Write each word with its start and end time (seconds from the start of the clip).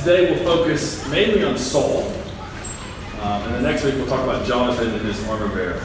today 0.00 0.30
we'll 0.30 0.44
focus 0.44 1.06
mainly 1.08 1.44
on 1.44 1.58
Saul. 1.58 2.06
Um, 3.20 3.42
and 3.42 3.54
the 3.56 3.60
next 3.60 3.84
week 3.84 3.94
we'll 3.96 4.06
talk 4.06 4.24
about 4.24 4.46
Jonathan 4.46 4.94
and 4.94 5.02
his 5.02 5.22
armor 5.28 5.48
bearer. 5.48 5.80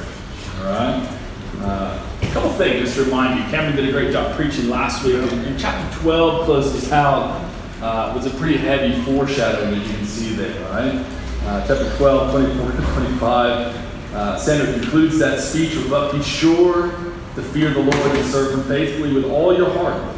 All 0.60 0.66
right? 0.66 1.20
Uh, 1.60 2.08
a 2.22 2.26
couple 2.28 2.50
things 2.52 2.80
just 2.86 2.96
to 2.96 3.04
remind 3.04 3.40
you. 3.40 3.46
Cameron 3.52 3.76
did 3.76 3.90
a 3.90 3.92
great 3.92 4.12
job 4.12 4.36
preaching 4.36 4.70
last 4.70 5.04
week. 5.04 5.16
And, 5.16 5.60
chapter 5.60 6.00
12 6.00 6.46
closes 6.46 6.92
out 6.92 7.42
uh, 7.82 8.14
was 8.16 8.26
a 8.26 8.38
pretty 8.38 8.58
heavy 8.58 9.02
foreshadowing 9.04 9.72
that 9.72 9.86
you 9.86 9.94
can 9.94 10.06
see 10.06 10.34
there, 10.34 10.62
right? 10.70 11.06
Uh, 11.44 11.68
chapter 11.68 11.94
12, 11.98 12.32
24 12.32 12.72
to 12.72 12.94
25. 12.94 14.14
Uh, 14.14 14.38
Samuel 14.38 14.80
concludes 14.80 15.20
that 15.20 15.42
speech 15.42 15.76
with, 15.76 16.12
be 16.14 16.24
sure 16.24 16.92
to 17.36 17.42
fear 17.42 17.70
the 17.72 17.82
Lord 17.82 17.96
and 18.16 18.32
serve 18.32 18.54
him 18.54 18.64
faithfully 18.64 19.14
with 19.14 19.26
all 19.26 19.56
your 19.56 19.70
heart 19.72 20.16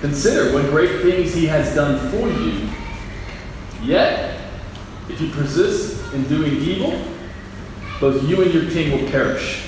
Consider 0.00 0.54
what 0.54 0.64
great 0.70 1.02
things 1.02 1.34
he 1.34 1.46
has 1.46 1.74
done 1.74 1.98
for 2.10 2.26
you. 2.26 2.69
Yet, 3.82 4.38
if 5.08 5.20
you 5.20 5.30
persist 5.30 6.12
in 6.12 6.24
doing 6.28 6.52
evil, 6.56 7.02
both 7.98 8.22
you 8.28 8.42
and 8.42 8.52
your 8.52 8.70
king 8.70 8.92
will 8.92 9.10
perish. 9.10 9.66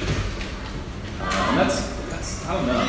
Uh, 1.20 1.46
and 1.50 1.58
that's, 1.58 1.88
that's, 2.10 2.46
I 2.46 2.54
don't 2.54 2.66
know, 2.66 2.84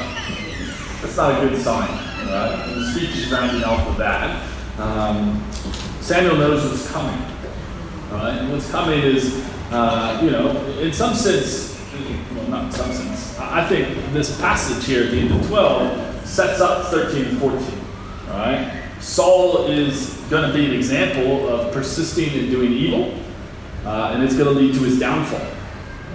that's 1.01 1.17
not 1.17 1.43
a 1.43 1.47
good 1.47 1.61
sign. 1.61 1.89
Right? 2.27 2.67
And 2.67 2.81
the 2.81 2.91
speech 2.91 3.15
is 3.17 3.31
rounding 3.31 3.63
off 3.63 3.87
with 3.87 3.97
that. 3.97 4.49
Um, 4.79 5.45
Samuel 6.01 6.37
knows 6.37 6.69
what's 6.69 6.91
coming. 6.91 7.19
Right? 8.11 8.37
And 8.39 8.51
what's 8.51 8.69
coming 8.69 8.99
is, 8.99 9.45
uh, 9.71 10.19
you 10.23 10.31
know, 10.31 10.51
in 10.79 10.91
some 10.91 11.13
sense, 11.13 11.79
well, 12.35 12.47
not 12.47 12.65
in 12.65 12.71
some 12.71 12.91
sense, 12.91 13.39
I 13.39 13.67
think 13.67 14.13
this 14.13 14.39
passage 14.39 14.85
here 14.85 15.05
at 15.05 15.11
the 15.11 15.19
end 15.19 15.31
of 15.31 15.47
12 15.47 16.27
sets 16.27 16.59
up 16.59 16.87
13 16.87 17.25
and 17.25 17.37
14. 17.39 17.59
All 18.29 18.37
right? 18.37 18.82
Saul 19.03 19.67
is 19.67 20.13
going 20.29 20.49
to 20.49 20.53
be 20.55 20.65
an 20.65 20.71
example 20.71 21.49
of 21.49 21.73
persisting 21.73 22.33
in 22.33 22.49
doing 22.49 22.71
evil, 22.71 23.13
uh, 23.85 24.11
and 24.13 24.23
it's 24.23 24.33
going 24.33 24.45
to 24.45 24.59
lead 24.59 24.73
to 24.75 24.79
his 24.79 24.97
downfall. 24.97 25.45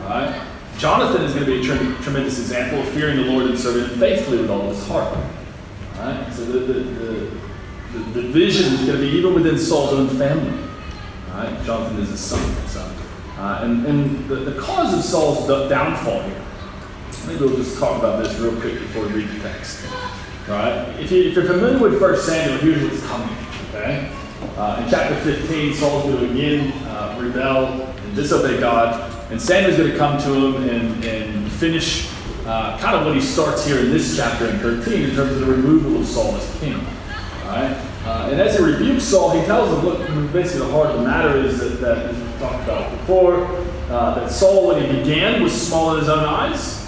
All 0.03 0.09
right? 0.09 0.47
Jonathan 0.79 1.23
is 1.23 1.35
going 1.35 1.45
to 1.45 1.53
be 1.53 1.61
a 1.61 1.63
tre- 1.63 2.03
tremendous 2.03 2.39
example 2.39 2.81
of 2.81 2.89
fearing 2.89 3.17
the 3.17 3.25
Lord 3.25 3.47
and 3.47 3.59
serving 3.59 3.91
him 3.91 3.99
faithfully 3.99 4.39
with 4.39 4.51
all 4.51 4.69
his 4.71 4.87
heart. 4.89 5.17
Right? 5.99 6.33
So 6.33 6.45
the, 6.47 6.61
the, 6.61 6.81
the, 6.81 7.31
the 7.93 8.23
division 8.23 8.73
is 8.73 8.87
going 8.87 8.99
to 8.99 8.99
be 8.99 9.09
even 9.09 9.35
within 9.35 9.59
Saul's 9.59 9.93
own 9.93 10.09
family. 10.09 10.59
Right? 11.31 11.63
Jonathan 11.65 12.01
is 12.01 12.09
his 12.09 12.21
son. 12.21 12.69
So, 12.69 12.91
uh, 13.37 13.61
and 13.63 13.87
and 13.87 14.29
the, 14.29 14.37
the 14.37 14.61
cause 14.61 14.95
of 14.95 15.05
Saul's 15.05 15.47
downfall 15.69 16.23
here 16.23 16.45
Maybe 17.27 17.45
we'll 17.45 17.57
just 17.57 17.79
talk 17.79 17.99
about 17.99 18.23
this 18.23 18.35
real 18.39 18.59
quick 18.59 18.75
before 18.75 19.07
we 19.07 19.13
read 19.13 19.29
the 19.29 19.41
text. 19.41 19.85
Right? 20.49 20.99
If, 20.99 21.13
you, 21.13 21.25
you're 21.25 21.45
familiar 21.45 21.79
with 21.79 22.01
1 22.01 22.17
Samuel, 22.17 22.59
here's 22.59 22.83
what's 22.83 23.07
coming. 23.07 23.37
Okay? 23.69 24.11
Uh, 24.57 24.83
in 24.83 24.91
chapter 24.91 25.15
15, 25.21 25.75
Saul's 25.75 26.05
going 26.05 26.27
to 26.27 26.33
again 26.33 26.73
uh, 26.87 27.19
rebel 27.21 27.83
and 27.83 28.17
disobey 28.17 28.59
God. 28.59 29.13
And 29.31 29.41
Samuel's 29.41 29.77
going 29.77 29.91
to 29.93 29.99
come 29.99 30.19
to 30.23 30.35
him 30.35 30.69
and, 30.69 31.05
and 31.05 31.53
finish 31.53 32.11
uh, 32.47 32.79
kind 32.79 32.97
of 32.97 33.05
what 33.05 33.15
he 33.15 33.21
starts 33.21 33.67
here 33.67 33.79
in 33.79 33.91
this 33.91 34.17
chapter 34.17 34.49
in 34.49 34.59
13 34.61 35.11
in 35.11 35.15
terms 35.15 35.33
of 35.33 35.41
the 35.41 35.47
removal 35.47 36.01
of 36.01 36.07
Saul 36.07 36.35
as 36.37 36.61
king. 36.61 36.79
Right? 37.45 37.77
Uh, 38.07 38.29
and 38.31 38.41
as 38.41 38.57
he 38.57 38.65
rebukes 38.65 39.05
Saul, 39.05 39.39
he 39.39 39.45
tells 39.45 39.69
him, 39.69 39.85
look, 39.85 40.33
basically 40.33 40.67
the 40.67 40.73
heart 40.73 40.87
of 40.87 41.01
the 41.01 41.07
matter 41.07 41.37
is 41.37 41.59
that, 41.59 41.79
that 41.81 42.07
as 42.07 42.17
we 42.17 42.39
talked 42.39 42.65
about 42.65 42.91
before, 42.93 43.45
uh, 43.91 44.15
that 44.15 44.31
Saul, 44.31 44.69
when 44.69 44.83
he 44.83 44.99
began, 44.99 45.43
was 45.43 45.53
small 45.53 45.93
in 45.93 46.01
his 46.01 46.09
own 46.09 46.25
eyes. 46.25 46.87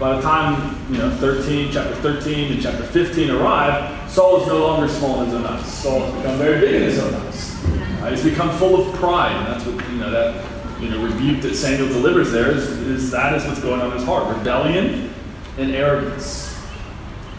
By 0.00 0.16
the 0.16 0.22
time, 0.22 0.73
you 0.90 0.98
know, 0.98 1.10
13, 1.10 1.72
chapter 1.72 1.94
13 1.96 2.52
and 2.52 2.62
chapter 2.62 2.84
15 2.84 3.30
arrive, 3.30 4.10
Saul 4.10 4.42
is 4.42 4.46
no 4.46 4.58
longer 4.58 4.88
small 4.88 5.20
in 5.20 5.26
his 5.26 5.34
own 5.34 5.44
eyes. 5.44 5.72
Saul 5.72 6.00
has 6.00 6.14
become 6.14 6.38
very 6.38 6.60
big 6.60 6.74
in 6.74 6.82
his 6.82 6.98
own 6.98 7.14
eyes. 7.14 7.64
Uh, 8.02 8.10
he's 8.10 8.22
become 8.22 8.56
full 8.58 8.86
of 8.86 8.94
pride, 8.96 9.34
and 9.34 9.46
that's 9.46 9.64
what, 9.64 9.90
you 9.90 9.96
know, 9.96 10.10
that, 10.10 10.44
you 10.80 10.90
know, 10.90 11.02
rebuke 11.02 11.40
that 11.40 11.54
Samuel 11.54 11.88
delivers 11.88 12.30
there 12.32 12.50
is, 12.50 12.68
is 12.68 13.10
that 13.10 13.34
is 13.34 13.44
what's 13.46 13.60
going 13.60 13.80
on 13.80 13.92
in 13.92 13.94
his 13.94 14.04
heart. 14.04 14.36
Rebellion 14.36 15.10
and 15.56 15.70
arrogance. 15.70 16.60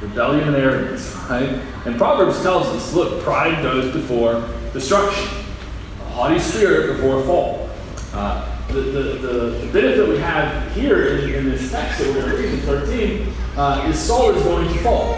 Rebellion 0.01 0.47
and 0.47 0.57
arrogance, 0.57 1.13
right? 1.29 1.61
And 1.85 1.97
Proverbs 1.97 2.41
tells 2.41 2.67
us, 2.67 2.93
look, 2.93 3.21
pride 3.23 3.61
goes 3.61 3.93
before 3.93 4.43
destruction. 4.73 5.29
A 6.01 6.09
haughty 6.09 6.39
spirit 6.39 6.95
before 6.95 7.21
a 7.21 7.23
fall. 7.25 7.69
Uh, 8.11 8.54
the, 8.81 8.81
the, 8.81 9.47
the, 9.47 9.71
benefit 9.71 10.07
we 10.07 10.17
have 10.17 10.71
here 10.73 11.17
in, 11.17 11.33
in, 11.33 11.49
this 11.49 11.71
text 11.71 11.99
that 11.99 12.07
we're 12.07 12.21
going 12.21 12.31
to 12.31 12.37
read 12.37 12.53
in 12.53 12.59
13 12.59 13.33
uh, 13.57 13.87
is 13.89 13.99
Saul 13.99 14.31
is 14.31 14.43
going 14.43 14.67
to 14.67 14.79
fall. 14.79 15.13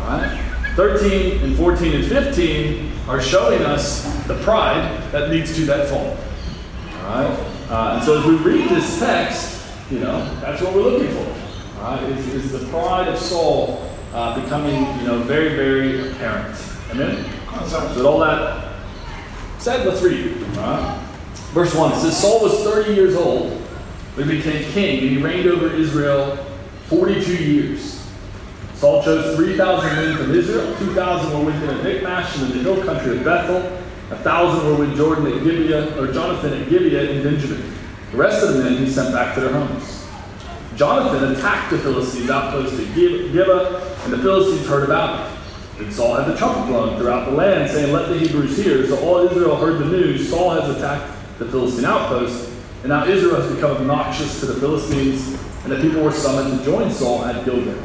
All 0.00 0.08
right? 0.08 0.72
13 0.76 1.44
and 1.44 1.56
14 1.56 1.94
and 1.94 2.06
15 2.06 2.92
are 3.08 3.20
showing 3.20 3.62
us 3.62 4.04
the 4.26 4.38
pride 4.42 5.12
that 5.12 5.28
leads 5.28 5.54
to 5.56 5.66
that 5.66 5.88
fall. 5.88 6.16
All 7.04 7.22
right? 7.22 7.38
Uh, 7.68 7.94
and 7.96 8.04
so 8.04 8.18
as 8.18 8.26
we 8.26 8.36
read 8.36 8.68
this 8.70 8.98
text, 8.98 9.66
you 9.90 9.98
know, 9.98 10.24
that's 10.40 10.62
what 10.62 10.74
we're 10.74 10.82
looking 10.82 11.14
for. 11.14 11.80
All 11.82 11.96
right? 11.96 12.02
Is, 12.04 12.28
is 12.28 12.52
the 12.52 12.66
pride 12.68 13.08
of 13.08 13.18
Saul 13.18 13.90
uh, 14.14 14.40
becoming, 14.42 14.98
you 15.00 15.06
know, 15.06 15.18
very, 15.24 15.50
very 15.50 16.10
apparent. 16.10 16.58
Amen? 16.90 17.24
So 17.66 17.80
with 17.94 18.06
all 18.06 18.20
that 18.20 18.74
said, 19.58 19.86
let's 19.86 20.02
read. 20.02 20.42
All 20.56 20.62
right? 20.62 21.11
Verse 21.52 21.74
1 21.74 21.92
it 21.92 21.96
says 21.96 22.18
Saul 22.18 22.42
was 22.42 22.64
30 22.64 22.94
years 22.94 23.14
old 23.14 23.52
when 24.14 24.26
he 24.28 24.38
became 24.38 24.64
king, 24.72 25.00
and 25.00 25.10
he 25.10 25.22
reigned 25.22 25.46
over 25.46 25.68
Israel 25.74 26.36
42 26.86 27.44
years. 27.44 28.06
Saul 28.74 29.02
chose 29.02 29.36
3,000 29.36 29.96
men 29.96 30.16
from 30.16 30.34
Israel, 30.34 30.74
2,000 30.78 31.38
were 31.38 31.44
with 31.44 31.54
him 31.56 31.70
at 31.70 31.84
Michmash 31.84 32.38
and 32.38 32.52
in 32.52 32.58
the 32.58 32.74
hill 32.74 32.82
country 32.84 33.18
of 33.18 33.24
Bethel, 33.24 33.60
1,000 34.08 34.66
were 34.66 34.76
with 34.76 34.96
Jordan 34.96 35.26
at 35.26 35.44
Gibeah, 35.44 36.00
or 36.00 36.10
Jonathan 36.10 36.54
at 36.54 36.70
Gibeah 36.70 37.10
in 37.10 37.22
Benjamin. 37.22 37.62
The 38.12 38.16
rest 38.16 38.42
of 38.42 38.54
the 38.54 38.64
men 38.64 38.78
he 38.78 38.90
sent 38.90 39.14
back 39.14 39.34
to 39.34 39.42
their 39.42 39.52
homes. 39.52 40.06
Jonathan 40.76 41.32
attacked 41.32 41.70
the 41.70 41.78
Philistines' 41.78 42.30
outpost 42.30 42.80
at 42.80 42.94
Gibeah, 42.94 43.94
and 44.04 44.12
the 44.12 44.18
Philistines 44.18 44.66
heard 44.66 44.84
about 44.84 45.20
it. 45.20 45.38
Then 45.78 45.92
Saul 45.92 46.14
had 46.14 46.32
the 46.32 46.36
trumpet 46.36 46.66
blown 46.66 46.98
throughout 46.98 47.26
the 47.26 47.36
land, 47.36 47.70
saying, 47.70 47.92
Let 47.92 48.08
the 48.08 48.18
Hebrews 48.18 48.56
hear. 48.56 48.86
So 48.86 48.98
all 49.00 49.18
Israel 49.18 49.56
heard 49.56 49.78
the 49.78 49.86
news 49.86 50.28
Saul 50.28 50.50
has 50.50 50.76
attacked 50.76 51.21
the 51.44 51.50
Philistine 51.50 51.84
outpost. 51.84 52.50
And 52.82 52.88
now 52.88 53.04
Israel 53.06 53.40
has 53.40 53.52
become 53.52 53.76
obnoxious 53.76 54.40
to 54.40 54.46
the 54.46 54.60
Philistines, 54.60 55.38
and 55.64 55.72
the 55.72 55.80
people 55.80 56.02
were 56.02 56.12
summoned 56.12 56.58
to 56.58 56.64
join 56.64 56.90
Saul 56.90 57.24
at 57.24 57.44
Gilgal. 57.44 57.80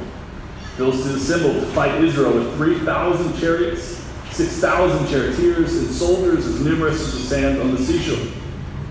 Philistines 0.75 1.16
assembled 1.16 1.56
to 1.56 1.66
fight 1.67 2.03
Israel 2.03 2.34
with 2.34 2.56
3,000 2.56 3.40
chariots, 3.40 4.03
6,000 4.31 5.07
charioteers, 5.07 5.75
and 5.75 5.88
soldiers 5.88 6.46
as 6.46 6.62
numerous 6.62 7.00
as 7.01 7.13
the 7.13 7.19
sand 7.19 7.62
on 7.62 7.75
the 7.75 7.81
seashore. 7.81 8.31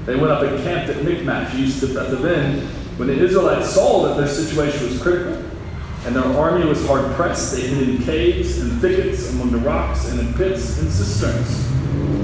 They 0.05 0.17
went 0.17 0.31
up 0.31 0.43
and 0.43 0.63
camped 0.63 0.91
at 0.91 1.03
Michmash, 1.05 1.55
east 1.55 1.83
of 1.83 1.95
Beth-aven. 1.95 2.61
When 2.97 3.09
the 3.09 3.15
Israelites 3.15 3.71
saw 3.71 4.07
that 4.07 4.17
their 4.17 4.29
situation 4.29 4.89
was 4.89 5.03
critical, 5.03 5.43
and 6.07 6.15
their 6.15 6.25
army 6.25 6.65
was 6.65 6.87
hard 6.87 7.13
pressed, 7.17 7.57
they 7.57 7.63
hid 7.63 7.89
in 7.89 8.03
caves 8.03 8.61
and 8.61 8.81
thickets 8.81 9.33
among 9.33 9.51
the 9.51 9.59
rocks 9.59 10.09
and 10.09 10.21
in 10.21 10.33
pits 10.35 10.79
and 10.81 10.91
cisterns. 10.91 11.49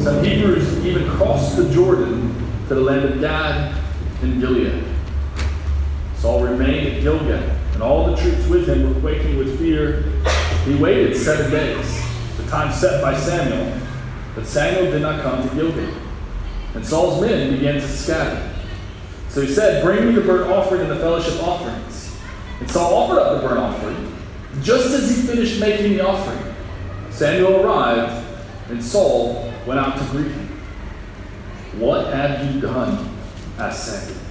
Some 0.04 0.25
Hebrews 0.25 0.87
even 0.87 1.10
crossed 1.10 1.56
the 1.56 1.69
Jordan 1.75 2.32
to 2.69 2.76
the 2.76 2.81
land 2.81 3.04
of 3.04 3.20
Gad 3.20 3.76
and 4.22 4.41
Gilead. 4.41 4.84
Saul 6.16 6.44
remained 6.44 6.94
at 6.94 7.03
Gilgal, 7.03 7.43
and 7.72 7.82
all 7.82 8.06
the 8.06 8.16
troops 8.16 8.47
with 8.47 8.69
him 8.69 8.94
were 8.94 9.00
quaking 9.00 9.37
with 9.37 9.59
fear. 9.59 10.03
He 10.64 10.76
waited 10.76 11.16
seven 11.16 11.50
days, 11.50 12.03
the 12.37 12.44
time 12.44 12.72
set 12.72 13.03
by 13.03 13.19
Samuel, 13.19 13.81
but 14.37 14.47
Samuel 14.47 14.93
did 14.93 15.03
not 15.03 15.22
come 15.22 15.49
to 15.49 15.54
Gilgal. 15.56 15.93
And 16.75 16.87
Saul's 16.87 17.20
men 17.20 17.56
began 17.56 17.75
to 17.75 17.88
scatter. 17.88 18.49
So 19.28 19.41
he 19.41 19.53
said, 19.53 19.82
Bring 19.82 20.06
me 20.06 20.14
the 20.14 20.20
burnt 20.20 20.50
offering 20.53 20.82
and 20.82 20.91
the 20.91 20.97
fellowship 20.97 21.43
offerings. 21.43 21.91
And 22.62 22.71
Saul 22.71 22.95
offered 22.95 23.19
up 23.19 23.43
the 23.43 23.49
burnt 23.49 23.59
offering. 23.59 24.17
Just 24.62 24.95
as 24.95 25.11
he 25.11 25.23
finished 25.27 25.59
making 25.59 25.95
the 25.95 26.06
offering, 26.06 26.55
Samuel 27.11 27.67
arrived, 27.67 28.25
and 28.69 28.81
Saul 28.81 29.53
went 29.67 29.81
out 29.81 29.99
to 29.99 30.05
greet 30.12 30.31
him. 30.31 30.47
What 31.81 32.14
have 32.14 32.55
you 32.55 32.61
done? 32.61 33.19
asked 33.59 33.87
Samuel. 33.87 34.23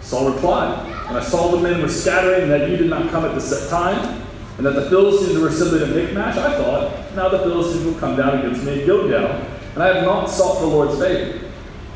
Saul 0.00 0.32
replied, 0.32 0.84
When 1.06 1.16
I 1.16 1.22
saw 1.22 1.52
the 1.52 1.58
men 1.58 1.80
were 1.80 1.88
scattering, 1.88 2.42
and 2.42 2.50
that 2.50 2.68
you 2.68 2.76
did 2.76 2.90
not 2.90 3.08
come 3.12 3.24
at 3.24 3.36
the 3.36 3.40
set 3.40 3.70
time, 3.70 4.20
and 4.56 4.66
that 4.66 4.74
the 4.74 4.90
Philistines 4.90 5.38
were 5.38 5.46
assembled 5.46 5.80
at 5.82 5.90
Michmash, 5.90 6.36
I 6.36 6.58
thought, 6.58 7.14
Now 7.14 7.28
the 7.28 7.38
Philistines 7.38 7.84
will 7.84 8.00
come 8.00 8.16
down 8.16 8.40
against 8.40 8.64
me 8.64 8.80
at 8.80 8.84
Gilgal, 8.84 9.26
and 9.74 9.80
I 9.80 9.94
have 9.94 10.04
not 10.04 10.26
sought 10.26 10.58
the 10.58 10.66
Lord's 10.66 11.00
favor. 11.00 11.48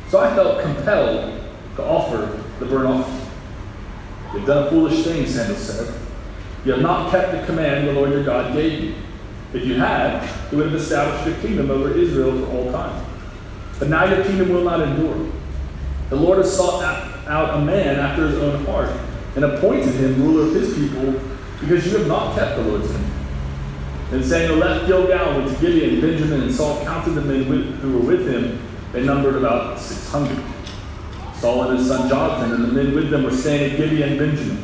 So 0.09 0.21
I 0.21 0.33
felt 0.37 0.63
compelled 0.63 1.37
to 1.75 1.83
offer 1.83 2.41
the 2.61 2.67
burnt 2.67 2.87
offering. 2.87 3.18
You've 4.35 4.47
done 4.47 4.69
foolish 4.71 5.05
things, 5.05 5.35
Samuel 5.35 5.59
said. 5.59 5.95
You 6.65 6.73
have 6.73 6.83
not 6.83 7.11
kept 7.11 7.33
the 7.33 7.47
command 7.47 7.89
the 7.89 7.93
Lord 7.93 8.11
your 8.11 8.25
God 8.25 8.53
gave 8.53 8.83
you. 8.83 8.95
If 9.55 9.65
you 9.65 9.75
had, 9.77 10.29
he 10.51 10.57
would 10.57 10.67
have 10.67 10.75
established 10.75 11.39
a 11.39 11.41
kingdom 11.41 11.71
over 11.71 11.97
Israel 11.97 12.45
for 12.45 12.53
all 12.53 12.73
time. 12.73 13.07
But 13.79 13.89
now 13.89 14.05
your 14.05 14.23
kingdom 14.25 14.51
will 14.51 14.65
not 14.65 14.81
endure. 14.81 15.31
The 16.11 16.17
Lord 16.17 16.39
has 16.39 16.55
sought 16.55 16.83
out 17.27 17.59
a 17.59 17.65
man 17.65 17.99
after 17.99 18.29
his 18.29 18.39
own 18.39 18.65
heart 18.67 18.91
and 19.37 19.45
appointed 19.45 19.95
him 19.95 20.23
ruler 20.23 20.49
of 20.49 20.55
his 20.55 20.75
people 20.75 21.13
because 21.61 21.87
you 21.87 21.99
have 21.99 22.09
not 22.09 22.37
kept 22.37 22.57
the 22.57 22.63
Lord's 22.63 22.87
command. 22.87 23.13
And 24.11 24.25
Samuel 24.25 24.57
left 24.57 24.87
Gilgal 24.87 25.39
went 25.39 25.55
to 25.55 25.61
Gibeon. 25.61 26.01
Benjamin 26.01 26.43
and 26.43 26.55
Saul 26.55 26.83
counted 26.83 27.11
the 27.11 27.21
men 27.21 27.45
who 27.45 27.93
were 27.93 28.07
with 28.07 28.27
him. 28.27 28.61
They 28.93 29.05
numbered 29.05 29.37
about 29.37 29.79
600. 29.79 30.43
Saul 31.41 31.69
and 31.69 31.79
his 31.79 31.87
son 31.87 32.09
Jonathan 32.09 32.53
and 32.53 32.65
the 32.65 32.73
men 32.73 32.95
with 32.95 33.11
them 33.11 33.23
were 33.23 33.31
staying 33.31 33.71
at 33.71 33.77
Gibeon 33.77 34.11
and 34.11 34.19
Benjamin, 34.19 34.57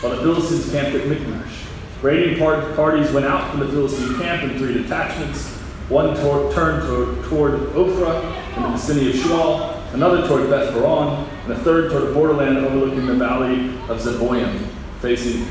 while 0.00 0.16
the 0.16 0.22
Philistines 0.22 0.70
camped 0.72 0.96
at 0.96 1.06
Michmash. 1.06 1.64
Raiding 2.02 2.38
parties 2.38 3.10
went 3.12 3.26
out 3.26 3.50
from 3.50 3.60
the 3.60 3.68
Philistine 3.68 4.18
camp 4.18 4.42
in 4.42 4.58
three 4.58 4.74
detachments. 4.74 5.54
One 5.88 6.16
toward, 6.16 6.52
turned 6.52 6.82
toward, 6.82 7.24
toward 7.26 7.52
Ophrah 7.74 8.56
in 8.56 8.62
the 8.64 8.68
vicinity 8.70 9.10
of 9.10 9.16
Shual, 9.16 9.94
another 9.94 10.26
toward 10.26 10.50
Beth 10.50 10.74
Horon, 10.74 11.28
and 11.44 11.52
a 11.52 11.58
third 11.60 11.92
toward 11.92 12.08
the 12.08 12.12
borderland 12.12 12.58
overlooking 12.58 13.06
the 13.06 13.14
valley 13.14 13.68
of 13.88 14.00
Zeboim, 14.00 14.66
facing, 15.00 15.44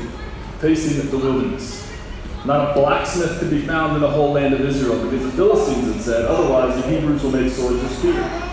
facing 0.60 1.10
the 1.10 1.16
wilderness. 1.16 1.90
Not 2.44 2.70
a 2.70 2.74
blacksmith 2.80 3.38
could 3.40 3.50
be 3.50 3.62
found 3.62 3.96
in 3.96 4.02
the 4.02 4.10
whole 4.10 4.32
land 4.32 4.52
of 4.52 4.60
Israel, 4.60 5.02
because 5.02 5.24
the 5.24 5.32
Philistines 5.32 5.94
had 5.94 6.02
said, 6.02 6.24
otherwise 6.26 6.80
the 6.80 6.86
Hebrews 6.86 7.22
will 7.22 7.32
make 7.32 7.50
swords 7.50 7.82
or 7.82 7.88
spears. 7.88 8.45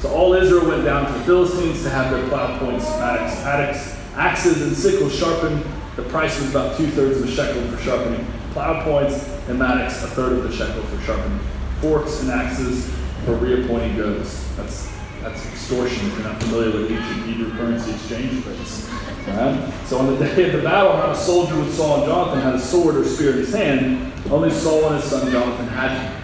So 0.00 0.10
all 0.14 0.34
Israel 0.34 0.68
went 0.68 0.84
down 0.84 1.06
to 1.06 1.12
the 1.12 1.24
Philistines 1.24 1.82
to 1.82 1.90
have 1.90 2.10
their 2.10 2.26
plow 2.28 2.58
points, 2.58 2.88
mattocks, 2.90 3.96
axes, 4.14 4.62
and 4.62 4.76
sickles 4.76 5.14
sharpened. 5.14 5.64
The 5.96 6.04
price 6.04 6.38
was 6.40 6.50
about 6.50 6.76
two 6.76 6.86
thirds 6.86 7.20
of 7.20 7.28
a 7.28 7.30
shekel 7.30 7.62
for 7.70 7.82
sharpening 7.82 8.24
plow 8.52 8.84
points, 8.84 9.28
and 9.48 9.58
mattocks 9.58 10.02
a 10.02 10.08
third 10.08 10.32
of 10.32 10.42
the 10.44 10.52
shekel 10.52 10.82
for 10.82 11.00
sharpening 11.02 11.40
forks 11.80 12.20
and 12.22 12.30
axes 12.30 12.92
for 13.24 13.34
reappointing 13.36 13.96
goats. 13.96 14.46
That's 14.56 14.92
that's 15.20 15.44
extortion 15.46 16.06
if 16.06 16.14
you're 16.14 16.28
not 16.28 16.40
familiar 16.42 16.70
with 16.70 16.90
ancient 16.90 17.26
Hebrew 17.26 17.50
currency 17.56 17.92
exchange 17.92 18.46
rates. 18.46 18.88
Right? 19.26 19.72
So 19.86 19.98
on 19.98 20.06
the 20.06 20.24
day 20.24 20.46
of 20.46 20.52
the 20.52 20.62
battle, 20.62 20.94
not 20.94 21.10
a 21.10 21.16
soldier 21.16 21.58
with 21.58 21.74
Saul 21.74 21.98
and 21.98 22.06
Jonathan 22.06 22.40
had 22.40 22.54
a 22.54 22.60
sword 22.60 22.96
or 22.96 23.04
spear 23.04 23.32
in 23.32 23.38
his 23.38 23.52
hand. 23.52 24.12
Only 24.30 24.50
Saul 24.50 24.86
and 24.86 25.02
his 25.02 25.10
son 25.10 25.30
Jonathan 25.30 25.66
had. 25.68 26.14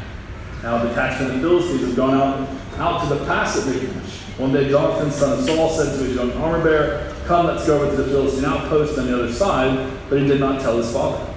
Now 0.63 0.83
the 0.83 0.91
detachment 0.91 1.35
of 1.35 1.41
the 1.41 1.49
Philistines 1.49 1.87
had 1.89 1.97
gone 1.97 2.15
out, 2.15 2.49
out 2.79 3.03
to 3.03 3.15
the 3.15 3.25
pass 3.25 3.57
at 3.59 3.67
Michmash. 3.67 4.21
One 4.39 4.53
day 4.53 4.69
Jonathan, 4.69 5.11
son 5.11 5.39
of 5.39 5.45
Saul, 5.45 5.71
said 5.71 5.97
to 5.97 6.05
his 6.05 6.17
young 6.17 6.33
armor 6.33 6.63
bearer, 6.63 7.15
Come, 7.27 7.47
let's 7.47 7.67
go 7.67 7.81
over 7.81 7.95
to 7.95 8.03
the 8.03 8.09
Philistine 8.09 8.45
outpost 8.45 8.99
on 8.99 9.07
the 9.07 9.15
other 9.15 9.33
side, 9.33 9.91
but 10.11 10.21
he 10.21 10.27
did 10.27 10.41
not 10.41 10.61
tell 10.61 10.77
his 10.77 10.93
father. 10.93 11.33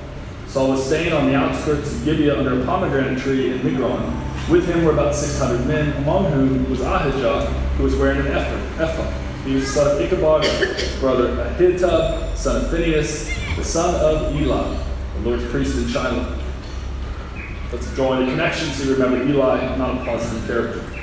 Saul 0.48 0.70
was 0.70 0.86
staying 0.86 1.14
on 1.14 1.28
the 1.28 1.36
outskirts 1.36 1.94
of 1.94 2.06
Gibeah 2.06 2.38
under 2.38 2.60
a 2.60 2.66
pomegranate 2.66 3.20
tree 3.20 3.52
in 3.52 3.60
Migron. 3.60 4.50
With 4.50 4.68
him 4.68 4.84
were 4.84 4.94
about 4.94 5.14
600 5.14 5.68
men, 5.68 5.96
among 5.98 6.32
whom 6.32 6.70
was 6.70 6.82
Ahijah, 6.82 7.46
who 7.78 7.84
was 7.84 7.96
wearing 7.96 8.20
an 8.20 8.28
ephod. 8.28 9.14
He 9.46 9.54
was 9.54 9.66
the 9.66 9.70
son 9.70 9.96
of 9.96 10.02
Ichabod, 10.02 10.42
brother 11.00 11.36
Ahitub, 11.36 12.36
son 12.36 12.66
of 12.66 12.72
Phinehas, 12.72 13.28
the 13.56 13.64
son 13.64 13.96
of 13.96 14.36
Eli, 14.36 14.78
the 15.16 15.30
Lord's 15.30 15.46
priest 15.52 15.78
in 15.78 15.88
Shiloh. 15.88 16.38
Let's 17.72 17.94
draw 17.96 18.22
a 18.22 18.26
connection 18.26 18.70
so 18.70 18.86
you 18.86 18.96
remember 18.96 19.24
Eli, 19.26 19.78
not 19.78 20.02
a 20.02 20.06
positive 20.06 20.48
character. 20.48 20.97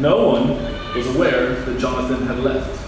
No 0.00 0.28
one 0.28 0.94
was 0.96 1.06
aware 1.14 1.54
that 1.64 1.78
Jonathan 1.78 2.26
had 2.26 2.38
left. 2.40 2.80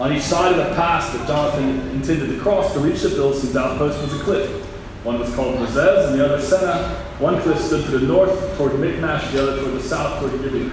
On 0.00 0.12
each 0.12 0.22
side 0.22 0.52
of 0.52 0.58
the 0.58 0.74
pass 0.74 1.12
that 1.12 1.26
Jonathan 1.26 1.90
intended 1.90 2.28
to 2.28 2.40
cross 2.40 2.72
to 2.72 2.80
reach 2.80 3.02
the 3.02 3.10
Philistines' 3.10 3.56
outpost 3.56 4.00
was 4.00 4.18
a 4.18 4.24
cliff. 4.24 4.64
One 5.04 5.18
was 5.18 5.34
called 5.34 5.56
Bozez 5.56 6.08
and 6.08 6.18
the 6.18 6.24
other 6.24 6.38
Seneh. 6.38 7.20
One 7.20 7.40
cliff 7.42 7.58
stood 7.60 7.84
to 7.86 7.98
the 7.98 8.06
north 8.06 8.56
toward 8.56 8.78
Michmash, 8.78 9.30
the 9.32 9.42
other 9.42 9.60
toward 9.60 9.74
the 9.74 9.82
south 9.82 10.20
toward 10.20 10.40
Gibeon. 10.42 10.72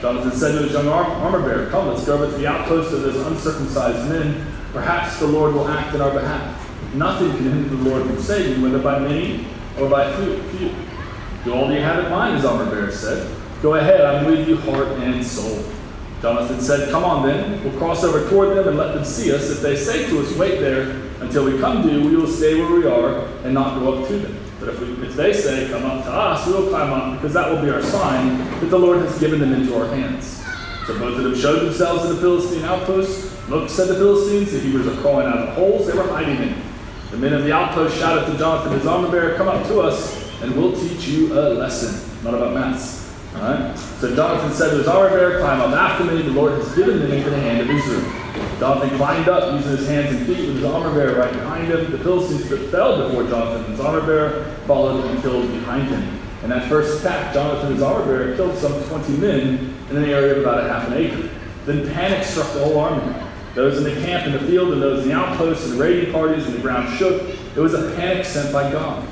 Jonathan 0.00 0.32
said 0.32 0.52
to 0.52 0.64
his 0.64 0.72
young 0.72 0.88
armor 0.88 1.40
bearer, 1.40 1.70
Come, 1.70 1.88
let's 1.88 2.04
go 2.04 2.14
over 2.14 2.30
to 2.30 2.38
the 2.38 2.46
outpost 2.46 2.92
of 2.92 3.02
those 3.02 3.16
uncircumcised 3.26 4.08
men. 4.08 4.46
Perhaps 4.72 5.18
the 5.18 5.26
Lord 5.26 5.54
will 5.54 5.68
act 5.68 5.94
in 5.94 6.00
our 6.00 6.12
behalf. 6.12 6.94
Nothing 6.94 7.30
can 7.32 7.44
hinder 7.44 7.68
the 7.68 7.90
Lord 7.90 8.06
from 8.06 8.20
saving, 8.20 8.62
whether 8.62 8.78
by 8.78 8.98
many 8.98 9.46
or 9.78 9.88
by 9.88 10.12
few. 10.16 10.74
Do 11.44 11.54
all 11.54 11.68
that 11.68 11.74
you 11.74 11.80
have 11.80 12.04
in 12.04 12.10
mind, 12.10 12.36
his 12.36 12.44
armor 12.44 12.70
bearer 12.70 12.90
said. 12.90 13.37
Go 13.60 13.74
ahead, 13.74 14.00
I'm 14.00 14.24
with 14.24 14.48
you, 14.48 14.56
heart 14.58 14.86
and 14.98 15.24
soul. 15.24 15.64
Jonathan 16.22 16.60
said, 16.60 16.90
Come 16.90 17.02
on 17.02 17.26
then, 17.26 17.62
we'll 17.64 17.76
cross 17.76 18.04
over 18.04 18.28
toward 18.30 18.56
them 18.56 18.68
and 18.68 18.76
let 18.76 18.94
them 18.94 19.04
see 19.04 19.34
us. 19.34 19.50
If 19.50 19.60
they 19.60 19.74
say 19.74 20.08
to 20.10 20.20
us, 20.20 20.32
Wait 20.36 20.60
there 20.60 20.90
until 21.20 21.44
we 21.44 21.58
come 21.58 21.82
to, 21.82 21.92
you, 21.92 22.08
we 22.08 22.14
will 22.14 22.28
stay 22.28 22.60
where 22.60 22.70
we 22.70 22.86
are 22.86 23.26
and 23.44 23.52
not 23.52 23.80
go 23.80 23.94
up 23.94 24.08
to 24.08 24.18
them. 24.18 24.38
But 24.60 24.68
if, 24.68 24.80
we, 24.80 24.92
if 25.04 25.14
they 25.14 25.32
say, 25.32 25.68
Come 25.70 25.84
up 25.84 26.04
to 26.04 26.12
us, 26.12 26.46
we 26.46 26.52
will 26.52 26.68
climb 26.68 26.92
up, 26.92 27.14
because 27.14 27.34
that 27.34 27.50
will 27.50 27.60
be 27.60 27.70
our 27.70 27.82
sign 27.82 28.38
that 28.60 28.66
the 28.66 28.78
Lord 28.78 29.00
has 29.00 29.18
given 29.18 29.40
them 29.40 29.52
into 29.52 29.76
our 29.76 29.88
hands. 29.88 30.44
So 30.86 30.96
both 30.96 31.18
of 31.18 31.24
them 31.24 31.34
showed 31.34 31.66
themselves 31.66 32.04
in 32.04 32.14
the 32.14 32.20
Philistine 32.20 32.64
outpost. 32.64 33.48
Look, 33.48 33.70
said 33.70 33.88
the 33.88 33.94
Philistines, 33.94 34.52
the 34.52 34.60
Hebrews 34.60 34.86
are 34.86 35.00
crawling 35.00 35.26
out 35.26 35.38
of 35.38 35.46
the 35.46 35.54
holes 35.54 35.86
they 35.86 35.96
were 35.96 36.06
hiding 36.06 36.36
in. 36.36 36.62
The 37.10 37.16
men 37.16 37.32
of 37.32 37.42
the 37.42 37.52
outpost 37.52 37.98
shouted 37.98 38.30
to 38.30 38.38
Jonathan, 38.38 38.72
his 38.72 38.86
armor 38.86 39.10
bearer, 39.10 39.34
Come 39.36 39.48
up 39.48 39.66
to 39.66 39.80
us, 39.80 40.16
and 40.42 40.54
we'll 40.56 40.78
teach 40.78 41.08
you 41.08 41.32
a 41.32 41.54
lesson. 41.54 42.08
Not 42.22 42.34
about 42.34 42.54
maths. 42.54 43.07
Alright? 43.38 43.78
So 43.78 44.14
Jonathan 44.14 44.52
said 44.52 44.70
to 44.70 44.78
his 44.78 44.88
armor 44.88 45.10
bearer, 45.10 45.40
Climb 45.40 45.60
up 45.60 45.70
after 45.70 46.04
me, 46.04 46.22
the 46.22 46.30
Lord 46.30 46.52
has 46.52 46.74
given 46.74 46.98
them 46.98 47.12
into 47.12 47.30
the 47.30 47.40
hand 47.40 47.60
of 47.60 47.70
Israel. 47.70 48.02
Jonathan 48.58 48.96
climbed 48.96 49.28
up, 49.28 49.54
using 49.54 49.76
his 49.76 49.86
hands 49.86 50.14
and 50.14 50.26
feet, 50.26 50.46
with 50.46 50.56
his 50.56 50.64
armor 50.64 50.92
bearer 50.92 51.20
right 51.20 51.32
behind 51.32 51.68
him. 51.68 51.90
The 51.92 51.98
Philistines 51.98 52.70
fell 52.70 53.08
before 53.08 53.24
Jonathan, 53.24 53.70
his 53.70 53.80
armor 53.80 54.04
bearer, 54.04 54.44
followed 54.66 55.04
and 55.04 55.22
killed 55.22 55.48
behind 55.52 55.88
him. 55.88 56.20
In 56.42 56.50
that 56.50 56.68
first 56.68 57.00
attack, 57.00 57.32
Jonathan, 57.32 57.72
his 57.72 57.82
armor 57.82 58.04
bearer, 58.04 58.36
killed 58.36 58.56
some 58.58 58.82
20 58.84 59.16
men 59.18 59.74
in 59.90 59.96
an 59.96 60.04
area 60.04 60.34
of 60.34 60.42
about 60.42 60.64
a 60.64 60.68
half 60.68 60.88
an 60.88 60.94
acre. 60.94 61.30
Then 61.66 61.92
panic 61.92 62.24
struck 62.24 62.52
the 62.54 62.64
whole 62.64 62.78
army. 62.78 63.14
Those 63.54 63.78
in 63.78 63.84
the 63.84 64.00
camp, 64.06 64.26
in 64.26 64.32
the 64.32 64.40
field, 64.50 64.72
and 64.72 64.82
those 64.82 65.02
in 65.02 65.10
the 65.10 65.14
outposts, 65.14 65.70
and 65.70 65.78
raiding 65.78 66.12
parties, 66.12 66.46
and 66.46 66.54
the 66.54 66.60
ground 66.60 66.96
shook. 66.96 67.22
It 67.22 67.60
was 67.60 67.74
a 67.74 67.94
panic 67.96 68.24
sent 68.24 68.52
by 68.52 68.70
God. 68.70 69.06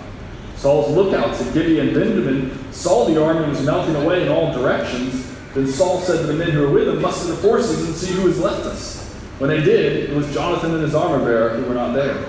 Saul's 0.67 0.97
lookouts 0.97 1.41
at 1.41 1.55
Gibeon 1.55 1.91
and 1.91 1.97
Benjamin 1.97 2.73
saw 2.73 3.05
the 3.05 3.25
army 3.25 3.49
was 3.49 3.65
melting 3.65 3.95
away 3.95 4.23
in 4.23 4.33
all 4.33 4.53
directions. 4.53 5.33
Then 5.55 5.69
Saul 5.69 6.01
said 6.01 6.23
to 6.23 6.27
the 6.27 6.35
men 6.35 6.51
who 6.51 6.63
were 6.63 6.71
with 6.71 6.89
him, 6.89 7.01
Muster 7.01 7.29
the 7.29 7.37
forces 7.37 7.87
and 7.87 7.95
see 7.95 8.13
who 8.15 8.27
has 8.27 8.41
left 8.41 8.67
us. 8.67 9.15
When 9.39 9.49
they 9.49 9.61
did, 9.61 10.11
it 10.11 10.17
was 10.17 10.35
Jonathan 10.35 10.75
and 10.75 10.83
his 10.83 10.93
armor 10.93 11.25
bearer 11.25 11.51
who 11.51 11.69
were 11.69 11.75
not 11.75 11.95
there. 11.95 12.21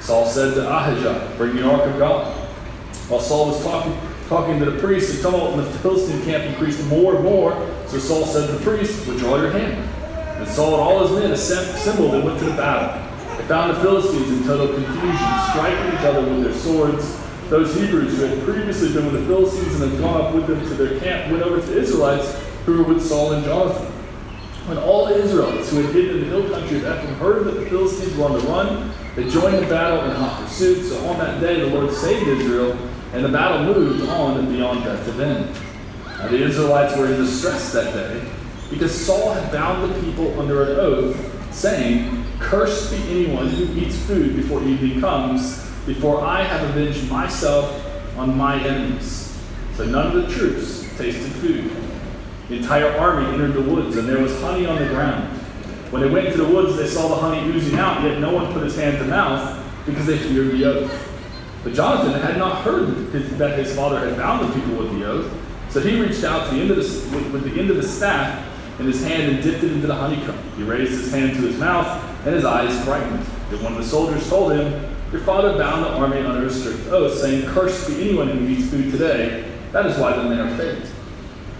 Saul 0.00 0.26
said 0.26 0.54
to 0.54 0.68
Ahijah, 0.68 1.34
Bring 1.36 1.54
the 1.54 1.70
ark 1.70 1.88
of 1.88 1.96
God. 1.96 2.34
While 3.08 3.20
Saul 3.20 3.50
was 3.50 3.62
talking, 3.62 3.96
talking 4.28 4.58
to 4.58 4.68
the 4.68 4.80
priest, 4.80 5.14
the 5.14 5.22
tumult 5.22 5.52
in 5.52 5.58
the 5.58 5.70
Philistine 5.78 6.24
camp 6.24 6.42
increased 6.42 6.84
more 6.86 7.14
and 7.14 7.22
more. 7.22 7.52
So 7.86 8.00
Saul 8.00 8.26
said 8.26 8.48
to 8.48 8.52
the 8.54 8.64
priests, 8.64 9.06
Withdraw 9.06 9.36
your 9.36 9.52
hand. 9.52 9.74
And 10.40 10.48
Saul 10.48 10.72
and 10.72 10.82
all 10.82 11.06
his 11.06 11.16
men 11.22 11.30
assembled 11.30 12.16
and 12.16 12.24
went 12.24 12.40
to 12.40 12.46
the 12.46 12.56
battle. 12.56 13.00
They 13.38 13.44
found 13.44 13.76
the 13.76 13.80
Philistines 13.80 14.28
in 14.28 14.42
total 14.42 14.74
confusion, 14.74 15.30
striking 15.50 15.94
each 15.94 16.04
other 16.04 16.22
with 16.22 16.42
their 16.42 16.52
swords 16.52 17.25
those 17.48 17.74
Hebrews 17.76 18.16
who 18.16 18.24
had 18.24 18.42
previously 18.44 18.92
been 18.92 19.10
with 19.10 19.20
the 19.20 19.26
Philistines 19.26 19.80
and 19.80 19.92
had 19.92 20.00
gone 20.00 20.20
up 20.20 20.34
with 20.34 20.46
them 20.46 20.60
to 20.60 20.74
their 20.74 20.98
camp 21.00 21.30
went 21.30 21.42
over 21.44 21.60
to 21.60 21.66
the 21.66 21.78
Israelites 21.80 22.42
who 22.64 22.78
were 22.78 22.84
with 22.84 23.06
Saul 23.06 23.32
and 23.32 23.44
Jonathan. 23.44 23.86
When 24.66 24.78
all 24.78 25.06
the 25.06 25.14
Israelites 25.14 25.70
who 25.70 25.80
had 25.82 25.94
hidden 25.94 26.16
in 26.16 26.20
the 26.22 26.26
hill 26.26 26.50
country 26.50 26.78
of 26.78 26.84
Ephraim 26.84 27.14
heard 27.14 27.44
that 27.46 27.52
the 27.52 27.66
Philistines 27.66 28.16
were 28.16 28.24
on 28.24 28.32
the 28.32 28.40
run, 28.40 28.90
they 29.14 29.28
joined 29.28 29.58
the 29.58 29.68
battle 29.68 30.04
in 30.04 30.16
hot 30.16 30.42
pursuit. 30.42 30.88
So 30.88 31.06
on 31.06 31.18
that 31.18 31.40
day 31.40 31.60
the 31.60 31.66
Lord 31.66 31.94
saved 31.94 32.26
Israel, 32.26 32.76
and 33.12 33.24
the 33.24 33.28
battle 33.28 33.72
moved 33.72 34.08
on 34.08 34.38
and 34.38 34.48
beyond 34.48 34.84
Beth 34.84 35.08
Aven. 35.08 35.52
Now 36.04 36.28
the 36.28 36.42
Israelites 36.42 36.96
were 36.96 37.06
in 37.06 37.20
distress 37.20 37.72
that 37.72 37.92
day 37.92 38.28
because 38.70 38.92
Saul 38.92 39.32
had 39.34 39.52
bound 39.52 39.88
the 39.88 40.00
people 40.00 40.38
under 40.40 40.64
an 40.64 40.80
oath, 40.80 41.54
saying, 41.54 42.24
Cursed 42.40 42.90
be 42.90 42.96
anyone 43.08 43.48
who 43.48 43.72
eats 43.80 43.96
food 44.06 44.34
before 44.34 44.62
evening 44.64 45.00
comes 45.00 45.65
before 45.86 46.20
I 46.20 46.42
have 46.42 46.68
avenged 46.70 47.08
myself 47.08 47.82
on 48.18 48.36
my 48.36 48.62
enemies. 48.62 49.40
So 49.74 49.84
none 49.84 50.14
of 50.14 50.14
the 50.14 50.34
troops 50.34 50.80
tasted 50.96 51.32
food. 51.34 51.70
The 52.48 52.56
entire 52.56 52.96
army 52.98 53.32
entered 53.32 53.54
the 53.54 53.62
woods, 53.62 53.96
and 53.96 54.08
there 54.08 54.20
was 54.20 54.38
honey 54.40 54.66
on 54.66 54.78
the 54.78 54.88
ground. 54.88 55.28
When 55.90 56.02
they 56.02 56.10
went 56.10 56.26
into 56.26 56.38
the 56.38 56.48
woods, 56.48 56.76
they 56.76 56.86
saw 56.86 57.08
the 57.08 57.16
honey 57.16 57.48
oozing 57.50 57.78
out, 57.78 58.02
yet 58.02 58.18
no 58.18 58.32
one 58.32 58.52
put 58.52 58.64
his 58.64 58.76
hand 58.76 58.98
to 58.98 59.04
mouth 59.04 59.64
because 59.86 60.06
they 60.06 60.18
feared 60.18 60.50
the 60.50 60.64
oath. 60.64 61.12
But 61.62 61.74
Jonathan 61.74 62.20
had 62.20 62.36
not 62.36 62.62
heard 62.62 63.12
that 63.12 63.58
his 63.58 63.74
father 63.74 63.98
had 63.98 64.16
bound 64.16 64.48
the 64.48 64.60
people 64.60 64.76
with 64.76 64.98
the 64.98 65.06
oath, 65.06 65.32
so 65.68 65.80
he 65.80 66.00
reached 66.00 66.24
out 66.24 66.48
to 66.48 66.54
the 66.54 66.60
end 66.60 66.70
of 66.70 66.76
the, 66.76 67.30
with 67.30 67.44
the 67.44 67.60
end 67.60 67.70
of 67.70 67.76
the 67.76 67.82
staff 67.82 68.44
in 68.80 68.86
his 68.86 69.02
hand 69.02 69.32
and 69.32 69.42
dipped 69.42 69.62
it 69.64 69.72
into 69.72 69.86
the 69.86 69.94
honeycomb. 69.94 70.38
He 70.56 70.62
raised 70.62 70.92
his 70.92 71.12
hand 71.12 71.34
to 71.34 71.42
his 71.42 71.58
mouth, 71.58 71.86
and 72.24 72.34
his 72.34 72.44
eyes 72.44 72.84
brightened. 72.84 73.24
Then 73.50 73.62
one 73.62 73.72
of 73.72 73.78
the 73.78 73.88
soldiers 73.88 74.28
told 74.28 74.52
him, 74.52 74.95
your 75.16 75.24
father 75.24 75.56
bound 75.56 75.82
the 75.82 75.88
army 75.88 76.18
under 76.18 76.46
a 76.46 76.50
strict 76.50 76.88
oath, 76.88 77.18
saying, 77.18 77.46
Cursed 77.46 77.88
be 77.88 78.02
anyone 78.02 78.28
who 78.28 78.46
eats 78.46 78.68
food 78.68 78.90
today. 78.90 79.50
That 79.72 79.86
is 79.86 79.96
why 79.98 80.14
the 80.14 80.24
men 80.24 80.40
are 80.40 80.56
faint. 80.58 80.84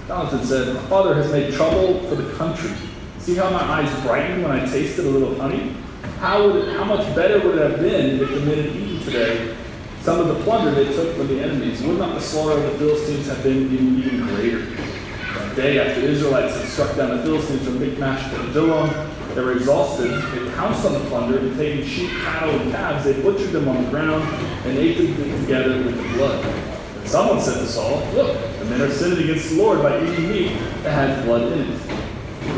Jonathan 0.06 0.44
said, 0.44 0.74
My 0.74 0.82
father 0.88 1.14
has 1.14 1.32
made 1.32 1.54
trouble 1.54 2.06
for 2.06 2.16
the 2.16 2.30
country. 2.34 2.70
See 3.18 3.34
how 3.34 3.48
my 3.48 3.62
eyes 3.62 4.00
brighten 4.02 4.42
when 4.42 4.52
I 4.52 4.64
tasted 4.66 5.06
a 5.06 5.08
little 5.08 5.34
honey? 5.40 5.74
How, 6.18 6.46
would 6.46 6.68
it, 6.68 6.76
how 6.76 6.84
much 6.84 7.14
better 7.14 7.40
would 7.40 7.56
it 7.56 7.70
have 7.70 7.80
been 7.80 8.20
if 8.20 8.28
the 8.28 8.40
men 8.40 8.58
had 8.58 8.76
eaten 8.76 9.00
today 9.00 9.56
some 10.02 10.20
of 10.20 10.28
the 10.28 10.44
plunder 10.44 10.72
they 10.72 10.92
took 10.94 11.16
from 11.16 11.28
the 11.28 11.40
enemies? 11.40 11.82
Would 11.82 11.98
not 11.98 12.14
the 12.14 12.20
slaughter 12.20 12.62
of 12.62 12.72
the 12.72 12.78
Philistines 12.78 13.26
have 13.26 13.42
been 13.42 13.72
even 13.72 14.26
greater? 14.26 14.66
That 14.66 15.56
day 15.56 15.78
after 15.78 16.02
the 16.02 16.08
Israelites 16.08 16.54
had 16.56 16.68
struck 16.68 16.94
down 16.94 17.16
the 17.16 17.22
Philistines 17.22 17.64
from 17.64 17.80
Michmash 17.80 18.30
to 18.30 18.50
Adullam, 18.50 18.90
They 19.36 19.42
were 19.42 19.52
exhausted. 19.52 20.10
They 20.10 20.50
pounced 20.54 20.86
on 20.86 20.94
the 20.94 21.00
plunder, 21.10 21.38
and 21.38 21.54
taking 21.58 21.86
sheep, 21.86 22.08
cattle, 22.22 22.58
and 22.58 22.72
calves, 22.72 23.04
they 23.04 23.20
butchered 23.20 23.52
them 23.52 23.68
on 23.68 23.84
the 23.84 23.90
ground 23.90 24.24
and 24.64 24.78
ate 24.78 24.96
them 24.96 25.40
together 25.42 25.76
with 25.84 25.94
the 25.94 26.16
blood. 26.16 26.42
And 26.42 27.06
someone 27.06 27.42
said 27.42 27.58
to 27.58 27.66
Saul, 27.66 27.98
Look, 28.14 28.34
the 28.58 28.64
men 28.64 28.80
are 28.80 28.90
sinning 28.90 29.22
against 29.24 29.50
the 29.50 29.56
Lord 29.56 29.82
by 29.82 30.02
eating 30.02 30.30
meat 30.30 30.52
that 30.84 30.92
has 30.92 31.24
blood 31.26 31.52
in 31.52 31.70
it. 31.70 31.80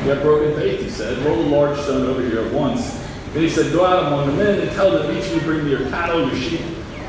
You 0.05 0.11
have 0.11 0.23
broken 0.23 0.55
faith, 0.55 0.81
he 0.81 0.89
said. 0.89 1.19
Roll 1.27 1.41
a 1.41 1.49
large 1.49 1.81
stone 1.81 2.07
over 2.07 2.23
here 2.23 2.47
at 2.47 2.53
once. 2.53 2.93
Then 3.33 3.43
he 3.43 3.51
said, 3.51 3.73
Go 3.73 3.85
out 3.85 4.07
among 4.07 4.29
the 4.29 4.45
men 4.45 4.61
and 4.61 4.71
tell 4.71 4.93
them, 4.93 5.17
each 5.17 5.27
of 5.27 5.35
you 5.35 5.41
bring 5.41 5.65
me 5.65 5.73
your 5.73 5.91
cattle, 5.91 6.29
your 6.29 6.37
sheep, 6.37 6.61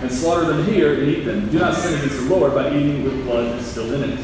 and 0.02 0.12
slaughter 0.12 0.52
them 0.52 0.66
here 0.66 0.96
and 0.96 1.08
eat 1.08 1.26
them. 1.26 1.48
Do 1.52 1.60
not 1.60 1.76
sin 1.76 1.94
against 1.94 2.24
the 2.24 2.36
Lord 2.36 2.56
by 2.56 2.76
eating 2.76 3.04
with 3.04 3.24
blood 3.24 3.62
still 3.62 3.94
in 3.94 4.10
it. 4.10 4.20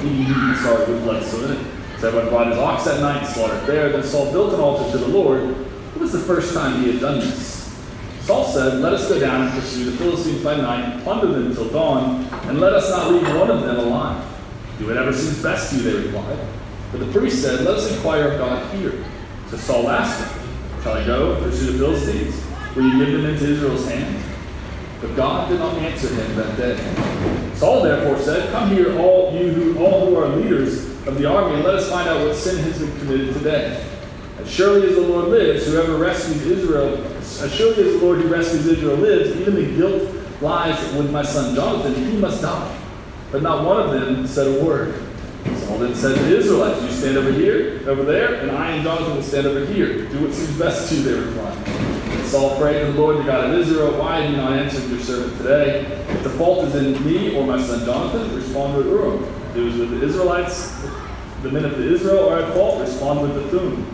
Eating, 0.00 0.54
sorry, 0.56 0.92
with 0.92 1.04
blood 1.04 1.22
still 1.22 1.44
in 1.44 1.58
it. 1.58 1.77
So 2.00 2.06
everyone 2.06 2.28
brought 2.28 2.46
his 2.46 2.58
ox 2.58 2.84
that 2.84 3.00
night 3.00 3.24
and 3.24 3.26
slaughtered 3.26 3.66
there. 3.66 3.90
Then 3.90 4.04
Saul 4.04 4.30
built 4.30 4.54
an 4.54 4.60
altar 4.60 4.88
to 4.92 4.98
the 4.98 5.08
Lord. 5.08 5.42
It 5.42 5.98
was 5.98 6.12
the 6.12 6.20
first 6.20 6.54
time 6.54 6.80
he 6.80 6.92
had 6.92 7.00
done 7.00 7.18
this. 7.18 7.76
Saul 8.20 8.44
said, 8.44 8.80
Let 8.80 8.92
us 8.92 9.08
go 9.08 9.18
down 9.18 9.48
and 9.48 9.52
pursue 9.52 9.90
the 9.90 9.96
Philistines 9.96 10.44
by 10.44 10.56
night, 10.56 11.02
plunder 11.02 11.26
them 11.26 11.46
until 11.46 11.68
dawn, 11.70 12.24
and 12.44 12.60
let 12.60 12.72
us 12.72 12.88
not 12.90 13.10
leave 13.10 13.26
one 13.36 13.50
of 13.50 13.62
them 13.62 13.78
alive. 13.78 14.24
Do 14.78 14.86
whatever 14.86 15.12
seems 15.12 15.42
best 15.42 15.70
to 15.70 15.76
you, 15.76 15.82
they 15.82 16.06
replied. 16.06 16.38
But 16.92 17.00
the 17.00 17.10
priest 17.10 17.42
said, 17.42 17.62
Let 17.62 17.78
us 17.78 17.92
inquire 17.92 18.32
of 18.32 18.38
God 18.38 18.74
here. 18.76 19.04
So 19.48 19.56
Saul 19.56 19.88
asked 19.88 20.22
him, 20.22 20.48
Shall 20.84 20.92
I 20.92 21.04
go 21.04 21.34
and 21.34 21.42
pursue 21.42 21.72
the 21.72 21.78
Philistines? 21.78 22.44
Will 22.76 22.84
you 22.84 23.04
give 23.04 23.20
them 23.20 23.28
into 23.28 23.44
Israel's 23.44 23.88
hand? 23.88 24.22
But 25.00 25.16
God 25.16 25.48
did 25.48 25.58
not 25.58 25.74
answer 25.78 26.14
him 26.14 26.36
that 26.36 26.56
day. 26.56 27.54
Saul 27.56 27.82
therefore 27.82 28.18
said, 28.20 28.52
Come 28.52 28.70
here, 28.70 28.96
all 29.00 29.34
you 29.34 29.50
who 29.50 29.84
all 29.84 30.06
who 30.06 30.16
are 30.16 30.28
leaders 30.28 30.87
of 31.08 31.16
the 31.16 31.24
army, 31.24 31.54
and 31.54 31.64
let 31.64 31.74
us 31.74 31.88
find 31.88 32.06
out 32.08 32.24
what 32.26 32.36
sin 32.36 32.62
has 32.64 32.78
been 32.78 32.98
committed 32.98 33.32
today. 33.32 33.84
As 34.38 34.50
surely 34.50 34.88
as 34.88 34.94
the 34.94 35.00
Lord 35.00 35.28
lives, 35.28 35.66
whoever 35.66 35.96
rescues 35.96 36.46
Israel, 36.46 37.02
as 37.18 37.52
surely 37.52 37.88
as 37.88 37.98
the 37.98 38.04
Lord 38.04 38.20
who 38.20 38.28
rescues 38.28 38.66
Israel 38.66 38.96
lives, 38.96 39.34
even 39.40 39.54
the 39.54 39.74
guilt 39.74 40.12
lies 40.42 40.78
with 40.94 41.10
my 41.10 41.22
son 41.22 41.54
Jonathan, 41.54 41.94
he 41.94 42.16
must 42.18 42.42
die. 42.42 42.78
But 43.32 43.42
not 43.42 43.64
one 43.64 43.80
of 43.80 43.90
them 43.90 44.26
said 44.26 44.46
a 44.46 44.64
word. 44.64 45.02
Saul 45.56 45.78
then 45.78 45.94
said 45.94 46.14
to 46.14 46.22
the 46.22 46.36
Israelites, 46.36 46.82
You 46.82 46.90
stand 46.90 47.16
over 47.16 47.32
here, 47.32 47.82
over 47.88 48.04
there, 48.04 48.34
and 48.34 48.50
I 48.50 48.72
and 48.72 48.84
Jonathan 48.84 49.16
will 49.16 49.22
stand 49.22 49.46
over 49.46 49.64
here. 49.64 50.06
Do 50.08 50.20
what 50.20 50.34
seems 50.34 50.58
best 50.58 50.90
to 50.90 50.96
you, 50.96 51.02
they 51.02 51.12
replied. 51.12 52.26
Saul 52.26 52.58
prayed 52.58 52.80
to 52.80 52.92
the 52.92 53.00
Lord, 53.00 53.16
the 53.16 53.22
God 53.22 53.50
of 53.50 53.58
Israel, 53.58 53.98
Why 53.98 54.20
have 54.20 54.30
you 54.30 54.36
not 54.36 54.52
answered 54.52 54.88
your 54.90 55.00
servant 55.00 55.38
today? 55.38 55.84
If 56.08 56.22
the 56.22 56.30
fault 56.30 56.66
is 56.66 56.74
in 56.74 57.02
me 57.06 57.34
or 57.34 57.46
my 57.46 57.60
son 57.60 57.84
Jonathan, 57.86 58.34
respond 58.36 58.76
with 58.76 58.86
Urim. 58.86 59.24
It 59.54 59.60
was 59.60 59.76
with 59.76 59.90
the 59.90 60.06
Israelites, 60.06 60.77
the 61.42 61.50
men 61.50 61.64
of 61.64 61.80
Israel 61.80 62.28
are 62.30 62.40
at 62.40 62.54
fault, 62.54 62.80
respond 62.80 63.22
with 63.22 63.50
Thummim. 63.50 63.86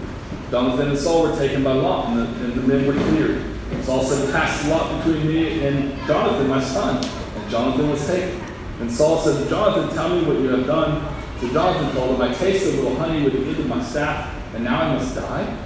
Jonathan 0.51 0.91
and 0.91 0.99
Saul 0.99 1.29
were 1.29 1.37
taken 1.37 1.63
by 1.65 1.73
lot, 1.73 2.09
and 2.09 2.19
the, 2.19 2.45
and 2.45 2.55
the 2.55 2.63
men 2.63 2.87
were 2.87 2.93
cleared. 2.93 3.43
Saul 3.85 4.05
said, 4.05 4.33
Pass 4.33 4.67
lot 4.69 5.05
between 5.05 5.27
me 5.27 5.67
and 5.67 5.97
Jonathan, 6.07 6.49
my 6.49 6.63
son. 6.63 7.05
And 7.05 7.51
Jonathan 7.51 7.91
was 7.91 8.07
taken. 8.07 8.41
And 8.81 8.91
Saul 8.91 9.19
said 9.19 9.49
Jonathan, 9.49 9.95
Tell 9.95 10.09
me 10.09 10.27
what 10.27 10.39
you 10.39 10.49
have 10.49 10.67
done. 10.67 11.15
So 11.41 11.53
Jonathan 11.53 11.95
told 11.95 12.15
him, 12.15 12.23
I 12.23 12.33
tasted 12.35 12.75
a 12.75 12.83
little 12.83 12.97
honey 12.97 13.25
with 13.25 13.35
the 13.35 13.41
end 13.41 13.59
of 13.59 13.67
my 13.67 13.83
staff, 13.83 14.33
and 14.55 14.65
now 14.65 14.83
I 14.83 14.95
must 14.95 15.15
die. 15.15 15.57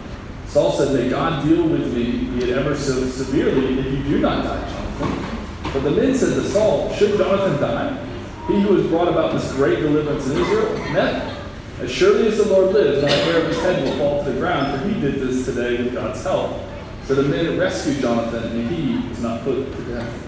Saul 0.46 0.72
said, 0.72 0.94
May 0.94 1.08
God 1.08 1.44
deal 1.46 1.68
with 1.68 1.94
me, 1.94 2.24
be 2.24 2.50
it 2.50 2.56
ever 2.56 2.74
so 2.74 3.04
severely, 3.06 3.78
if 3.78 3.86
you 3.86 4.02
do 4.04 4.18
not 4.20 4.44
die, 4.44 4.70
Jonathan. 4.70 5.72
But 5.72 5.80
the 5.80 5.90
men 5.90 6.14
said 6.14 6.34
to 6.34 6.48
Saul, 6.48 6.92
Should 6.94 7.18
Jonathan 7.18 7.60
die? 7.60 8.04
He 8.48 8.62
who 8.62 8.76
has 8.78 8.86
brought 8.86 9.08
about 9.08 9.34
this 9.34 9.52
great 9.52 9.80
deliverance 9.80 10.26
in 10.26 10.38
Israel? 10.38 10.78
Never. 10.92 11.37
As 11.80 11.92
surely 11.92 12.26
as 12.26 12.38
the 12.38 12.46
Lord 12.46 12.72
lives, 12.72 13.02
not 13.02 13.10
a 13.10 13.14
hair 13.14 13.40
of 13.40 13.46
his 13.46 13.58
head 13.58 13.84
will 13.84 13.96
fall 13.98 14.24
to 14.24 14.32
the 14.32 14.40
ground, 14.40 14.80
for 14.80 14.88
he 14.88 15.00
did 15.00 15.20
this 15.20 15.44
today 15.44 15.82
with 15.82 15.94
God's 15.94 16.22
help. 16.24 16.60
So 17.04 17.14
the 17.14 17.22
men 17.22 17.56
rescued 17.56 18.00
Jonathan, 18.00 18.44
and 18.44 18.70
he 18.70 19.08
was 19.08 19.20
not 19.20 19.44
put 19.44 19.72
to 19.76 19.82
death. 19.84 20.24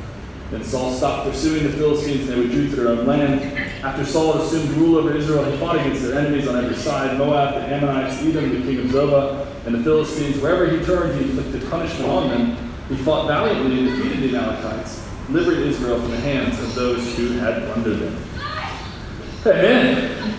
Then 0.53 0.63
Saul 0.63 0.93
stopped 0.93 1.29
pursuing 1.29 1.65
the 1.65 1.71
Philistines, 1.71 2.29
and 2.29 2.31
they 2.31 2.41
withdrew 2.41 2.71
to 2.71 2.77
their 2.77 2.89
own 2.89 3.05
land. 3.05 3.43
After 3.85 4.05
Saul 4.05 4.33
had 4.35 4.43
assumed 4.43 4.71
rule 4.77 4.99
over 4.99 5.15
Israel, 5.15 5.45
he 5.45 5.57
fought 5.59 5.77
against 5.77 6.03
their 6.03 6.19
enemies 6.19 6.47
on 6.47 6.57
every 6.57 6.77
side 6.77 7.19
Moab, 7.19 7.55
the 7.55 7.61
Ammonites, 7.75 8.23
Edom, 8.23 8.51
the 8.51 8.61
king 8.63 8.85
of 8.85 8.93
Zobah, 8.93 9.47
and 9.67 9.75
the 9.75 9.83
Philistines. 9.83 10.39
Wherever 10.39 10.69
he 10.69 10.85
turned, 10.85 11.21
he 11.21 11.31
inflicted 11.31 11.69
punishment 11.69 12.09
on 12.09 12.29
them. 12.29 12.73
He 12.89 12.97
fought 12.97 13.27
valiantly 13.27 13.79
and 13.79 13.97
defeated 13.97 14.31
the 14.31 14.37
Amalekites, 14.37 15.07
liberated 15.29 15.67
Israel 15.67 16.01
from 16.01 16.11
the 16.11 16.21
hands 16.21 16.59
of 16.61 16.75
those 16.75 17.17
who 17.17 17.33
had 17.39 17.65
plundered 17.65 17.99
them. 17.99 18.17
Amen. 19.47 20.35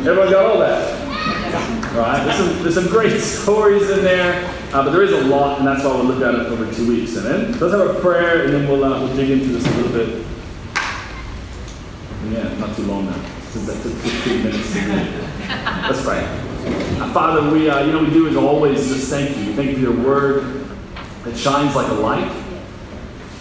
Everyone 0.00 0.30
got 0.30 0.44
all 0.44 0.58
that? 0.58 1.94
Right? 1.96 2.22
There's 2.24 2.36
some, 2.36 2.62
there's 2.62 2.74
some 2.74 2.86
great 2.88 3.18
stories 3.22 3.88
in 3.88 4.04
there, 4.04 4.44
uh, 4.74 4.84
but 4.84 4.90
there 4.90 5.02
is 5.02 5.12
a 5.12 5.22
lot, 5.22 5.58
and 5.58 5.66
that's 5.66 5.82
why 5.82 5.94
we'll 5.94 6.04
look 6.04 6.22
at 6.22 6.34
it 6.34 6.46
over 6.52 6.70
two 6.74 6.86
weeks. 6.86 7.16
Amen. 7.16 7.52
Let's 7.52 7.72
have 7.72 7.96
a 7.96 7.98
prayer, 8.00 8.44
and 8.44 8.52
then 8.52 8.68
we'll, 8.68 8.84
uh, 8.84 9.00
we'll 9.00 9.16
dig 9.16 9.30
into 9.30 9.46
this 9.46 9.66
a 9.66 9.70
little 9.80 9.92
bit. 9.92 10.26
Yeah, 12.30 12.54
not 12.58 12.76
too 12.76 12.82
long 12.82 13.06
now, 13.06 13.18
since 13.48 13.66
that 13.66 13.82
took 13.82 13.94
15 13.94 14.44
minutes. 14.44 14.74
Let's 15.88 16.04
pray. 16.04 16.26
Uh, 17.00 17.10
Father, 17.14 17.50
we, 17.50 17.70
uh, 17.70 17.86
you 17.86 17.92
know, 17.92 18.04
we 18.04 18.10
do 18.10 18.28
as 18.28 18.36
always 18.36 18.88
just 18.88 19.08
thank 19.08 19.34
you. 19.38 19.54
Thank 19.54 19.70
you 19.70 19.76
for 19.76 19.80
your 19.80 20.04
word 20.04 20.66
that 21.24 21.34
shines 21.34 21.74
like 21.74 21.88
a 21.88 21.94
light. 21.94 22.30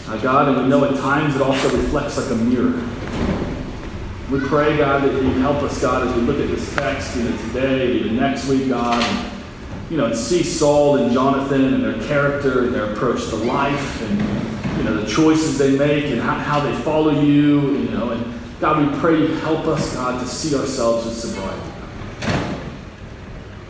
Uh, 0.07 0.17
God, 0.21 0.47
and 0.47 0.63
we 0.63 0.69
know 0.69 0.85
at 0.85 0.95
times 1.01 1.35
it 1.35 1.41
also 1.41 1.75
reflects 1.75 2.17
like 2.17 2.31
a 2.31 2.35
mirror. 2.35 2.87
We 4.29 4.41
pray, 4.41 4.75
God, 4.75 5.03
that 5.03 5.13
you 5.13 5.29
help 5.39 5.63
us, 5.63 5.81
God, 5.81 6.05
as 6.05 6.13
we 6.13 6.19
look 6.23 6.37
at 6.41 6.49
this 6.49 6.75
text, 6.75 7.15
you 7.15 7.23
know, 7.23 7.37
today, 7.47 7.93
even 7.93 8.17
next 8.17 8.49
week, 8.49 8.67
God, 8.67 9.01
and, 9.01 9.31
you 9.89 9.95
know, 9.95 10.07
and 10.07 10.15
see 10.17 10.43
Saul 10.43 10.97
and 10.97 11.13
Jonathan 11.13 11.73
and 11.73 11.81
their 11.81 12.05
character 12.09 12.65
and 12.65 12.75
their 12.75 12.91
approach 12.91 13.29
to 13.29 13.37
life 13.37 14.01
and, 14.01 14.77
you 14.77 14.83
know, 14.83 14.99
the 14.99 15.09
choices 15.09 15.57
they 15.57 15.77
make 15.77 16.07
and 16.07 16.19
how, 16.19 16.33
how 16.33 16.59
they 16.59 16.75
follow 16.81 17.11
you, 17.11 17.77
you 17.77 17.89
know, 17.91 18.09
and 18.09 18.39
God, 18.59 18.91
we 18.91 18.99
pray 18.99 19.17
you 19.17 19.27
help 19.35 19.65
us, 19.65 19.95
God, 19.95 20.19
to 20.19 20.27
see 20.27 20.57
ourselves 20.57 21.05
with 21.05 21.15
sobriety. 21.15 21.71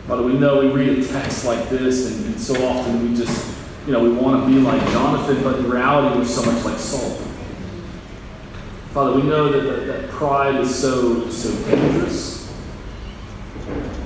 Father, 0.08 0.24
we 0.24 0.40
know 0.40 0.62
we 0.62 0.70
read 0.70 0.98
a 0.98 1.08
text 1.08 1.46
like 1.46 1.70
this, 1.70 2.12
and, 2.12 2.26
and 2.26 2.42
so 2.42 2.68
often 2.68 3.08
we 3.08 3.16
just, 3.16 3.56
you 3.86 3.94
know, 3.94 4.02
we 4.02 4.10
want 4.10 4.44
to 4.44 4.52
be 4.52 4.60
like 4.60 4.82
Jonathan, 4.90 5.44
but 5.44 5.60
in 5.60 5.70
reality, 5.70 6.18
we're 6.18 6.26
so 6.26 6.52
much 6.52 6.66
like 6.66 6.80
Saul. 6.80 7.27
Father, 8.98 9.16
we 9.16 9.22
know 9.30 9.52
that, 9.52 9.62
that, 9.62 9.86
that 9.86 10.10
pride 10.10 10.56
is 10.56 10.74
so, 10.74 11.30
so 11.30 11.54
dangerous. 11.70 12.52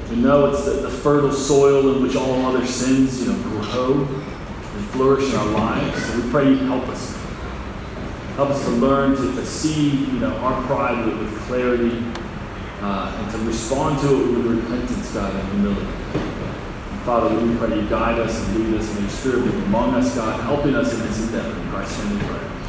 We 0.09 0.17
know 0.17 0.47
it's 0.47 0.65
the, 0.65 0.71
the 0.71 0.89
fertile 0.89 1.31
soil 1.31 1.95
in 1.95 2.03
which 2.03 2.17
all 2.17 2.45
other 2.45 2.67
sins, 2.67 3.25
you 3.25 3.31
know, 3.31 3.41
grow 3.41 3.99
and 4.01 4.85
flourish 4.89 5.29
in 5.29 5.39
our 5.39 5.45
lives. 5.45 6.05
So 6.05 6.19
we 6.19 6.29
pray 6.29 6.49
you 6.49 6.57
help 6.57 6.89
us. 6.89 7.15
Help 8.35 8.49
us 8.49 8.65
to 8.65 8.71
learn 8.71 9.15
to, 9.15 9.33
to 9.33 9.45
see, 9.45 9.91
you 9.91 10.19
know, 10.19 10.35
our 10.39 10.61
pride 10.63 11.05
with, 11.05 11.19
with 11.19 11.39
clarity 11.43 12.03
uh, 12.81 13.15
and 13.17 13.31
to 13.31 13.37
respond 13.47 13.97
to 14.01 14.07
it 14.07 14.27
with 14.27 14.45
repentance, 14.45 15.13
God, 15.13 15.33
and 15.33 15.53
humility. 15.53 15.87
Father, 17.05 17.33
we 17.33 17.55
pray 17.55 17.81
you 17.81 17.87
guide 17.87 18.19
us 18.19 18.37
and 18.45 18.57
lead 18.57 18.77
us 18.77 18.89
and 18.89 18.99
your 18.99 19.09
spirit 19.09 19.55
among 19.67 19.93
us, 19.93 20.13
God, 20.15 20.37
helping 20.41 20.75
us 20.75 20.93
in 20.93 20.99
this 20.99 21.17
endeavor. 21.17 21.61
In 21.61 21.69
Christ's 21.69 22.03
name 22.03 22.19
we 22.19 22.25
pray. 22.25 22.60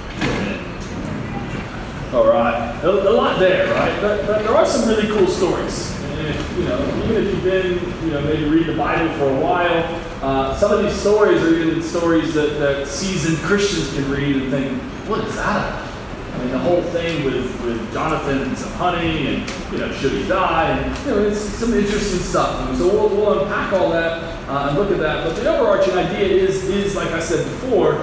All 2.12 2.28
right, 2.28 2.78
a, 2.84 2.90
a 2.90 3.10
lot 3.10 3.38
there, 3.38 3.72
right? 3.72 4.00
But, 4.02 4.26
but, 4.26 4.42
there 4.42 4.54
are 4.54 4.66
some 4.66 4.86
really 4.86 5.08
cool 5.08 5.26
stories. 5.26 5.98
And 6.02 6.28
if, 6.28 6.58
you 6.58 6.64
know, 6.64 6.78
even 7.04 7.24
if 7.24 7.32
you've 7.32 7.42
been, 7.42 8.04
you 8.04 8.12
know, 8.12 8.20
maybe 8.20 8.44
read 8.50 8.66
the 8.66 8.76
Bible 8.76 9.10
for 9.14 9.30
a 9.30 9.40
while, 9.40 10.00
uh, 10.20 10.54
some 10.58 10.72
of 10.72 10.82
these 10.82 10.92
stories 10.92 11.42
are 11.42 11.54
even 11.54 11.82
stories 11.82 12.34
that, 12.34 12.58
that 12.58 12.86
seasoned 12.86 13.38
Christians 13.38 13.94
can 13.94 14.10
read 14.10 14.36
and 14.36 14.50
think, 14.50 14.82
what 15.08 15.24
is 15.24 15.34
that? 15.36 15.90
I 16.34 16.38
mean, 16.40 16.50
the 16.50 16.58
whole 16.58 16.82
thing 16.82 17.24
with, 17.24 17.46
with 17.64 17.92
Jonathan 17.94 18.42
and 18.42 18.58
some 18.58 18.72
honey, 18.72 19.28
and 19.28 19.72
you 19.72 19.78
know, 19.78 19.90
should 19.92 20.12
he 20.12 20.28
die? 20.28 20.68
And 20.68 21.06
you 21.06 21.12
know, 21.12 21.18
it's 21.22 21.40
some 21.40 21.72
interesting 21.72 22.20
stuff. 22.20 22.68
And 22.68 22.76
so 22.76 22.88
we'll, 22.88 23.08
we'll 23.08 23.40
unpack 23.40 23.72
all 23.72 23.88
that 23.88 24.22
uh, 24.50 24.68
and 24.68 24.78
look 24.78 24.90
at 24.90 24.98
that. 24.98 25.26
But 25.26 25.36
the 25.36 25.48
overarching 25.48 25.94
idea 25.94 26.26
is, 26.26 26.62
is 26.68 26.94
like 26.94 27.08
I 27.08 27.20
said 27.20 27.42
before, 27.42 27.94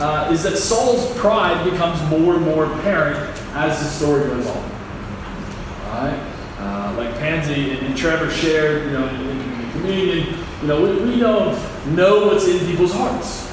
uh, 0.00 0.30
is 0.32 0.42
that 0.44 0.56
Saul's 0.56 1.14
pride 1.18 1.70
becomes 1.70 2.00
more 2.08 2.36
and 2.36 2.46
more 2.46 2.64
apparent 2.64 3.37
as 3.54 3.78
the 3.78 3.84
story 3.86 4.28
goes 4.28 4.46
on. 4.46 4.56
All 4.56 5.92
right? 5.92 6.34
Uh, 6.58 6.94
like 6.96 7.14
Pansy 7.18 7.70
and, 7.70 7.86
and, 7.86 7.96
Trevor 7.96 8.30
shared, 8.30 8.86
you 8.86 8.92
know, 8.92 9.06
in, 9.08 9.20
in 9.20 9.70
communion, 9.70 10.38
you 10.60 10.66
know, 10.66 10.82
we, 10.82 11.12
we 11.12 11.20
don't 11.20 11.56
know 11.94 12.26
what's 12.26 12.46
in 12.48 12.58
people's 12.66 12.92
hearts. 12.92 13.48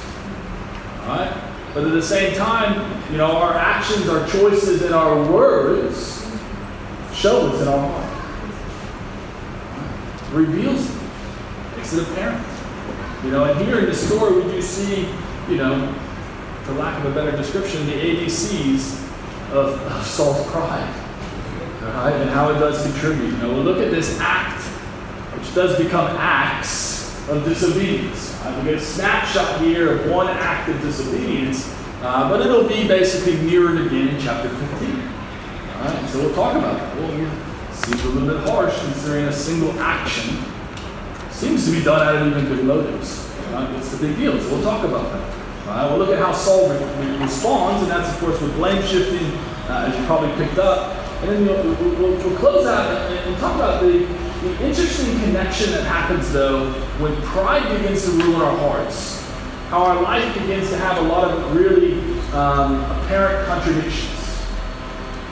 All 1.02 1.18
right? 1.18 1.52
But 1.74 1.86
at 1.86 1.92
the 1.92 2.02
same 2.02 2.36
time, 2.36 3.02
you 3.12 3.18
know, 3.18 3.32
our 3.38 3.54
actions, 3.54 4.10
our 4.10 4.26
choices, 4.28 4.82
and 4.82 4.94
our 4.94 5.32
words 5.32 6.26
show 7.14 7.48
what's 7.48 7.62
in 7.62 7.68
our 7.68 7.78
heart. 7.78 8.12
Reveals 10.34 10.90
it, 10.90 11.78
makes 11.78 11.94
it 11.94 12.08
apparent. 12.08 12.46
You 13.24 13.32
know, 13.32 13.46
and 13.46 13.66
here 13.66 13.80
in 13.80 13.86
this 13.86 14.06
story, 14.06 14.42
we 14.42 14.52
do 14.52 14.62
see, 14.62 15.08
you 15.50 15.58
know, 15.58 15.94
for 16.64 16.74
lack 16.74 17.04
of 17.04 17.12
a 17.12 17.16
better 17.16 17.36
description, 17.36 17.86
the 17.86 17.94
ABCs 17.94 19.05
of, 19.52 19.80
of 19.80 20.06
Saul's 20.06 20.46
pride. 20.52 21.02
Right? 21.82 22.14
And 22.14 22.30
how 22.30 22.50
it 22.52 22.60
does 22.60 22.82
contribute. 22.84 23.32
You 23.32 23.38
know, 23.38 23.54
we 23.54 23.62
look 23.62 23.78
at 23.78 23.92
this 23.92 24.20
act, 24.20 24.62
which 25.38 25.54
does 25.54 25.78
become 25.78 26.08
acts, 26.18 26.96
of 27.30 27.44
disobedience. 27.44 28.34
Right? 28.44 28.58
We 28.60 28.72
get 28.72 28.76
a 28.76 28.80
snapshot 28.80 29.62
here 29.62 29.98
of 29.98 30.12
one 30.12 30.28
act 30.28 30.70
of 30.70 30.82
disobedience, 30.82 31.74
uh, 32.02 32.30
but 32.30 32.42
it'll 32.42 32.68
be 32.68 32.88
basically 32.88 33.38
mirrored 33.38 33.86
again 33.86 34.10
in 34.10 34.22
chapter 34.22 34.50
15. 34.50 34.90
All 35.76 35.82
right, 35.82 36.10
so 36.10 36.20
we'll 36.20 36.36
talk 36.36 36.56
about 36.56 36.78
that. 36.78 36.96
Well, 36.98 37.12
it 37.12 37.76
seems 37.76 38.04
a 38.04 38.10
little 38.10 38.28
bit 38.28 38.50
harsh 38.50 38.78
considering 38.80 39.26
a 39.26 39.34
single 39.34 39.72
action 39.80 40.44
seems 41.32 41.66
to 41.66 41.72
be 41.72 41.84
done 41.84 42.08
out 42.08 42.16
of 42.16 42.28
even 42.28 42.46
good 42.46 42.64
motives. 42.64 43.30
Right? 43.52 43.72
What's 43.74 43.90
the 43.90 44.08
big 44.08 44.16
deal? 44.18 44.40
So 44.40 44.52
we'll 44.52 44.64
talk 44.64 44.86
about 44.86 45.12
that. 45.12 45.45
Right, 45.66 45.90
we'll 45.90 45.98
look 45.98 46.10
at 46.10 46.20
how 46.20 46.32
Saul 46.32 46.70
re- 46.70 47.18
responds, 47.18 47.82
and 47.82 47.92
that's, 47.92 48.14
of 48.14 48.20
course, 48.20 48.40
with 48.40 48.54
blame 48.56 48.84
shifting, 48.84 49.32
uh, 49.68 49.90
as 49.90 50.00
you 50.00 50.06
probably 50.06 50.32
picked 50.36 50.60
up. 50.60 50.96
And 51.24 51.32
then 51.32 51.46
we'll, 51.48 51.76
we'll, 52.00 52.18
we'll 52.18 52.38
close 52.38 52.68
out 52.68 53.12
and, 53.12 53.30
and 53.30 53.38
talk 53.40 53.56
about 53.56 53.82
the, 53.82 54.06
the 54.44 54.64
interesting 54.64 55.20
connection 55.22 55.72
that 55.72 55.84
happens, 55.84 56.32
though, 56.32 56.72
when 57.00 57.20
pride 57.24 57.68
begins 57.78 58.06
to 58.06 58.12
rule 58.12 58.36
in 58.36 58.42
our 58.42 58.56
hearts. 58.58 59.24
How 59.70 59.84
our 59.86 60.02
life 60.04 60.32
begins 60.36 60.70
to 60.70 60.78
have 60.78 61.00
a 61.00 61.02
lot 61.02 61.32
of 61.32 61.56
really 61.56 62.00
um, 62.34 62.84
apparent 63.02 63.48
contradictions. 63.48 64.46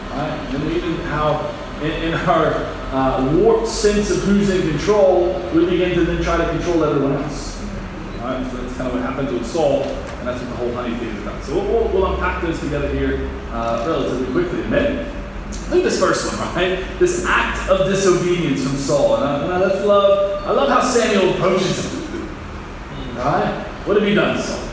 Right? 0.10 0.50
And 0.50 0.64
even 0.72 0.96
how, 1.02 1.54
in, 1.84 1.92
in 1.92 2.14
our 2.16 2.54
uh, 2.92 3.38
warped 3.38 3.68
sense 3.68 4.10
of 4.10 4.18
who's 4.24 4.50
in 4.50 4.68
control, 4.68 5.40
we 5.54 5.66
begin 5.66 5.94
to 5.94 6.06
then 6.06 6.24
try 6.24 6.38
to 6.38 6.50
control 6.50 6.84
everyone 6.84 7.14
else. 7.22 7.64
Right? 8.18 8.44
So 8.50 8.58
that's 8.58 8.78
kind 8.78 8.88
of 8.88 8.94
what 8.96 9.04
happens 9.04 9.32
with 9.32 9.46
Saul, 9.46 9.84
and 10.24 10.30
that's 10.30 10.42
what 10.42 10.52
the 10.52 10.56
whole 10.56 10.72
honey 10.72 10.96
thing 10.96 11.10
is 11.10 11.22
about. 11.22 11.44
So 11.44 11.54
we'll, 11.54 11.90
we'll, 11.90 12.14
unpack 12.14 12.42
those 12.42 12.58
together 12.58 12.88
here 12.94 13.30
uh, 13.52 13.84
relatively 13.86 14.32
quickly. 14.32 14.64
Amen. 14.64 15.06
Look 15.70 15.80
at 15.80 15.84
this 15.84 16.00
first 16.00 16.32
one, 16.32 16.56
right? 16.56 16.80
This 16.98 17.26
act 17.26 17.70
of 17.70 17.90
disobedience 17.90 18.64
from 18.64 18.78
Saul. 18.78 19.18
And 19.18 19.26
I, 19.26 19.44
and 19.44 19.52
I 19.52 19.84
love, 19.84 20.48
I 20.48 20.52
love 20.52 20.70
how 20.70 20.82
Samuel 20.82 21.34
approaches 21.34 21.92
him. 21.92 22.28
Right? 23.18 23.66
What 23.84 23.98
have 24.00 24.08
you 24.08 24.16
done, 24.16 24.42
Saul? 24.42 24.66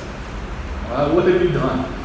Right, 0.88 1.12
what 1.12 1.26
have 1.26 1.42
you 1.42 1.50
done? 1.50 1.96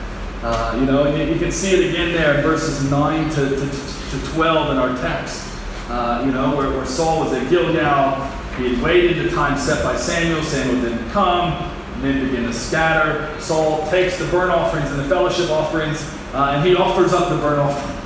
Uh, 0.42 0.78
you 0.80 0.88
know, 0.88 1.04
and 1.04 1.32
you 1.32 1.38
can 1.38 1.52
see 1.52 1.75
it 1.75 1.92
again 1.92 2.14
there 2.14 2.38
in 2.38 2.42
verses 2.42 2.90
9 2.90 3.30
to, 3.30 3.50
to, 3.50 3.60
to 3.60 4.32
12 4.34 4.72
in 4.72 4.78
our 4.78 4.98
text. 4.98 5.56
Uh, 5.88 6.24
you 6.25 6.32
know, 6.32 6.56
where, 6.58 6.72
where 6.72 6.86
Saul 6.88 7.25
was 7.25 7.34
at 7.34 7.48
Gilgal, 7.52 8.25
he 8.58 8.74
had 8.74 8.84
waited 8.84 9.24
the 9.24 9.30
time 9.36 9.56
set 9.56 9.84
by 9.84 9.96
Samuel. 9.96 10.42
Samuel 10.42 10.82
didn't 10.82 11.12
come. 11.12 11.75
Men 12.06 12.24
begin 12.24 12.44
to 12.44 12.54
scatter. 12.54 13.36
Saul 13.42 13.90
takes 13.90 14.20
the 14.20 14.26
burnt 14.26 14.52
offerings 14.52 14.92
and 14.92 15.00
the 15.00 15.06
fellowship 15.06 15.50
offerings, 15.50 16.04
uh, 16.36 16.54
and 16.54 16.64
he 16.64 16.76
offers 16.76 17.14
up 17.14 17.30
the 17.30 17.38
burnt 17.38 17.60
offering. 17.60 17.98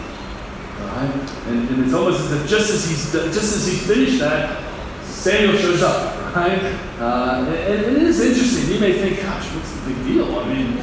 Right? 0.87 1.31
And, 1.47 1.67
and, 1.67 1.83
it's 1.83 1.93
almost 1.93 2.21
as 2.21 2.31
if 2.31 2.49
just 2.49 2.71
as 2.71 2.89
he's 2.89 3.11
just 3.11 3.57
as 3.57 3.67
he's 3.67 3.85
finished 3.85 4.19
that, 4.19 4.57
Samuel 5.03 5.57
shows 5.57 5.83
up. 5.83 6.15
Right? 6.33 6.63
Uh, 6.97 7.43
and, 7.45 7.85
and 7.85 7.97
it 7.97 8.03
is 8.03 8.21
interesting. 8.21 8.73
You 8.73 8.79
may 8.79 8.93
think, 8.93 9.21
"Gosh, 9.21 9.53
what's 9.53 9.69
the 9.73 9.93
big 9.93 10.01
deal?" 10.05 10.39
I 10.39 10.47
mean, 10.47 10.81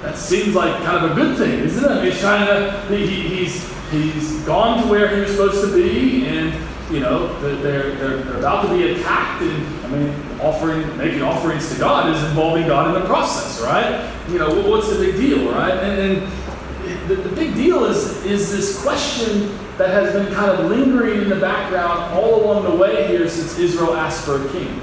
that 0.00 0.16
seems 0.16 0.54
like 0.54 0.82
kind 0.84 1.04
of 1.04 1.10
a 1.12 1.14
good 1.14 1.36
thing, 1.36 1.58
isn't 1.58 1.84
it? 1.84 1.90
I 1.90 1.96
mean, 1.96 2.12
he's 2.12 2.20
trying 2.20 2.46
to 2.46 2.86
he, 2.88 3.28
he's 3.28 3.70
he's 3.90 4.40
gone 4.46 4.82
to 4.82 4.88
where 4.88 5.14
he 5.14 5.20
was 5.20 5.32
supposed 5.32 5.60
to 5.60 5.74
be, 5.74 6.26
and 6.26 6.54
you 6.90 7.00
know 7.00 7.38
they're, 7.42 7.56
they're, 7.56 8.20
they're 8.20 8.38
about 8.38 8.66
to 8.66 8.74
be 8.74 8.92
attacked, 8.92 9.42
and 9.42 9.84
I 9.84 9.88
mean, 9.88 10.27
offering 10.40 10.96
making 10.96 11.22
offerings 11.22 11.72
to 11.72 11.78
God 11.78 12.14
is 12.14 12.22
involving 12.24 12.66
God 12.66 12.94
in 12.94 13.02
the 13.02 13.08
process, 13.08 13.60
right? 13.60 14.12
You 14.28 14.38
know, 14.38 14.68
what's 14.68 14.88
the 14.90 14.98
big 14.98 15.16
deal, 15.16 15.50
right? 15.52 15.74
And, 15.74 16.22
and 16.22 17.08
the, 17.08 17.16
the 17.16 17.34
big 17.34 17.54
deal 17.54 17.84
is, 17.84 18.24
is 18.24 18.50
this 18.50 18.82
question 18.82 19.56
that 19.78 19.90
has 19.90 20.12
been 20.12 20.32
kind 20.34 20.50
of 20.50 20.70
lingering 20.70 21.22
in 21.22 21.28
the 21.28 21.36
background 21.36 22.14
all 22.14 22.42
along 22.42 22.64
the 22.64 22.74
way 22.74 23.06
here 23.08 23.28
since 23.28 23.58
Israel 23.58 23.94
asked 23.94 24.24
for 24.24 24.44
a 24.44 24.52
king. 24.52 24.80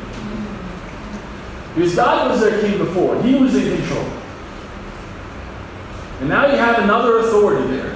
Because 1.73 1.95
God 1.95 2.31
was 2.31 2.39
their 2.39 2.61
king 2.61 2.77
before, 2.77 3.21
He 3.21 3.35
was 3.35 3.55
in 3.55 3.77
control. 3.77 4.05
And 6.19 6.29
now 6.29 6.47
you 6.47 6.57
have 6.57 6.79
another 6.79 7.19
authority 7.19 7.67
there. 7.67 7.91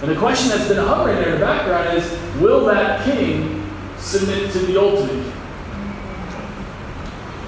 And 0.00 0.10
the 0.10 0.16
question 0.16 0.48
that's 0.48 0.68
been 0.68 0.78
hovering 0.78 1.16
there 1.16 1.34
in 1.34 1.40
the 1.40 1.46
background 1.46 1.96
is 1.98 2.40
will 2.40 2.64
that 2.66 3.04
king 3.04 3.70
submit 3.98 4.50
to 4.52 4.58
the 4.60 4.80
ultimate? 4.80 5.33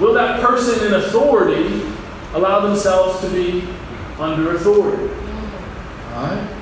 Will 0.00 0.12
that 0.12 0.40
person 0.42 0.86
in 0.86 0.94
authority 0.94 1.82
allow 2.34 2.60
themselves 2.60 3.20
to 3.22 3.30
be 3.30 3.66
under 4.18 4.54
authority? 4.54 5.12
Right? 6.12 6.52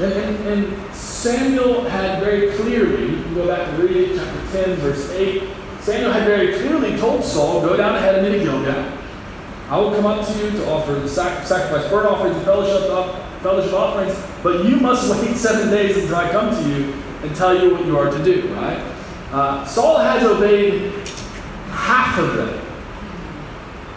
And, 0.00 0.12
and, 0.12 0.46
and, 0.46 0.94
Samuel 0.94 1.84
had 1.84 2.22
very 2.22 2.52
clearly, 2.56 3.10
you 3.16 3.22
can 3.22 3.34
go 3.34 3.46
back 3.46 3.68
and 3.68 3.78
read 3.78 4.16
chapter 4.16 4.64
10, 4.64 4.76
verse 4.76 5.10
8. 5.10 5.42
Samuel 5.80 6.12
had 6.12 6.24
very 6.24 6.54
clearly 6.54 6.96
told 6.96 7.22
Saul, 7.22 7.60
Go 7.60 7.76
down 7.76 7.94
ahead 7.96 8.14
of 8.14 8.24
me 8.24 8.38
to 8.38 8.42
Gilgal. 8.42 8.98
I 9.68 9.78
will 9.78 9.94
come 9.94 10.06
up 10.06 10.26
to 10.26 10.38
you 10.38 10.50
to 10.50 10.70
offer 10.70 10.94
the 10.94 11.08
sac- 11.08 11.46
sacrifice, 11.46 11.90
burnt 11.90 12.08
offerings, 12.08 12.36
and 12.36 12.44
fellowship, 12.46 12.88
fellowship 13.42 13.72
offerings, 13.74 14.18
but 14.42 14.64
you 14.64 14.76
must 14.76 15.10
wait 15.10 15.36
seven 15.36 15.70
days 15.70 15.96
until 15.98 16.16
I 16.16 16.30
come 16.30 16.54
to 16.54 16.68
you 16.70 16.94
and 17.22 17.36
tell 17.36 17.54
you 17.54 17.74
what 17.74 17.84
you 17.84 17.98
are 17.98 18.10
to 18.10 18.24
do, 18.24 18.52
right? 18.54 18.78
Uh, 19.30 19.64
Saul 19.66 19.98
has 19.98 20.24
obeyed 20.24 20.99
half 21.90 22.18
of 22.18 22.36
them. 22.36 22.66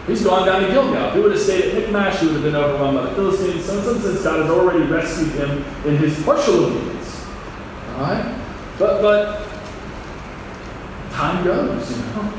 He's 0.06 0.22
gone 0.22 0.46
down 0.46 0.62
to 0.62 0.66
Gilgal. 0.68 1.08
If 1.08 1.14
he 1.14 1.20
would 1.20 1.32
have 1.32 1.40
stayed 1.40 1.64
at 1.64 1.74
Michmash, 1.74 2.18
he 2.20 2.26
would 2.26 2.34
have 2.34 2.44
been 2.44 2.56
overrun 2.56 2.94
by 2.96 3.02
the 3.02 3.14
Philistines. 3.14 3.64
So 3.64 3.78
in 3.78 3.84
some 3.84 4.00
sense, 4.00 4.22
God 4.22 4.40
has 4.40 4.50
already 4.50 4.84
rescued 4.84 5.30
him 5.30 5.64
in 5.86 5.96
his 5.96 6.20
partial 6.24 6.64
obedience. 6.64 7.26
All 7.94 8.02
right? 8.02 8.40
But, 8.78 9.00
but 9.00 9.48
time 11.12 11.44
goes, 11.44 11.90
you 11.90 12.02
know. 12.04 12.32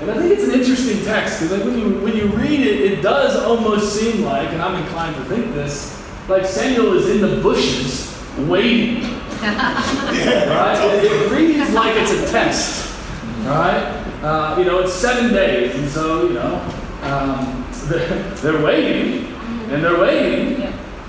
And 0.00 0.10
I 0.10 0.14
think 0.18 0.32
it's 0.32 0.44
an 0.44 0.58
interesting 0.58 1.04
text 1.04 1.40
because 1.40 1.52
like 1.52 1.64
when 1.64 1.78
you 1.78 2.00
when 2.00 2.16
you 2.16 2.26
read 2.26 2.58
it, 2.58 2.92
it 2.92 3.02
does 3.02 3.36
almost 3.44 3.94
seem 3.94 4.24
like, 4.24 4.48
and 4.48 4.60
I'm 4.60 4.82
inclined 4.82 5.14
to 5.14 5.24
think 5.26 5.54
this, 5.54 6.02
like 6.28 6.44
Samuel 6.44 6.94
is 6.94 7.08
in 7.08 7.20
the 7.20 7.40
bushes 7.40 8.18
waiting. 8.48 9.02
right? 9.42 10.76
It, 10.94 11.04
it 11.04 11.30
reads 11.30 11.72
like 11.72 11.94
it's 11.96 12.10
a 12.10 12.32
test. 12.32 12.98
Right? 13.44 14.01
Uh, 14.22 14.54
you 14.56 14.64
know, 14.64 14.78
it's 14.78 14.92
seven 14.92 15.32
days, 15.32 15.74
and 15.74 15.88
so, 15.88 16.28
you 16.28 16.34
know, 16.34 16.54
um, 17.02 17.66
they're, 17.88 18.22
they're, 18.36 18.64
waiting, 18.64 19.26
and 19.68 19.82
they're 19.82 19.98
waiting, 19.98 20.62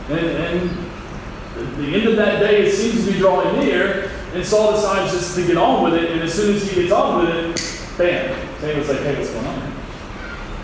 and, 0.09 0.19
and 0.19 0.69
the 1.77 1.93
end 1.93 2.07
of 2.07 2.15
that 2.15 2.39
day 2.39 2.65
it 2.65 2.73
seems 2.73 3.05
to 3.05 3.11
be 3.11 3.19
drawing 3.19 3.59
near, 3.59 4.09
and 4.33 4.43
Saul 4.43 4.71
decides 4.71 5.11
just 5.11 5.35
to 5.35 5.45
get 5.45 5.57
on 5.57 5.83
with 5.83 5.93
it, 5.93 6.09
and 6.09 6.21
as 6.21 6.33
soon 6.33 6.55
as 6.55 6.67
he 6.67 6.81
gets 6.81 6.91
on 6.91 7.23
with 7.23 7.29
it, 7.29 7.97
bam, 7.99 8.59
Samuel's 8.59 8.89
like, 8.89 8.99
hey, 9.01 9.15
what's 9.19 9.29
going 9.29 9.45
on? 9.45 9.59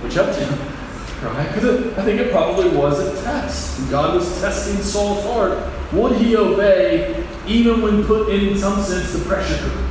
What 0.01 0.15
you 0.15 0.21
up 0.21 0.35
to? 0.35 1.25
Right? 1.27 1.53
Because 1.53 1.97
I 1.99 2.03
think 2.03 2.19
it 2.19 2.31
probably 2.31 2.69
was 2.75 2.97
a 2.99 3.21
test. 3.21 3.91
God 3.91 4.15
was 4.15 4.41
testing 4.41 4.81
Saul's 4.81 5.23
heart. 5.25 5.71
Would 5.93 6.17
he 6.17 6.35
obey 6.35 7.27
even 7.45 7.83
when 7.83 8.03
put 8.05 8.29
in 8.29 8.57
some 8.57 8.81
sense 8.81 9.13
the 9.13 9.23
pressure 9.25 9.88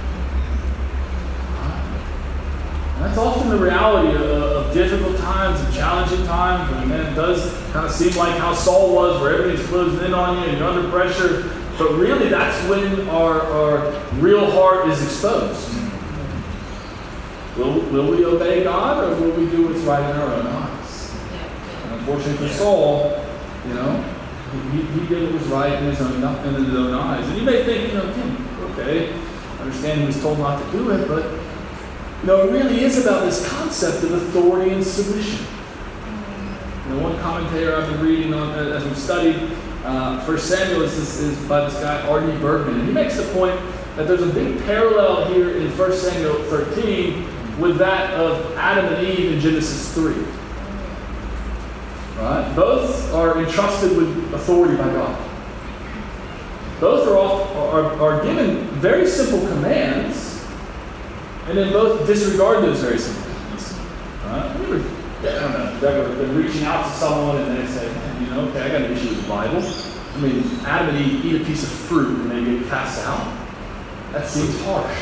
cooker? 2.98 3.08
That's 3.08 3.18
often 3.18 3.48
the 3.50 3.58
reality 3.58 4.14
of, 4.14 4.22
of, 4.22 4.74
difficult 4.74 5.16
times 5.18 5.60
and 5.60 5.74
challenging 5.74 6.24
times. 6.26 6.88
Mean, 6.88 7.00
it 7.00 7.14
does 7.14 7.52
kind 7.72 7.86
of 7.86 7.92
seem 7.92 8.14
like 8.16 8.36
how 8.38 8.52
Saul 8.54 8.94
was, 8.94 9.20
where 9.20 9.34
everything's 9.34 9.66
closing 9.68 10.04
in 10.04 10.14
on 10.14 10.38
you 10.38 10.50
and 10.50 10.58
you're 10.58 10.68
under 10.68 10.88
pressure. 10.90 11.50
But 11.78 11.92
really, 11.92 12.28
that's 12.28 12.68
when 12.68 13.08
our, 13.08 13.40
our 13.40 14.02
real 14.16 14.50
heart 14.50 14.88
is 14.88 15.02
exposed. 15.02 15.74
Will, 17.56 17.80
will 17.90 18.10
we 18.10 18.24
obey 18.24 18.62
God 18.62 19.02
or 19.02 19.20
will 19.20 19.32
we 19.32 19.50
do 19.50 19.66
what's 19.66 19.80
right 19.80 20.08
in 20.10 20.16
our 20.16 20.34
own 20.34 20.46
eyes? 20.46 21.16
And 21.84 21.94
unfortunately 21.94 22.46
for 22.46 22.54
Saul, 22.54 23.24
you 23.66 23.74
know, 23.74 24.14
he, 24.72 24.82
he 24.82 25.06
did 25.08 25.24
what 25.24 25.40
was 25.40 25.48
right 25.48 25.72
in 25.72 25.84
his 25.84 26.00
own 26.00 26.14
in 26.46 26.64
his 26.64 26.74
own 26.74 26.94
eyes. 26.94 27.26
And 27.26 27.36
you 27.36 27.42
may 27.42 27.64
think, 27.64 27.88
you 27.88 27.98
know, 27.98 28.12
hmm, 28.12 28.64
okay, 28.72 29.12
I 29.12 29.62
understand 29.62 30.00
he 30.00 30.06
was 30.06 30.20
told 30.20 30.38
not 30.38 30.62
to 30.64 30.70
do 30.72 30.90
it, 30.90 31.08
but 31.08 31.37
know, 32.26 32.48
it 32.48 32.52
really 32.52 32.82
is 32.82 33.02
about 33.04 33.24
this 33.24 33.48
concept 33.48 34.02
of 34.04 34.12
authority 34.12 34.72
and 34.72 34.84
submission. 34.84 35.46
You 36.86 36.94
know, 36.94 37.02
one 37.02 37.18
commentator 37.20 37.76
I've 37.76 37.88
been 37.90 38.00
reading 38.00 38.34
on 38.34 38.58
as 38.58 38.84
we've 38.84 38.98
studied 38.98 39.50
uh, 39.84 40.20
First 40.24 40.48
Samuel 40.48 40.82
is, 40.82 41.20
is, 41.20 41.48
by 41.48 41.68
this 41.68 41.74
guy 41.74 42.06
R.D. 42.08 42.38
Bergen, 42.38 42.74
and 42.74 42.88
he 42.88 42.92
makes 42.92 43.16
the 43.16 43.24
point 43.32 43.58
that 43.96 44.06
there's 44.06 44.22
a 44.22 44.32
big 44.32 44.60
parallel 44.64 45.32
here 45.32 45.56
in 45.56 45.76
1 45.76 45.92
Samuel 45.92 46.42
13 46.44 47.58
with 47.58 47.78
that 47.78 48.14
of 48.14 48.56
Adam 48.56 48.92
and 48.92 49.06
Eve 49.06 49.32
in 49.32 49.40
Genesis 49.40 49.92
3. 49.94 50.14
Right? 52.18 52.52
Both 52.56 53.12
are 53.14 53.38
entrusted 53.38 53.96
with 53.96 54.34
authority 54.34 54.76
by 54.76 54.88
God. 54.88 55.30
Both 56.80 57.08
are, 57.08 57.16
off, 57.16 57.56
are, 57.56 58.00
are 58.00 58.24
given 58.24 58.66
very 58.80 59.06
simple 59.06 59.40
commands 59.48 60.17
and 61.48 61.56
then 61.56 61.72
both 61.72 62.06
disregard 62.06 62.62
those 62.62 62.80
very 62.80 62.98
simple 62.98 63.22
things. 63.22 63.72
Right? 64.24 64.44
I 64.44 65.22
don't 65.22 65.52
know, 65.52 65.80
they've 65.80 65.84
ever 65.84 66.14
been 66.16 66.36
reaching 66.36 66.64
out 66.64 66.84
to 66.84 66.90
someone 66.90 67.38
and 67.40 67.56
they 67.56 67.66
say, 67.66 67.88
you 68.20 68.26
know, 68.26 68.42
okay, 68.48 68.60
I 68.60 68.68
got 68.68 68.82
an 68.82 68.92
issue 68.92 69.08
with 69.08 69.22
the 69.22 69.28
Bible. 69.28 69.62
I 69.62 70.20
mean, 70.20 70.44
Adam 70.66 70.94
and 70.94 71.06
Eve 71.06 71.24
eat 71.24 71.40
a 71.40 71.44
piece 71.44 71.62
of 71.62 71.70
fruit 71.70 72.20
and 72.20 72.30
they 72.30 72.58
get 72.58 72.68
cast 72.68 73.06
out. 73.06 73.34
That 74.12 74.28
seems 74.28 74.62
harsh. 74.64 74.98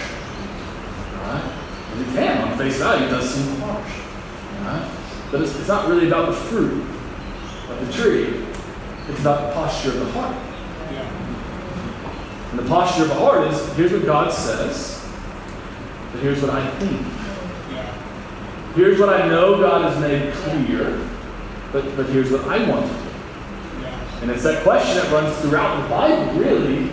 Right? 1.15 1.53
And 1.93 2.01
it 2.01 2.15
can, 2.15 2.49
on 2.49 2.59
face 2.59 2.79
value, 2.79 3.07
it 3.07 3.11
does 3.11 3.35
seem 3.35 3.57
harsh. 3.57 3.99
Right? 4.61 4.91
But 5.33 5.43
it's, 5.43 5.59
it's 5.59 5.69
not 5.69 5.89
really 5.89 6.07
about 6.07 6.27
the 6.27 6.35
fruit 6.35 6.81
of 7.71 7.87
the 7.87 7.93
tree. 7.93 8.47
It's 9.09 9.21
about 9.21 9.49
the 9.49 9.55
posture 9.55 9.91
of 9.91 9.99
the 9.99 10.13
heart. 10.13 10.37
And 12.51 12.59
the 12.61 12.69
posture 12.69 13.03
of 13.03 13.09
the 13.09 13.15
heart 13.17 13.49
is 13.53 13.73
here's 13.75 13.93
what 13.93 14.07
God 14.07 14.33
says, 14.33 14.96
here's 16.19 16.41
what 16.43 16.51
I 16.51 16.69
think. 16.79 17.07
Here's 18.75 18.99
what 18.99 19.09
I 19.09 19.27
know 19.29 19.59
God 19.59 19.91
has 19.91 20.01
made 20.01 20.33
clear, 20.35 21.09
but, 21.73 21.97
but 21.97 22.07
here's 22.07 22.31
what 22.31 22.45
I 22.45 22.69
want 22.69 22.87
to 22.87 22.93
do. 22.93 23.07
And 24.23 24.31
it's 24.31 24.43
that 24.43 24.63
question 24.63 24.97
that 24.97 25.11
runs 25.13 25.37
throughout 25.41 25.83
the 25.83 25.89
Bible, 25.89 26.33
really, 26.39 26.91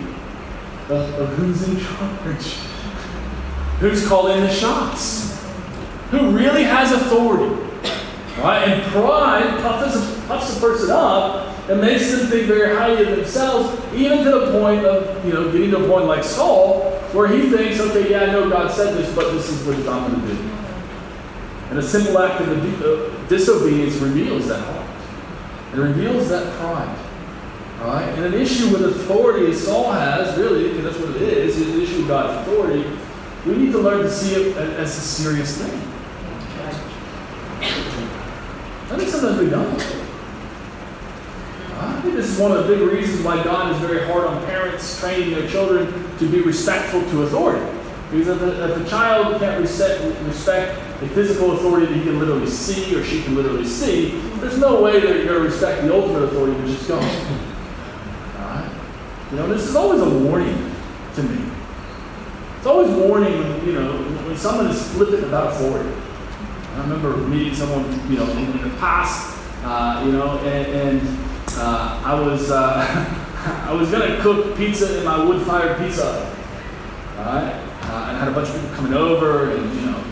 of, 0.88 1.14
of 1.18 1.28
who's 1.36 1.68
in 1.68 1.78
charge, 1.78 2.44
who's 3.80 4.06
calling 4.06 4.40
the 4.40 4.50
shots, 4.50 5.42
who 6.10 6.30
really 6.30 6.64
has 6.64 6.92
authority. 6.92 7.54
Right? 8.38 8.68
And 8.68 8.82
pride 8.92 9.60
puffs, 9.60 10.26
puffs 10.26 10.56
a 10.56 10.60
person 10.60 10.90
up 10.90 11.53
and 11.68 11.80
makes 11.80 12.10
them 12.10 12.26
think 12.28 12.46
very 12.46 12.74
highly 12.74 13.04
of 13.04 13.16
themselves, 13.16 13.80
even 13.94 14.18
to 14.18 14.30
the 14.30 14.58
point 14.58 14.84
of, 14.84 15.24
you 15.24 15.32
know, 15.32 15.50
getting 15.50 15.70
to 15.70 15.84
a 15.84 15.88
point 15.88 16.04
like 16.04 16.22
Saul, 16.22 16.90
where 17.12 17.26
he 17.28 17.48
thinks, 17.48 17.80
okay, 17.80 18.10
yeah, 18.10 18.24
I 18.24 18.26
know 18.26 18.50
God 18.50 18.70
said 18.70 18.94
this, 18.94 19.14
but 19.14 19.32
this 19.32 19.48
is 19.48 19.66
what 19.66 19.76
I'm 19.88 20.10
going 20.10 20.20
to 20.20 20.34
do. 20.34 20.50
And 21.70 21.78
a 21.78 21.82
simple 21.82 22.18
act 22.18 22.40
of 22.42 22.82
uh, 22.82 23.28
disobedience 23.28 23.96
reveals 23.96 24.48
that 24.48 24.60
heart. 24.60 24.90
It 25.72 25.78
reveals 25.78 26.28
that 26.28 26.52
pride. 26.58 26.98
Right? 27.80 28.08
And 28.10 28.26
an 28.26 28.34
issue 28.34 28.70
with 28.70 28.84
authority, 28.84 29.46
as 29.50 29.62
Saul 29.62 29.92
has, 29.92 30.38
really, 30.38 30.68
because 30.68 30.84
that's 30.84 30.98
what 30.98 31.16
it 31.16 31.22
is, 31.22 31.56
is 31.56 31.74
an 31.74 31.80
issue 31.80 31.98
with 31.98 32.08
God's 32.08 32.46
authority. 32.46 32.84
We 33.46 33.56
need 33.56 33.72
to 33.72 33.78
learn 33.78 34.02
to 34.02 34.10
see 34.10 34.34
it 34.34 34.56
as 34.56 34.96
a 34.96 35.00
serious 35.00 35.58
thing. 35.58 35.80
I 37.60 38.96
think 38.96 39.08
sometimes 39.08 39.40
we 39.40 39.50
don't. 39.50 39.93
This 42.14 42.30
is 42.30 42.38
one 42.38 42.52
of 42.52 42.68
the 42.68 42.76
big 42.76 42.88
reasons 42.88 43.22
why 43.22 43.42
God 43.42 43.72
is 43.72 43.78
very 43.78 44.06
hard 44.06 44.24
on 44.24 44.44
parents 44.46 45.00
training 45.00 45.30
their 45.30 45.48
children 45.48 46.16
to 46.18 46.30
be 46.30 46.40
respectful 46.42 47.00
to 47.10 47.22
authority. 47.24 47.66
Because 48.12 48.28
if 48.28 48.38
the, 48.38 48.70
if 48.70 48.78
the 48.78 48.88
child 48.88 49.40
can't 49.40 49.60
respect, 49.60 50.00
respect 50.22 50.78
a 51.02 51.08
physical 51.08 51.58
authority 51.58 51.86
that 51.86 51.96
he 51.96 52.04
can 52.04 52.20
literally 52.20 52.46
see 52.46 52.94
or 52.94 53.02
she 53.02 53.24
can 53.24 53.34
literally 53.34 53.66
see, 53.66 54.20
there's 54.38 54.58
no 54.58 54.80
way 54.80 55.00
that 55.00 55.08
you're 55.08 55.24
going 55.24 55.40
to 55.40 55.40
respect 55.40 55.82
the 55.82 55.92
ultimate 55.92 56.22
authority 56.22 56.52
which 56.60 56.80
is 56.80 56.86
God. 56.86 57.02
Alright? 58.38 58.70
You 59.32 59.36
know, 59.38 59.48
this 59.48 59.66
is 59.66 59.74
always 59.74 60.00
a 60.00 60.08
warning 60.08 60.72
to 61.16 61.22
me. 61.24 61.50
It's 62.58 62.66
always 62.66 62.90
warning 62.92 63.36
when, 63.40 63.66
you 63.66 63.72
know, 63.72 63.92
when 63.98 64.36
someone 64.36 64.68
is 64.68 64.88
flippant 64.92 65.24
about 65.24 65.54
authority. 65.54 65.90
I 66.74 66.80
remember 66.82 67.16
meeting 67.16 67.56
someone, 67.56 67.90
you 68.08 68.18
know, 68.18 68.30
in, 68.30 68.52
in 68.52 68.70
the 68.70 68.76
past, 68.76 69.36
uh, 69.64 70.00
you 70.06 70.12
know, 70.12 70.38
and, 70.38 71.00
and 71.00 71.23
uh, 71.58 72.00
I 72.04 72.14
was 72.14 72.50
uh, 72.50 72.84
I 73.68 73.72
was 73.72 73.90
gonna 73.90 74.20
cook 74.20 74.56
pizza 74.56 74.98
in 74.98 75.04
my 75.04 75.22
wood-fired 75.24 75.78
pizza 75.78 76.04
oven. 76.04 76.40
All 77.18 77.24
right, 77.24 77.52
uh, 77.82 78.06
and 78.08 78.16
I 78.16 78.18
had 78.18 78.28
a 78.28 78.32
bunch 78.32 78.48
of 78.48 78.54
people 78.54 78.74
coming 78.76 78.94
over, 78.94 79.50
and 79.50 79.74
you 79.74 79.86
know, 79.86 80.04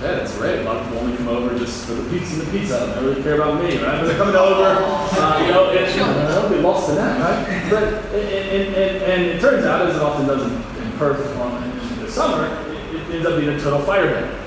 yeah, 0.00 0.14
that's 0.14 0.36
great. 0.38 0.60
A 0.60 0.62
lot 0.62 0.76
of 0.76 0.86
people 0.86 1.00
only 1.00 1.16
come 1.16 1.28
over 1.28 1.58
just 1.58 1.86
for 1.86 1.92
the 1.92 2.08
pizza 2.10 2.40
and 2.40 2.42
the 2.42 2.58
pizza. 2.58 2.78
They 2.78 2.94
don't 2.94 3.04
really 3.04 3.22
care 3.22 3.34
about 3.34 3.62
me, 3.62 3.76
right? 3.78 4.00
But 4.00 4.06
they're 4.06 4.16
coming 4.16 4.34
over, 4.34 4.64
uh, 4.64 5.46
you 5.46 5.52
know, 5.52 5.70
and 5.70 5.96
know, 5.96 6.40
they'll 6.40 6.48
be 6.48 6.62
lost 6.62 6.88
in 6.88 6.96
that, 6.96 7.20
right? 7.20 7.70
But 7.70 7.84
and, 8.14 8.74
and, 8.74 9.02
and, 9.04 9.22
it 9.22 9.40
turns 9.40 9.66
out, 9.66 9.86
as 9.86 9.96
it 9.96 10.02
often 10.02 10.26
does 10.26 10.42
in, 10.42 10.82
in 10.82 10.92
Perth 10.98 11.20
in 11.20 12.02
the 12.02 12.10
summer, 12.10 12.46
it, 12.72 12.94
it 12.94 13.14
ends 13.14 13.26
up 13.26 13.38
being 13.38 13.50
a 13.50 13.60
total 13.60 13.80
fire 13.80 14.08
day. 14.08 14.38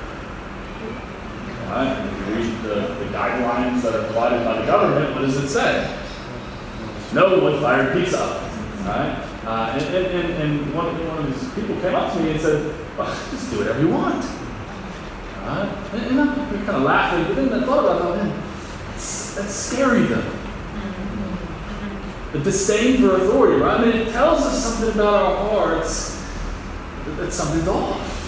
Right? 1.69 2.12
Read 2.35 2.63
the, 2.63 2.75
the, 2.95 3.05
guidelines 3.13 3.81
that 3.83 3.93
are 3.93 4.03
provided 4.05 4.43
by 4.43 4.59
the 4.59 4.65
government, 4.65 5.13
what 5.13 5.21
does 5.21 5.37
it 5.37 5.47
say? 5.47 5.99
No 7.13 7.39
wood-fired 7.39 7.93
pizza. 7.93 8.49
Right? 8.85 9.23
Uh, 9.45 9.77
and, 9.77 9.95
and, 9.95 10.33
and, 10.41 10.73
one, 10.73 10.87
one 11.07 11.19
of 11.19 11.25
these 11.27 11.53
people 11.53 11.79
came 11.81 11.93
up 11.93 12.13
to 12.13 12.19
me 12.19 12.31
and 12.31 12.41
said, 12.41 12.75
well, 12.97 13.07
just 13.29 13.51
do 13.51 13.59
whatever 13.59 13.79
you 13.81 13.89
want. 13.89 14.23
Right? 15.43 15.69
And, 15.93 16.01
and 16.01 16.21
I'm 16.21 16.35
kind 16.65 16.77
of 16.77 16.81
laughing, 16.83 17.25
but 17.25 17.35
then 17.35 17.61
I 17.61 17.65
thought 17.65 17.85
about 17.85 18.17
it, 18.17 18.23
man, 18.23 18.43
that's, 18.93 19.53
scary 19.53 20.03
though. 20.03 20.31
The 22.31 22.39
disdain 22.39 23.01
for 23.01 23.15
authority, 23.17 23.61
right? 23.61 23.79
I 23.79 23.85
mean, 23.85 23.95
it 23.95 24.11
tells 24.11 24.41
us 24.41 24.63
something 24.63 24.95
about 24.95 25.13
our 25.13 25.49
hearts 25.49 26.19
that 27.17 27.31
something's 27.31 27.67
off. 27.67 28.22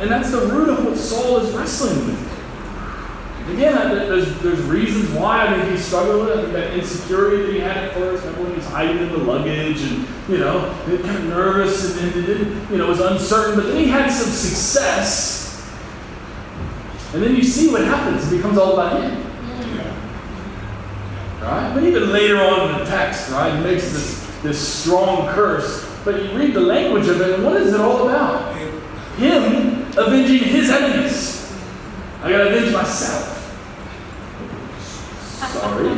And 0.00 0.10
that's 0.10 0.30
the 0.30 0.46
root 0.46 0.68
of 0.68 0.84
what 0.84 0.96
Saul 0.96 1.38
is 1.38 1.52
wrestling 1.54 2.06
with. 2.06 2.34
Again, 3.50 3.74
there's, 3.74 4.38
there's 4.40 4.60
reasons 4.62 5.10
why 5.10 5.46
I 5.46 5.54
think 5.54 5.70
he 5.72 5.76
struggled 5.76 6.26
with 6.26 6.48
it. 6.48 6.52
that 6.52 6.72
insecurity 6.72 7.42
that 7.42 7.52
he 7.52 7.60
had 7.60 7.76
at 7.76 7.92
first. 7.92 8.24
Remember 8.24 8.44
when 8.44 8.52
he 8.52 8.56
was 8.56 8.66
hiding 8.66 8.98
in 8.98 9.10
the 9.10 9.18
luggage 9.18 9.82
and, 9.82 10.06
you 10.28 10.38
know, 10.38 10.74
kind 10.86 11.04
of 11.04 11.24
nervous 11.24 12.00
and, 12.00 12.14
and, 12.14 12.26
and 12.26 12.70
you 12.70 12.78
know, 12.78 12.88
was 12.88 13.00
uncertain. 13.00 13.56
But 13.56 13.66
then 13.66 13.76
he 13.76 13.88
had 13.88 14.10
some 14.10 14.30
success. 14.30 15.44
And 17.12 17.22
then 17.22 17.36
you 17.36 17.44
see 17.44 17.70
what 17.70 17.84
happens. 17.84 18.32
It 18.32 18.36
becomes 18.36 18.56
all 18.56 18.72
about 18.72 19.02
him. 19.02 19.24
Right? 21.42 21.74
But 21.74 21.84
even 21.84 22.10
later 22.10 22.38
on 22.38 22.70
in 22.70 22.78
the 22.78 22.84
text, 22.86 23.30
right, 23.30 23.54
he 23.54 23.62
makes 23.62 23.92
this, 23.92 24.40
this 24.42 24.58
strong 24.82 25.28
curse. 25.34 25.86
But 26.02 26.22
you 26.22 26.36
read 26.36 26.54
the 26.54 26.60
language 26.60 27.06
of 27.08 27.20
it, 27.20 27.34
and 27.34 27.44
what 27.44 27.60
is 27.60 27.74
it 27.74 27.80
all 27.80 28.08
about? 28.08 28.56
Him 29.16 29.73
avenging 29.96 30.48
his 30.48 30.70
enemies. 30.70 31.52
I 32.22 32.30
gotta 32.30 32.48
avenge 32.48 32.72
myself. 32.72 33.30
Sorry. 35.52 35.88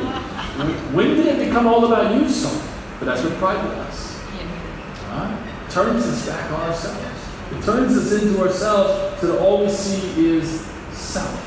when 0.93 1.17
did 1.17 1.27
it 1.27 1.47
become 1.47 1.67
all 1.67 1.85
about 1.87 2.15
you, 2.15 2.29
son? 2.29 2.67
But 2.99 3.07
that's 3.07 3.23
what 3.23 3.35
pride 3.35 3.63
does. 3.63 4.17
Right? 5.09 5.67
Turns 5.71 6.05
us 6.07 6.27
back 6.27 6.51
on 6.53 6.61
ourselves. 6.63 7.07
It 7.53 7.63
turns 7.63 7.97
us 7.97 8.13
into 8.13 8.41
ourselves 8.41 9.21
so 9.21 9.27
that 9.29 9.41
all 9.41 9.65
we 9.65 9.71
see 9.71 10.29
is 10.37 10.67
self. 10.93 11.43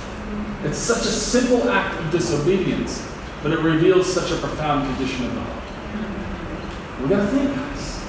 It's 0.64 0.78
such 0.78 1.06
a 1.06 1.12
simple 1.12 1.70
act 1.70 2.00
of 2.00 2.12
disobedience, 2.12 3.06
but 3.44 3.52
it 3.52 3.60
reveals 3.60 4.12
such 4.12 4.32
a 4.32 4.36
profound 4.38 4.96
condition 4.96 5.26
of 5.26 5.36
the 5.36 5.42
heart. 5.42 7.02
We 7.02 7.10
gotta 7.10 7.28
think, 7.28 7.56
guys. 7.56 8.04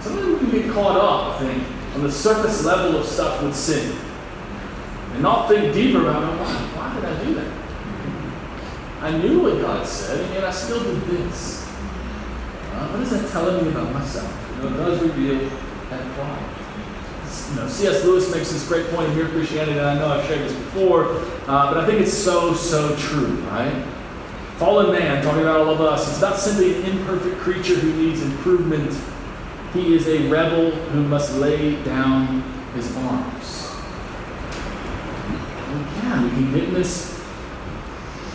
Sometimes 0.00 0.26
we 0.26 0.38
can 0.38 0.50
get 0.50 0.72
caught 0.72 0.96
up, 0.96 1.34
I 1.34 1.38
think, 1.44 1.79
on 1.94 2.02
the 2.02 2.12
surface 2.12 2.64
level 2.64 2.98
of 2.98 3.06
stuff 3.06 3.42
with 3.42 3.54
sin. 3.54 3.96
And 5.12 5.22
not 5.22 5.48
think 5.48 5.74
deeper 5.74 6.02
about 6.02 6.22
it. 6.22 6.40
Why, 6.40 6.54
why 6.54 6.94
did 6.94 7.04
I 7.04 7.24
do 7.24 7.34
that? 7.34 7.60
I 9.02 9.16
knew 9.16 9.40
what 9.40 9.60
God 9.60 9.86
said, 9.86 10.20
and 10.20 10.34
yet 10.34 10.44
I 10.44 10.50
still 10.50 10.82
did 10.84 11.00
this. 11.02 11.66
Uh, 12.72 12.88
what 12.88 13.00
is 13.00 13.10
that 13.10 13.30
telling 13.30 13.64
me 13.64 13.72
about 13.72 13.92
myself? 13.92 14.30
You 14.56 14.62
know, 14.62 14.74
it 14.74 14.76
does 14.76 15.02
reveal 15.02 15.48
that 15.88 16.14
pride. 16.14 16.56
You 17.50 17.56
know, 17.56 17.68
C.S. 17.68 18.04
Lewis 18.04 18.32
makes 18.32 18.52
this 18.52 18.66
great 18.68 18.86
point 18.90 19.08
in 19.10 19.16
Mere 19.16 19.28
Christianity, 19.28 19.78
and 19.78 19.86
I 19.86 19.94
know 19.94 20.08
I've 20.08 20.24
shared 20.26 20.48
this 20.48 20.52
before, 20.52 21.16
uh, 21.46 21.72
but 21.72 21.78
I 21.78 21.86
think 21.86 22.00
it's 22.00 22.12
so, 22.12 22.54
so 22.54 22.94
true, 22.96 23.34
right? 23.48 23.84
Fallen 24.58 24.92
man, 24.92 25.24
talking 25.24 25.42
about 25.42 25.60
all 25.60 25.70
of 25.70 25.80
us, 25.80 26.14
is 26.14 26.20
not 26.20 26.36
simply 26.36 26.76
an 26.76 26.84
imperfect 26.84 27.38
creature 27.38 27.74
who 27.74 27.92
needs 27.94 28.22
improvement 28.22 28.92
he 29.72 29.94
is 29.94 30.08
a 30.08 30.28
rebel 30.28 30.70
who 30.70 31.02
must 31.04 31.36
lay 31.36 31.82
down 31.84 32.42
his 32.74 32.96
arms. 32.96 33.70
yeah, 36.02 36.24
we 36.24 36.30
can 36.30 36.52
get 36.52 36.64
in 36.64 36.74
this, 36.74 37.22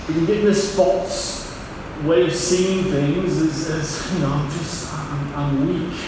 we 0.07 0.13
can 0.13 0.25
get 0.25 0.43
this 0.43 0.75
false 0.75 1.57
way 2.03 2.25
of 2.25 2.33
seeing 2.33 2.85
things 2.85 3.41
as, 3.41 3.69
as 3.69 4.13
you 4.13 4.19
know, 4.19 4.29
I'm 4.29 4.49
just, 4.51 4.93
I'm, 4.93 5.35
I'm 5.35 5.67
weak. 5.67 5.99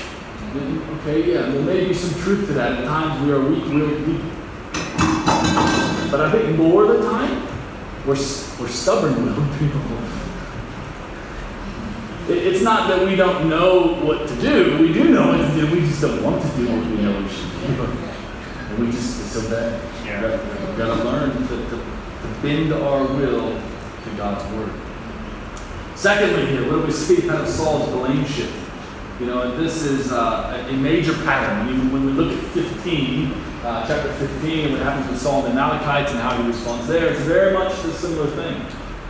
Okay, 1.01 1.33
yeah, 1.33 1.41
there 1.41 1.61
may 1.61 1.87
be 1.87 1.93
some 1.93 2.19
truth 2.21 2.47
to 2.47 2.53
that. 2.53 2.79
At 2.79 2.85
times 2.85 3.25
we 3.25 3.31
are 3.31 3.39
weak, 3.39 3.65
real 3.65 3.89
weak. 4.05 4.21
But 6.09 6.21
I 6.21 6.31
think 6.31 6.57
more 6.57 6.85
of 6.85 6.99
the 6.99 7.09
time, 7.09 7.45
we're, 8.05 8.15
we're 8.15 8.69
stubborn-willed 8.69 9.35
people 9.59 9.81
it's 12.29 12.61
not 12.61 12.89
that 12.89 13.05
we 13.05 13.15
don't 13.15 13.49
know 13.49 13.95
what 14.03 14.27
to 14.27 14.35
do. 14.41 14.77
We 14.81 14.91
do 14.91 15.09
know 15.09 15.27
what 15.29 15.49
to 15.49 15.55
do. 15.55 15.73
We 15.73 15.81
just 15.81 16.01
don't 16.01 16.21
want 16.23 16.41
to 16.41 16.47
do 16.57 16.67
what 16.67 16.85
we 16.87 17.01
know 17.01 17.21
we 17.21 17.29
should 17.29 17.51
do. 17.51 17.83
And 17.83 18.79
we 18.79 18.91
just 18.91 19.17
disobey. 19.17 19.79
Yeah. 20.05 20.21
We've 20.67 20.77
got 20.77 20.97
to 20.97 21.03
learn 21.03 21.31
to, 21.31 21.47
to, 21.47 21.69
to 21.69 22.41
bend 22.41 22.73
our 22.73 23.05
will 23.07 23.51
to 23.51 24.09
God's 24.17 24.43
word. 24.53 24.71
Secondly, 25.95 26.45
here, 26.47 26.63
what 26.69 26.81
do 26.81 26.85
we 26.85 26.91
see 26.91 27.21
kind 27.21 27.41
of 27.41 27.47
Saul's 27.47 27.89
blame 27.89 28.25
shift? 28.25 28.53
You 29.19 29.25
know, 29.25 29.41
and 29.41 29.65
this 29.65 29.83
is 29.83 30.11
uh, 30.11 30.63
a 30.69 30.73
major 30.73 31.13
pattern. 31.23 31.65
When, 31.65 31.91
when 31.91 32.05
we 32.05 32.11
look 32.11 32.37
at 32.37 32.43
15, 32.51 33.31
uh, 33.63 33.87
chapter 33.87 34.13
15, 34.13 34.65
and 34.65 34.73
what 34.73 34.83
happens 34.83 35.09
with 35.09 35.19
Saul 35.19 35.45
and 35.45 35.57
the 35.57 35.61
Amalekites 35.61 36.11
and 36.11 36.19
how 36.19 36.39
he 36.39 36.47
responds 36.47 36.87
there, 36.87 37.07
it's 37.07 37.21
very 37.21 37.53
much 37.53 37.71
a 37.71 37.91
similar 37.93 38.27
thing. 38.27 38.61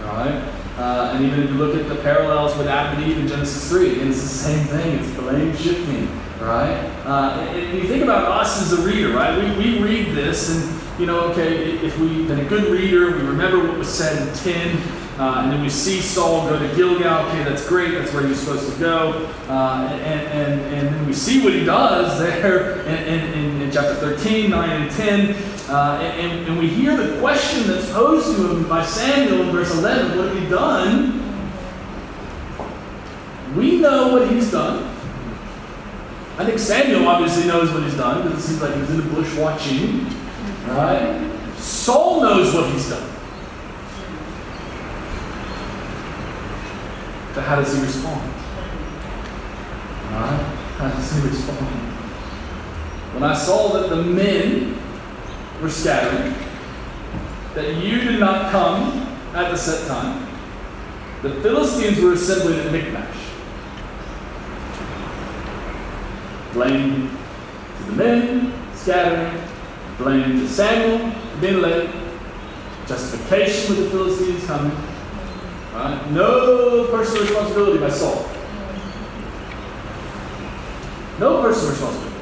All 0.06 0.16
right? 0.16 0.54
Uh, 0.78 1.14
and 1.16 1.26
even 1.26 1.42
if 1.42 1.50
you 1.50 1.56
look 1.56 1.76
at 1.76 1.90
the 1.90 1.96
parallels 2.04 2.56
with 2.56 2.68
Adam 2.68 3.02
and 3.02 3.12
Eve 3.12 3.18
in 3.18 3.28
Genesis 3.28 3.68
3, 3.70 3.90
it's 3.90 4.22
the 4.22 4.28
same 4.28 4.66
thing. 4.68 5.00
It's 5.00 5.12
blame 5.18 5.56
shifting, 5.56 6.08
right? 6.40 6.78
Uh, 7.04 7.32
and 7.50 7.80
you 7.80 7.88
think 7.88 8.04
about 8.04 8.26
us 8.32 8.62
as 8.62 8.78
a 8.78 8.82
reader, 8.84 9.10
right? 9.10 9.58
We, 9.58 9.58
we 9.58 9.84
read 9.84 10.16
this 10.16 10.50
and, 10.50 11.00
you 11.00 11.08
know, 11.08 11.22
okay, 11.32 11.78
if 11.80 11.98
we've 11.98 12.28
been 12.28 12.42
a 12.42 12.46
good 12.46 12.66
reader, 12.66 13.08
we 13.08 13.24
remember 13.24 13.68
what 13.68 13.78
was 13.78 13.92
said 13.92 14.28
in 14.28 14.34
10, 14.36 14.78
uh, 15.20 15.42
and 15.42 15.52
then 15.52 15.62
we 15.64 15.70
see 15.70 16.00
Saul 16.00 16.48
go 16.48 16.60
to 16.60 16.76
Gilgal. 16.76 17.26
Okay, 17.28 17.44
that's 17.44 17.68
great. 17.68 17.94
That's 17.94 18.14
where 18.14 18.28
he's 18.28 18.40
supposed 18.40 18.72
to 18.72 18.80
go. 18.80 19.28
Uh, 19.48 19.90
and, 19.92 20.28
and, 20.28 20.62
and 20.76 20.88
then 20.94 21.08
we 21.08 21.14
see 21.14 21.44
what 21.44 21.54
he 21.54 21.66
does 21.66 22.20
there 22.42 22.82
in, 22.82 23.34
in, 23.34 23.62
in 23.64 23.72
chapter 23.72 23.96
13, 23.96 24.52
9, 24.52 24.82
and 24.84 24.92
10. 24.92 25.57
Uh, 25.70 26.00
and, 26.02 26.48
and 26.48 26.58
we 26.58 26.70
hear 26.70 26.96
the 26.96 27.20
question 27.20 27.68
that's 27.68 27.92
posed 27.92 28.38
to 28.38 28.52
him 28.52 28.70
by 28.70 28.86
Samuel 28.86 29.42
in 29.42 29.52
verse 29.52 29.74
11 29.74 30.18
What 30.18 30.30
have 30.30 30.42
you 30.42 30.50
done? 30.50 31.24
We 33.56 33.80
know 33.80 34.14
what 34.14 34.30
he's 34.32 34.50
done. 34.50 34.84
I 36.38 36.46
think 36.46 36.60
Samuel 36.60 37.08
obviously 37.08 37.48
knows 37.48 37.72
what 37.72 37.84
he's 37.84 37.96
done 37.96 38.24
because 38.24 38.40
it 38.40 38.48
seems 38.48 38.62
like 38.62 38.76
he's 38.76 38.90
in 38.92 38.98
the 38.98 39.14
bush 39.14 39.36
watching. 39.36 40.06
Right? 40.68 41.34
Saul 41.58 42.22
knows 42.22 42.54
what 42.54 42.72
he's 42.72 42.90
done. 42.90 43.10
But 47.34 47.44
how 47.44 47.56
does 47.58 47.76
he 47.76 47.82
respond? 47.82 48.22
Right? 50.12 50.58
How 50.78 50.90
does 50.90 51.12
he 51.12 51.28
respond? 51.28 51.68
When 53.14 53.24
I 53.24 53.34
saw 53.34 53.74
that 53.74 53.90
the 53.90 54.04
men 54.04 54.78
were 55.62 55.70
scattered, 55.70 56.34
that 57.56 57.76
you 57.76 58.02
did 58.02 58.20
not 58.20 58.52
come 58.52 59.16
at 59.34 59.52
the 59.52 59.58
set 59.58 59.88
time, 59.88 60.28
the 61.22 61.32
Philistines 61.42 62.00
were 62.00 62.14
assembling 62.14 62.60
at 62.60 62.72
Michmash. 62.72 63.18
Blame 66.54 67.18
to 67.78 67.84
the 67.84 67.92
men 67.94 68.54
scattering, 68.76 69.44
blame 69.98 70.40
to 70.40 70.48
Samuel 70.48 71.14
being 71.42 71.62
justification 72.88 73.76
with 73.76 73.86
the 73.86 73.90
Philistines 73.90 74.46
coming. 74.46 74.76
Right? 75.74 76.12
No 76.12 76.88
personal 76.90 77.24
responsibility 77.24 77.80
by 77.80 77.90
Saul. 77.90 78.28
No 81.20 81.42
personal 81.42 81.72
responsibility. 81.72 82.17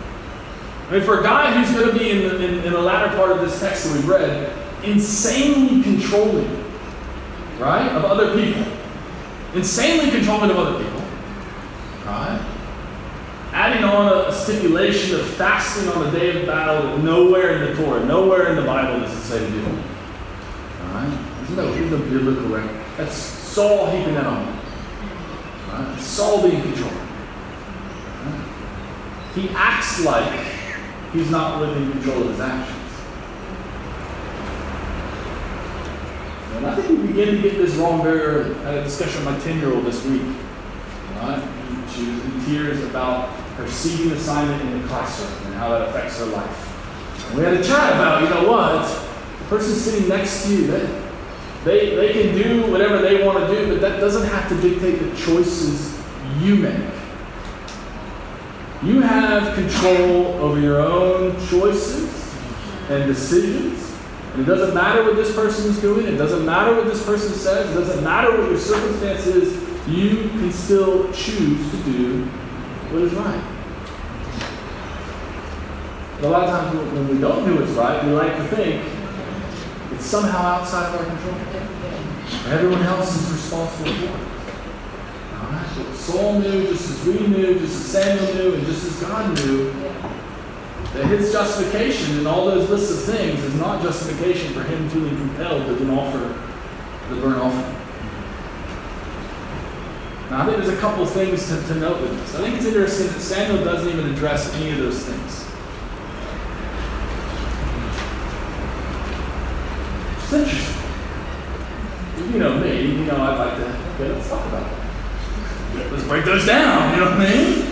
I 0.88 0.92
mean, 0.92 1.02
for 1.02 1.20
a 1.20 1.24
guy 1.24 1.52
who's 1.52 1.76
going 1.76 1.92
to 1.92 1.98
be 1.98 2.12
in 2.12 2.30
the, 2.30 2.36
in, 2.44 2.64
in 2.64 2.74
the 2.74 2.82
latter 2.82 3.16
part 3.18 3.32
of 3.32 3.42
this 3.42 3.60
text 3.60 3.86
that 3.86 3.94
we've 3.94 4.08
read, 4.08 4.56
insanely 4.84 5.82
controlling, 5.82 6.64
right, 7.58 7.92
of 7.94 8.06
other 8.06 8.36
people, 8.36 8.72
insanely 9.56 10.12
controlling 10.12 10.52
of 10.52 10.58
other 10.58 10.84
people, 10.84 11.02
right? 12.06 12.52
Adding 13.52 13.84
on 13.84 14.28
a, 14.28 14.32
stipulation 14.32 15.20
of 15.20 15.26
fasting 15.26 15.90
on 15.90 16.04
the 16.04 16.20
day 16.20 16.40
of 16.40 16.46
battle 16.46 16.98
nowhere 17.00 17.64
in 17.64 17.72
the 17.76 17.84
Torah, 17.84 18.06
nowhere 18.06 18.50
in 18.50 18.56
the 18.56 18.62
Bible 18.62 19.00
does 19.00 19.18
it 19.18 19.22
say 19.22 19.40
to 19.40 19.50
do. 19.50 19.66
All 19.66 20.94
right? 20.94 21.20
Isn't 21.44 21.56
that, 21.56 21.90
that 21.90 22.10
biblical 22.10 22.46
right? 22.50 22.70
That's 22.98 23.16
Saul 23.16 23.90
heaping 23.90 24.14
that 24.16 24.28
on. 24.28 24.46
Right? 25.70 26.00
Saul 26.00 26.48
being 26.48 26.62
controlled. 26.62 26.94
Right? 26.94 28.46
He 29.34 29.50
acts 29.50 30.04
like 30.06 30.56
he's 31.16 31.32
not 31.32 31.62
living 31.62 31.84
in 31.84 31.92
control 31.92 32.24
of 32.24 32.30
his 32.30 32.40
actions. 32.40 32.82
And 36.56 36.66
I 36.68 36.76
think 36.76 37.02
we 37.02 37.08
begin 37.08 37.36
to 37.36 37.42
get 37.42 37.58
this 37.58 37.76
wrong 37.76 38.02
very 38.02 38.22
early. 38.22 38.56
I 38.62 38.72
had 38.72 38.76
a 38.76 38.84
discussion 38.84 39.26
with 39.26 39.36
my 39.36 39.40
10 39.40 39.60
year 39.60 39.74
old 39.74 39.86
this 39.86 40.06
week. 40.06 40.22
Right? 41.16 41.44
She 41.94 42.10
was 42.10 42.26
in 42.26 42.46
tears 42.46 42.84
about 42.84 43.30
her 43.58 43.68
seating 43.68 44.12
assignment 44.12 44.62
in 44.62 44.82
the 44.82 44.88
classroom 44.88 45.48
and 45.48 45.56
how 45.56 45.70
that 45.70 45.90
affects 45.90 46.20
her 46.20 46.26
life. 46.26 47.28
And 47.30 47.38
we 47.38 47.44
had 47.44 47.54
a 47.54 47.64
chat 47.64 47.94
about, 47.94 48.24
you 48.24 48.30
know 48.30 48.50
what? 48.50 48.86
The 49.40 49.46
person 49.46 49.74
sitting 49.74 50.10
next 50.10 50.46
to 50.46 50.54
you, 50.54 50.68
that 50.68 51.12
they, 51.64 51.96
they 51.96 52.14
can 52.14 52.36
do 52.36 52.72
whatever 52.72 53.00
they 53.00 53.26
want 53.26 53.40
to 53.40 53.54
do, 53.54 53.70
but 53.70 53.82
that 53.82 54.00
doesn't 54.00 54.28
have 54.28 54.50
to 54.50 54.62
dictate 54.62 55.00
the 55.00 55.16
choices 55.16 56.00
you 56.40 56.56
make. 56.58 56.95
You 58.86 59.02
have 59.02 59.56
control 59.56 60.28
over 60.36 60.60
your 60.60 60.80
own 60.80 61.34
choices 61.48 62.36
and 62.88 63.08
decisions. 63.08 63.92
And 64.34 64.44
it 64.44 64.46
doesn't 64.46 64.76
matter 64.76 65.04
what 65.04 65.16
this 65.16 65.34
person 65.34 65.72
is 65.72 65.82
doing, 65.82 66.06
it 66.06 66.18
doesn't 66.18 66.46
matter 66.46 66.76
what 66.76 66.86
this 66.86 67.04
person 67.04 67.34
says, 67.34 67.72
it 67.72 67.74
doesn't 67.74 68.04
matter 68.04 68.38
what 68.38 68.50
your 68.50 68.60
circumstance 68.60 69.26
is, 69.26 69.88
you 69.88 70.30
can 70.30 70.52
still 70.52 71.12
choose 71.14 71.72
to 71.72 71.78
do 71.84 72.26
what 72.92 73.02
is 73.02 73.14
right. 73.14 73.44
But 76.22 76.28
a 76.28 76.30
lot 76.30 76.44
of 76.44 76.50
times 76.50 76.94
when 76.94 77.08
we 77.08 77.18
don't 77.20 77.44
do 77.46 77.56
what's 77.56 77.72
right, 77.72 78.06
we 78.06 78.12
like 78.12 78.36
to 78.36 78.44
think 78.50 78.84
it's 79.94 80.06
somehow 80.06 80.60
outside 80.60 80.94
of 80.94 81.00
our 81.00 81.06
control. 81.08 82.54
Everyone 82.54 82.84
else 82.84 83.16
is 83.16 83.32
responsible 83.32 83.92
for 83.94 84.32
it. 84.32 84.35
Saul 85.94 86.40
knew, 86.40 86.68
just 86.68 86.90
as 86.90 87.06
we 87.06 87.28
knew, 87.28 87.60
just 87.60 87.76
as 87.76 87.86
Samuel 87.86 88.34
knew, 88.36 88.54
and 88.56 88.66
just 88.66 88.86
as 88.86 89.02
God 89.02 89.36
knew, 89.44 89.72
that 90.94 91.06
his 91.08 91.32
justification 91.32 92.20
in 92.20 92.28
all 92.28 92.46
those 92.46 92.70
lists 92.70 92.92
of 92.92 93.16
things 93.16 93.44
is 93.44 93.54
not 93.56 93.82
justification 93.82 94.54
for 94.54 94.64
him 94.64 94.90
feeling 94.90 95.16
compelled 95.18 95.66
to 95.66 95.76
then 95.76 95.90
offer 95.90 96.20
the 97.10 97.20
burnt 97.20 97.38
offering. 97.38 97.76
Now, 100.30 100.42
I 100.42 100.46
think 100.46 100.58
there's 100.58 100.76
a 100.76 100.82
couple 100.82 101.06
things 101.06 101.48
to, 101.50 101.62
to 101.68 101.76
note 101.76 102.02
with 102.02 102.18
this. 102.20 102.36
I 102.36 102.42
think 102.42 102.56
it's 102.56 102.66
interesting 102.66 103.08
that 103.08 103.20
Samuel 103.20 103.64
doesn't 103.64 103.90
even 103.90 104.12
address 104.14 104.54
any 104.56 104.72
of 104.72 104.78
those 104.78 105.04
things. 105.04 105.46
It's 110.24 110.34
interesting. 110.34 110.82
You 112.34 112.40
know 112.40 112.58
me, 112.58 112.82
you 112.88 113.06
know 113.06 113.18
I'd 113.22 113.38
like 113.38 113.58
to, 113.58 113.66
okay, 113.96 114.14
let's 114.14 114.30
talk 114.30 114.46
about 114.48 114.72
it. 114.72 114.85
Let's 115.76 116.08
break 116.08 116.26
those 116.26 116.46
down, 116.46 116.94
you 116.94 117.04
know 117.04 117.12
what 117.12 117.20
I 117.20 117.34
mean? 117.34 117.66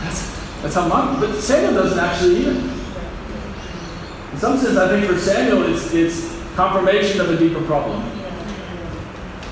That's, 0.00 0.62
that's 0.62 0.74
how 0.74 0.88
my, 0.88 1.18
but 1.20 1.40
Samuel 1.40 1.74
doesn't 1.74 1.98
actually 1.98 2.36
either. 2.38 2.50
In 4.32 4.38
some 4.38 4.56
sense, 4.58 4.76
I 4.76 4.88
think 4.88 5.06
for 5.10 5.18
Samuel, 5.18 5.64
it's, 5.74 5.92
it's 5.92 6.38
confirmation 6.54 7.20
of 7.20 7.30
a 7.30 7.36
deeper 7.36 7.60
problem. 7.62 8.02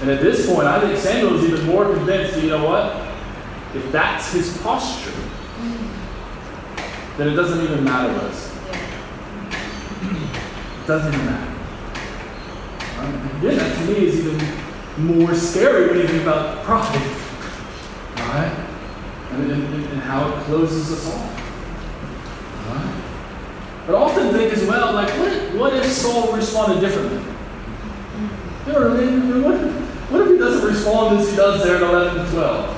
And 0.00 0.10
at 0.10 0.20
this 0.20 0.46
point, 0.46 0.68
I 0.68 0.80
think 0.80 0.98
Samuel 0.98 1.36
is 1.36 1.44
even 1.44 1.66
more 1.66 1.92
convinced 1.92 2.34
that, 2.34 2.42
you 2.44 2.50
know 2.50 2.64
what? 2.64 2.94
If 3.74 3.90
that's 3.90 4.32
his 4.32 4.56
posture, 4.58 5.12
then 7.16 7.28
it 7.28 7.34
doesn't 7.34 7.62
even 7.62 7.82
matter 7.82 8.12
what 8.12 8.30
It 10.82 10.86
doesn't 10.86 11.14
even 11.14 11.26
matter. 11.26 11.52
Um, 12.98 13.38
again, 13.38 13.56
that 13.58 13.76
to 13.76 13.84
me 13.86 14.06
is 14.06 14.26
even 14.26 14.40
more 14.98 15.34
scary 15.34 15.88
when 15.88 15.98
you 15.98 16.06
think 16.08 16.22
about 16.22 16.62
pride. 16.64 17.15
Right? 18.36 18.52
And, 19.30 19.50
and, 19.50 19.84
and 19.86 20.00
how 20.02 20.28
it 20.28 20.44
closes 20.44 20.92
us 20.92 21.14
off. 21.14 21.30
Right? 22.68 23.02
But 23.86 23.94
often 23.94 24.30
think 24.30 24.52
as 24.52 24.62
well, 24.66 24.92
like, 24.92 25.08
what 25.18 25.32
if, 25.32 25.54
what 25.54 25.72
if 25.72 25.86
Saul 25.86 26.36
responded 26.36 26.80
differently? 26.80 27.22
You 28.66 28.72
know 28.72 28.90
what 28.90 29.00
I 29.00 29.04
mean? 29.04 29.42
What 29.42 29.54
if, 29.54 29.72
what 30.10 30.20
if 30.22 30.28
he 30.28 30.36
doesn't 30.36 30.68
respond 30.68 31.18
as 31.18 31.30
he 31.30 31.36
does 31.36 31.62
there 31.64 31.76
in 31.76 31.82
11 31.82 32.20
and 32.20 32.30
12? 32.30 32.76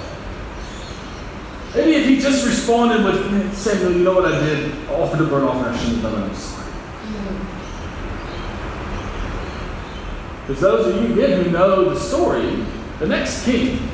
Maybe 1.74 1.94
if 1.96 2.06
he 2.06 2.20
just 2.20 2.46
responded 2.46 3.04
with, 3.04 3.56
Samuel, 3.56 3.92
you 3.92 4.04
know 4.04 4.14
what 4.14 4.32
I 4.32 4.38
did? 4.38 4.72
I 4.88 4.94
offered 4.94 5.20
a 5.20 5.24
burnt 5.24 5.44
offering, 5.44 5.74
I 5.74 5.78
shouldn't 5.78 6.02
have 6.02 6.12
done 6.12 6.30
it. 6.30 6.58
Because 10.46 10.62
those 10.62 10.94
of 10.94 11.02
you 11.02 11.12
again 11.14 11.42
who 11.42 11.50
know 11.50 11.92
the 11.92 11.98
story, 11.98 12.64
the 13.00 13.06
next 13.06 13.44
king, 13.44 13.88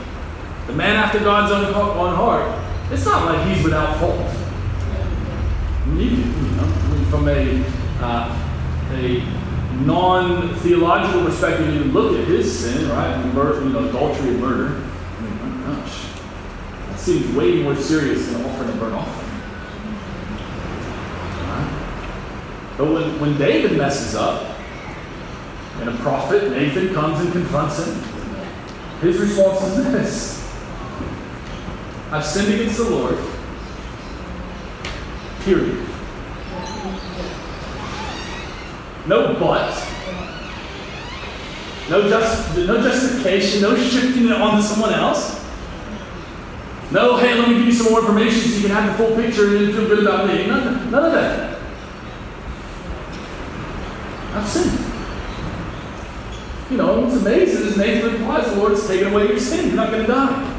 the 0.67 0.73
man 0.73 0.97
after 0.97 1.19
God's 1.21 1.53
own 1.53 1.75
own 1.75 2.15
heart, 2.15 2.65
it's 2.91 3.05
not 3.05 3.27
like 3.27 3.47
he's 3.49 3.63
without 3.63 3.99
fault. 3.99 4.19
You, 5.97 6.11
know, 6.57 7.07
from 7.11 7.29
a, 7.29 7.65
uh, 8.01 8.93
a 8.93 9.21
non-theological 9.85 11.25
perspective, 11.25 11.75
you 11.75 11.85
look 11.85 12.19
at 12.19 12.27
his 12.27 12.59
sin, 12.59 12.89
right? 12.89 13.25
Murder, 13.35 13.65
you 13.65 13.71
know, 13.71 13.89
adultery 13.89 14.31
and 14.31 14.41
murder. 14.41 14.77
I 14.77 15.21
mean, 15.21 15.39
oh 15.43 15.77
gosh, 15.77 16.07
that 16.89 16.99
seems 16.99 17.35
way 17.37 17.63
more 17.63 17.77
serious 17.77 18.27
than 18.27 18.45
offering 18.45 18.71
a 18.71 18.73
burnt 18.77 18.95
offering. 18.95 19.25
But 22.77 22.93
when, 22.93 23.21
when 23.21 23.39
David 23.39 23.79
messes 23.79 24.17
up, 24.17 24.57
and 25.77 25.89
a 25.89 25.97
prophet, 25.99 26.51
Nathan, 26.51 26.95
comes 26.95 27.21
and 27.21 27.33
confronts 27.33 27.85
him. 27.85 27.95
His 29.01 29.19
response 29.19 29.63
is 29.63 29.93
this 29.93 30.44
I've 32.15 32.25
sinned 32.25 32.55
against 32.55 32.77
the 32.77 32.85
Lord. 32.85 33.19
Period. 35.41 35.85
No 39.09 39.35
but. 39.35 39.75
No, 41.91 42.09
just, 42.09 42.57
no 42.57 42.81
justification, 42.81 43.63
no 43.63 43.77
shifting 43.77 44.27
it 44.27 44.31
onto 44.31 44.63
someone 44.63 44.93
else. 44.93 45.45
No, 46.93 47.17
hey, 47.17 47.35
let 47.35 47.49
me 47.49 47.57
give 47.57 47.67
you 47.67 47.73
some 47.73 47.91
more 47.91 47.99
information 48.03 48.49
so 48.49 48.57
you 48.59 48.63
can 48.63 48.71
have 48.71 48.97
the 48.97 49.05
full 49.05 49.17
picture 49.17 49.57
and 49.57 49.75
feel 49.75 49.89
good 49.89 50.07
about 50.07 50.29
me. 50.29 50.47
None, 50.47 50.93
none 50.93 51.07
of 51.07 51.13
that. 51.15 51.59
I've 54.35 54.49
sinned. 54.49 54.79
You 56.71 56.77
know, 56.77 57.07
it's 57.07 57.17
amazing 57.17 57.67
is 57.67 57.77
Nathan 57.77 58.13
replies, 58.13 58.47
the 58.53 58.61
Lord's 58.61 58.87
taken 58.87 59.13
away 59.13 59.27
your 59.27 59.41
sin. 59.41 59.67
You're 59.67 59.75
not 59.75 59.91
going 59.91 60.07
to 60.07 60.13
die. 60.13 60.54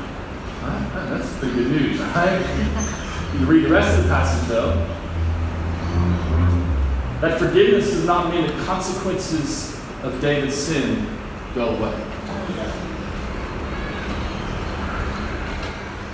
That's 1.09 1.31
the 1.35 1.47
good 1.47 1.69
news, 1.69 1.99
right? 1.99 3.35
You 3.39 3.45
read 3.45 3.65
the 3.65 3.69
rest 3.69 3.97
of 3.97 4.03
the 4.03 4.09
passage, 4.09 4.47
though. 4.47 4.75
That 7.21 7.39
forgiveness 7.39 7.91
does 7.91 8.05
not 8.05 8.33
mean 8.33 8.47
the 8.47 8.63
consequences 8.65 9.79
of 10.03 10.19
David's 10.19 10.55
sin 10.55 11.07
go 11.53 11.69
away. 11.69 11.95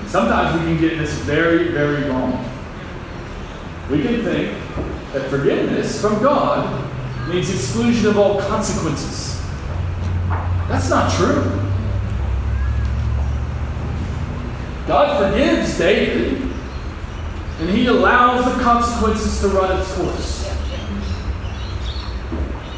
Sometimes 0.08 0.60
we 0.60 0.66
can 0.66 0.78
get 0.78 0.98
this 0.98 1.14
very, 1.20 1.70
very 1.70 2.10
wrong. 2.10 2.46
We 3.90 4.02
can 4.02 4.24
think 4.24 4.58
that 5.14 5.30
forgiveness 5.30 6.02
from 6.02 6.22
God 6.22 6.90
means 7.30 7.50
exclusion 7.50 8.08
of 8.08 8.18
all 8.18 8.42
consequences. 8.42 9.42
That's 10.68 10.90
not 10.90 11.12
true. 11.14 11.71
God 14.92 15.32
forgives 15.32 15.78
David, 15.78 16.42
and 17.60 17.70
he 17.70 17.86
allows 17.86 18.44
the 18.44 18.62
consequences 18.62 19.40
to 19.40 19.48
run 19.48 19.80
its 19.80 19.90
course. 19.96 20.54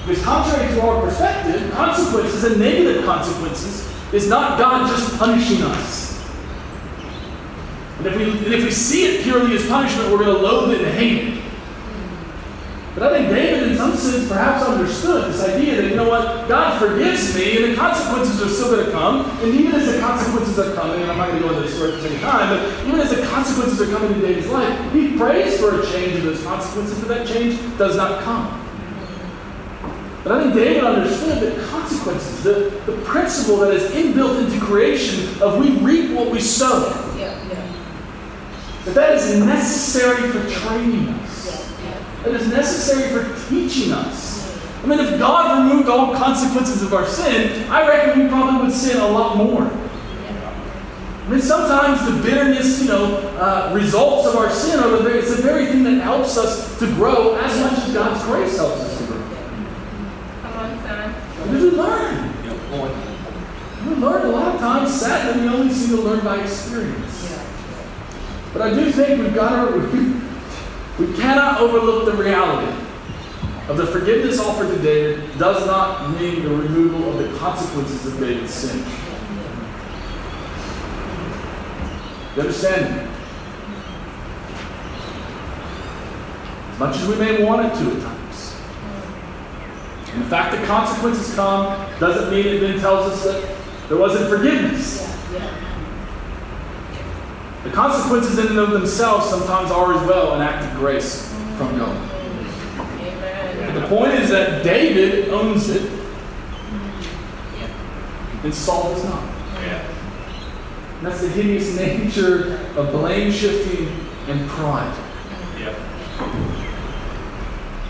Because 0.06 0.24
contrary 0.24 0.76
to 0.76 0.82
our 0.82 1.02
perspective, 1.02 1.72
consequences 1.72 2.44
and 2.44 2.60
negative 2.60 3.04
consequences 3.04 3.92
is 4.14 4.30
not 4.30 4.60
God 4.60 4.88
just 4.92 5.18
punishing 5.18 5.64
us. 5.64 6.24
And 7.98 8.06
if 8.06 8.16
we, 8.16 8.26
and 8.30 8.54
if 8.54 8.64
we 8.64 8.70
see 8.70 9.06
it 9.06 9.24
purely 9.24 9.56
as 9.56 9.68
punishment, 9.68 10.12
we're 10.12 10.24
going 10.24 10.36
to 10.36 10.40
loathe 10.40 10.80
it 10.80 10.86
and 10.86 10.96
hate 10.96 11.30
it. 11.30 11.44
But 12.94 13.12
I 13.12 13.18
think 13.18 13.30
David, 13.30 13.63
some 13.92 13.98
sense, 13.98 14.28
perhaps 14.30 14.64
understood 14.64 15.34
this 15.34 15.42
idea 15.44 15.82
that, 15.82 15.90
you 15.90 15.96
know 15.96 16.08
what, 16.08 16.48
God 16.48 16.80
forgives 16.80 17.36
me, 17.36 17.64
and 17.64 17.74
the 17.74 17.76
consequences 17.76 18.42
are 18.42 18.50
still 18.50 18.72
going 18.72 18.86
to 18.86 18.92
come. 18.92 19.30
And 19.42 19.54
even 19.54 19.74
as 19.76 19.92
the 19.92 20.00
consequences 20.00 20.58
are 20.60 20.74
coming, 20.74 21.02
and 21.02 21.12
I'm 21.12 21.18
not 21.18 21.30
going 21.30 21.42
to 21.42 21.48
go 21.48 21.54
into 21.54 21.68
this 21.68 21.76
story 21.76 21.92
for 21.92 21.98
the 21.98 22.10
same 22.10 22.20
time, 22.20 22.50
but 22.50 22.88
even 22.88 23.00
as 23.00 23.10
the 23.10 23.26
consequences 23.28 23.82
are 23.82 23.92
coming 23.92 24.14
in 24.14 24.22
David's 24.22 24.48
life, 24.48 24.94
he 24.94 25.18
prays 25.18 25.60
for 25.60 25.82
a 25.82 25.86
change 25.86 26.16
in 26.16 26.26
those 26.26 26.42
consequences, 26.44 26.98
but 27.00 27.08
that 27.10 27.28
change 27.28 27.60
does 27.78 27.98
not 27.98 28.24
come. 28.24 28.60
But 30.24 30.32
I 30.32 30.44
think 30.44 30.56
David 30.56 30.86
understood 30.86 31.44
that 31.44 31.70
consequences, 31.70 32.44
the, 32.44 32.82
the 32.86 32.98
principle 33.02 33.58
that 33.58 33.74
is 33.74 33.92
inbuilt 33.92 34.42
into 34.42 34.64
creation 34.64 35.42
of 35.42 35.60
we 35.60 35.72
reap 35.80 36.12
what 36.12 36.32
we 36.32 36.40
sow. 36.40 36.88
Yeah, 37.18 37.36
yeah. 37.50 37.74
That 38.86 38.96
that 38.96 39.16
is 39.16 39.38
necessary 39.40 40.30
for 40.32 40.50
training 40.50 41.10
us. 41.10 41.23
That 42.24 42.36
is 42.36 42.48
necessary 42.48 43.10
for 43.10 43.50
teaching 43.50 43.92
us. 43.92 44.34
I 44.84 44.86
mean, 44.86 45.00
if 45.00 45.18
God 45.20 45.70
removed 45.70 45.90
all 45.90 46.14
consequences 46.16 46.82
of 46.82 46.94
our 46.94 47.06
sin, 47.06 47.70
I 47.70 47.88
reckon 47.88 48.24
we 48.24 48.30
probably 48.30 48.66
would 48.66 48.76
sin 48.76 48.98
a 48.98 49.08
lot 49.08 49.38
more. 49.38 49.64
I 49.64 51.30
mean, 51.30 51.42
sometimes 51.42 52.06
the 52.06 52.22
bitterness, 52.22 52.82
you 52.82 52.90
know, 52.90 53.16
uh, 53.40 53.72
results 53.74 54.28
of 54.28 54.36
our 54.36 54.50
sin 54.50 54.78
are 54.80 54.90
the 54.90 55.00
very, 55.00 55.20
it's 55.20 55.34
the 55.34 55.42
very 55.42 55.68
thing 55.68 55.84
that 55.86 56.02
helps 56.02 56.38
us 56.38 56.78
to 56.80 56.88
grow 56.96 57.36
as 57.36 57.58
much 57.62 57.80
as 57.80 57.94
God's 57.94 58.24
grace 58.26 58.58
helps 58.58 58.82
us 58.82 58.98
to 59.00 59.06
grow. 59.06 59.22
Come 60.42 60.54
on, 60.54 60.84
son. 60.84 61.16
Because 61.44 61.64
we 61.64 61.72
learn. 61.72 62.34
We 63.88 63.96
learn 63.96 64.26
a 64.26 64.30
lot 64.30 64.56
of 64.56 64.60
times, 64.60 64.94
sadly, 64.94 65.44
we 65.44 65.48
only 65.48 65.74
seem 65.74 65.96
to 65.96 66.02
learn 66.02 66.24
by 66.26 66.42
experience. 66.42 67.38
But 68.52 68.62
I 68.62 68.74
do 68.74 68.92
think 68.92 69.22
we've 69.22 69.34
got 69.34 69.68
to, 69.70 69.80
we, 71.00 71.14
cannot 71.16 71.60
overlook 71.60 72.06
the 72.06 72.22
reality 72.22 72.72
of 73.68 73.78
the 73.78 73.88
forgiveness 73.88 74.40
offered 74.40 74.68
to 74.76 74.82
David 74.82 75.40
does 75.40 75.66
not 75.66 76.20
mean 76.20 76.44
the 76.44 76.50
removal 76.50 77.12
of 77.12 77.18
the 77.18 77.38
consequences 77.38 78.06
of 78.06 78.20
David's 78.20 78.54
sin. 78.54 78.80
You 82.36 82.42
understand? 82.42 83.10
As 86.72 86.80
much 86.80 86.98
as 86.98 87.08
we 87.08 87.16
may 87.16 87.44
want 87.44 87.66
it 87.66 87.78
to 87.78 87.96
at 87.96 88.02
times. 88.02 88.56
And 90.12 90.24
the 90.24 90.30
fact 90.30 90.56
that 90.56 90.68
consequences 90.68 91.34
come 91.36 92.00
doesn't 92.00 92.32
mean 92.32 92.46
it 92.46 92.60
then 92.60 92.80
tells 92.80 93.12
us 93.12 93.24
that 93.24 93.58
there 93.88 93.98
wasn't 93.98 94.30
forgiveness. 94.30 95.02
Yeah, 95.32 95.40
yeah. 95.40 95.63
The 97.64 97.70
consequences 97.72 98.38
in 98.40 98.48
and 98.48 98.60
of 98.60 98.72
themselves 98.72 99.30
sometimes 99.30 99.72
are 99.72 99.94
as 99.94 100.08
well 100.08 100.34
an 100.34 100.42
act 100.42 100.66
of 100.66 100.78
grace 100.78 101.34
from 101.58 101.78
God. 101.78 102.10
But 103.66 103.80
the 103.80 103.88
point 103.88 104.14
is 104.14 104.30
that 104.30 104.64
David 104.64 105.30
owns 105.30 105.70
it, 105.70 105.90
and 108.44 108.54
Saul 108.54 108.94
does 108.94 109.04
not. 109.06 109.24
And 110.98 111.12
that's 111.12 111.22
the 111.22 111.30
hideous 111.30 111.76
nature 111.76 112.60
of 112.78 112.92
blame 112.92 113.32
shifting 113.32 113.88
and 114.28 114.50
pride. 114.50 114.94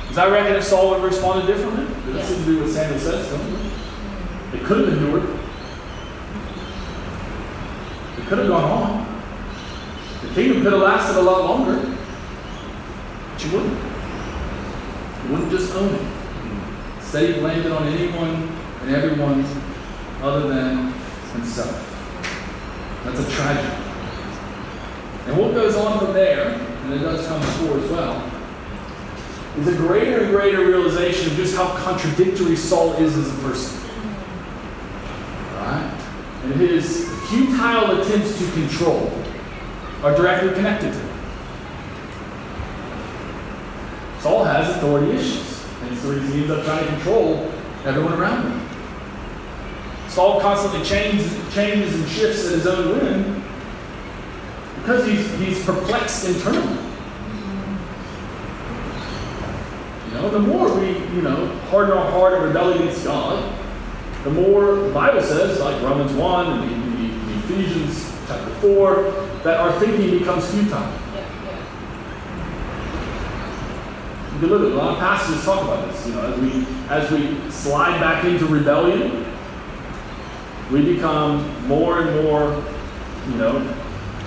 Does 0.07 0.17
I 0.17 0.29
reckon 0.29 0.55
if 0.55 0.63
Saul 0.63 0.91
would 0.91 1.01
have 1.01 1.11
responded 1.11 1.47
differently? 1.47 1.85
That 2.13 2.25
seems 2.25 2.45
to 2.45 2.51
be 2.51 2.61
what 2.61 2.69
Samuel 2.69 2.99
says 2.99 3.27
to 3.29 3.37
him. 3.37 3.71
It 4.53 4.63
could 4.63 4.87
have 4.87 4.97
endured. 4.97 5.23
It 8.19 8.27
could 8.27 8.37
have 8.37 8.47
gone 8.47 8.63
on. 8.63 9.02
The 10.23 10.33
kingdom 10.33 10.63
could 10.63 10.73
have 10.73 10.81
lasted 10.81 11.17
a 11.17 11.21
lot 11.21 11.43
longer, 11.45 11.95
but 13.31 13.45
you 13.45 13.51
wouldn't. 13.51 13.79
You 15.23 15.31
wouldn't 15.31 15.51
just 15.51 15.73
own 15.75 15.93
it. 15.93 17.03
Say 17.03 17.35
you 17.35 17.41
blamed 17.41 17.65
it 17.65 17.71
on 17.71 17.87
anyone 17.87 18.49
and 18.81 18.95
everyone 18.95 19.45
other 20.21 20.47
than 20.47 20.91
himself. 21.33 21.89
That's 23.03 23.19
a 23.19 23.31
tragedy. 23.31 23.83
And 25.27 25.37
what 25.37 25.53
goes 25.53 25.75
on 25.75 25.99
from 25.99 26.13
there, 26.13 26.49
and 26.53 26.93
it 26.93 26.99
does 26.99 27.27
come 27.27 27.39
before 27.39 27.79
as 27.79 27.89
well, 27.91 28.31
is 29.59 29.67
a 29.67 29.75
greater 29.75 30.23
and 30.23 30.31
greater 30.31 30.65
realization 30.65 31.29
of 31.29 31.37
just 31.37 31.55
how 31.55 31.77
contradictory 31.77 32.55
Saul 32.55 32.93
is 32.93 33.15
as 33.15 33.29
a 33.29 33.41
person. 33.41 33.79
Right? 35.53 35.99
And 36.43 36.53
his 36.55 37.07
futile 37.29 38.01
attempts 38.01 38.37
to 38.39 38.51
control 38.51 39.11
are 40.03 40.15
directly 40.15 40.53
connected 40.53 40.91
to 40.91 40.99
it. 40.99 41.13
Saul 44.19 44.43
has 44.43 44.75
authority 44.75 45.11
issues, 45.11 45.65
and 45.81 45.91
reason 45.91 46.31
he 46.31 46.41
ends 46.41 46.51
up 46.51 46.65
trying 46.65 46.85
to 46.85 46.91
control 46.91 47.51
everyone 47.85 48.13
around 48.13 48.49
him. 48.49 48.69
Saul 50.09 50.39
constantly 50.39 50.83
changes, 50.83 51.33
changes 51.53 51.95
and 51.95 52.07
shifts 52.07 52.45
at 52.45 52.51
his 52.53 52.67
own 52.67 52.97
whim 52.97 53.43
because 54.77 55.07
he's, 55.07 55.29
he's 55.39 55.65
perplexed 55.65 56.25
internally. 56.27 56.77
You 60.07 60.13
know, 60.13 60.29
the 60.29 60.39
more 60.39 60.77
we, 60.77 60.89
you 61.15 61.21
know, 61.21 61.47
harden 61.69 61.97
our 61.97 62.11
heart 62.11 62.33
and 62.33 62.43
rebel 62.43 62.73
against 62.73 63.03
God, 63.05 63.59
the 64.23 64.29
more 64.29 64.75
the 64.75 64.93
Bible 64.93 65.21
says, 65.21 65.59
like 65.59 65.81
Romans 65.81 66.11
1 66.13 66.63
and 66.63 67.43
Ephesians 67.43 68.13
chapter 68.27 68.53
4, 68.55 69.32
that 69.43 69.59
our 69.59 69.77
thinking 69.79 70.17
becomes 70.17 70.49
futile. 70.51 70.89
You 74.33 74.39
can 74.39 74.49
look 74.49 74.61
at 74.61 74.71
a 74.71 74.75
lot 74.75 74.93
of 74.93 74.99
passages 74.99 75.43
talk 75.43 75.63
about 75.63 75.91
this. 75.91 76.07
You 76.07 76.13
know, 76.13 76.33
as 76.33 76.39
we 76.39 76.65
as 76.89 77.11
we 77.11 77.51
slide 77.51 77.99
back 77.99 78.25
into 78.25 78.45
rebellion, 78.45 79.25
we 80.71 80.95
become 80.95 81.67
more 81.67 82.01
and 82.01 82.23
more, 82.23 82.63
you 83.29 83.35
know, 83.35 83.59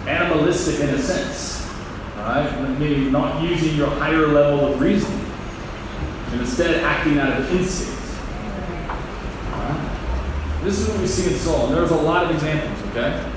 animalistic 0.07 0.81
in 0.81 0.95
a 0.95 0.99
sense. 0.99 1.69
Right? 2.17 2.79
Meaning 2.79 3.13
not 3.13 3.43
using 3.43 3.77
your 3.77 3.89
higher 3.89 4.27
level 4.27 4.73
of 4.73 4.81
reasoning. 4.81 5.25
And 6.31 6.41
instead 6.41 6.83
acting 6.83 7.19
out 7.19 7.41
of 7.41 7.51
instinct. 7.53 8.01
Right? 9.51 10.61
This 10.63 10.81
is 10.81 10.89
what 10.89 11.01
we 11.01 11.07
see 11.07 11.33
in 11.33 11.39
Saul. 11.39 11.67
And 11.67 11.77
there's 11.77 11.91
a 11.91 11.97
lot 11.97 12.25
of 12.25 12.33
examples, 12.33 12.91
okay? 12.91 13.33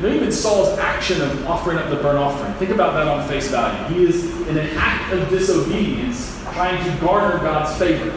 You 0.00 0.08
know, 0.08 0.14
even 0.14 0.32
Saul's 0.32 0.78
action 0.78 1.20
of 1.20 1.46
offering 1.46 1.76
up 1.76 1.90
the 1.90 1.96
burnt 1.96 2.16
offering, 2.16 2.54
think 2.54 2.70
about 2.70 2.94
that 2.94 3.06
on 3.06 3.28
face 3.28 3.48
value. 3.48 3.94
He 3.94 4.04
is, 4.04 4.24
in 4.48 4.56
an 4.56 4.70
act 4.78 5.12
of 5.12 5.28
disobedience, 5.28 6.42
trying 6.54 6.82
to 6.82 7.00
garner 7.04 7.36
God's 7.40 7.78
favor. 7.78 8.08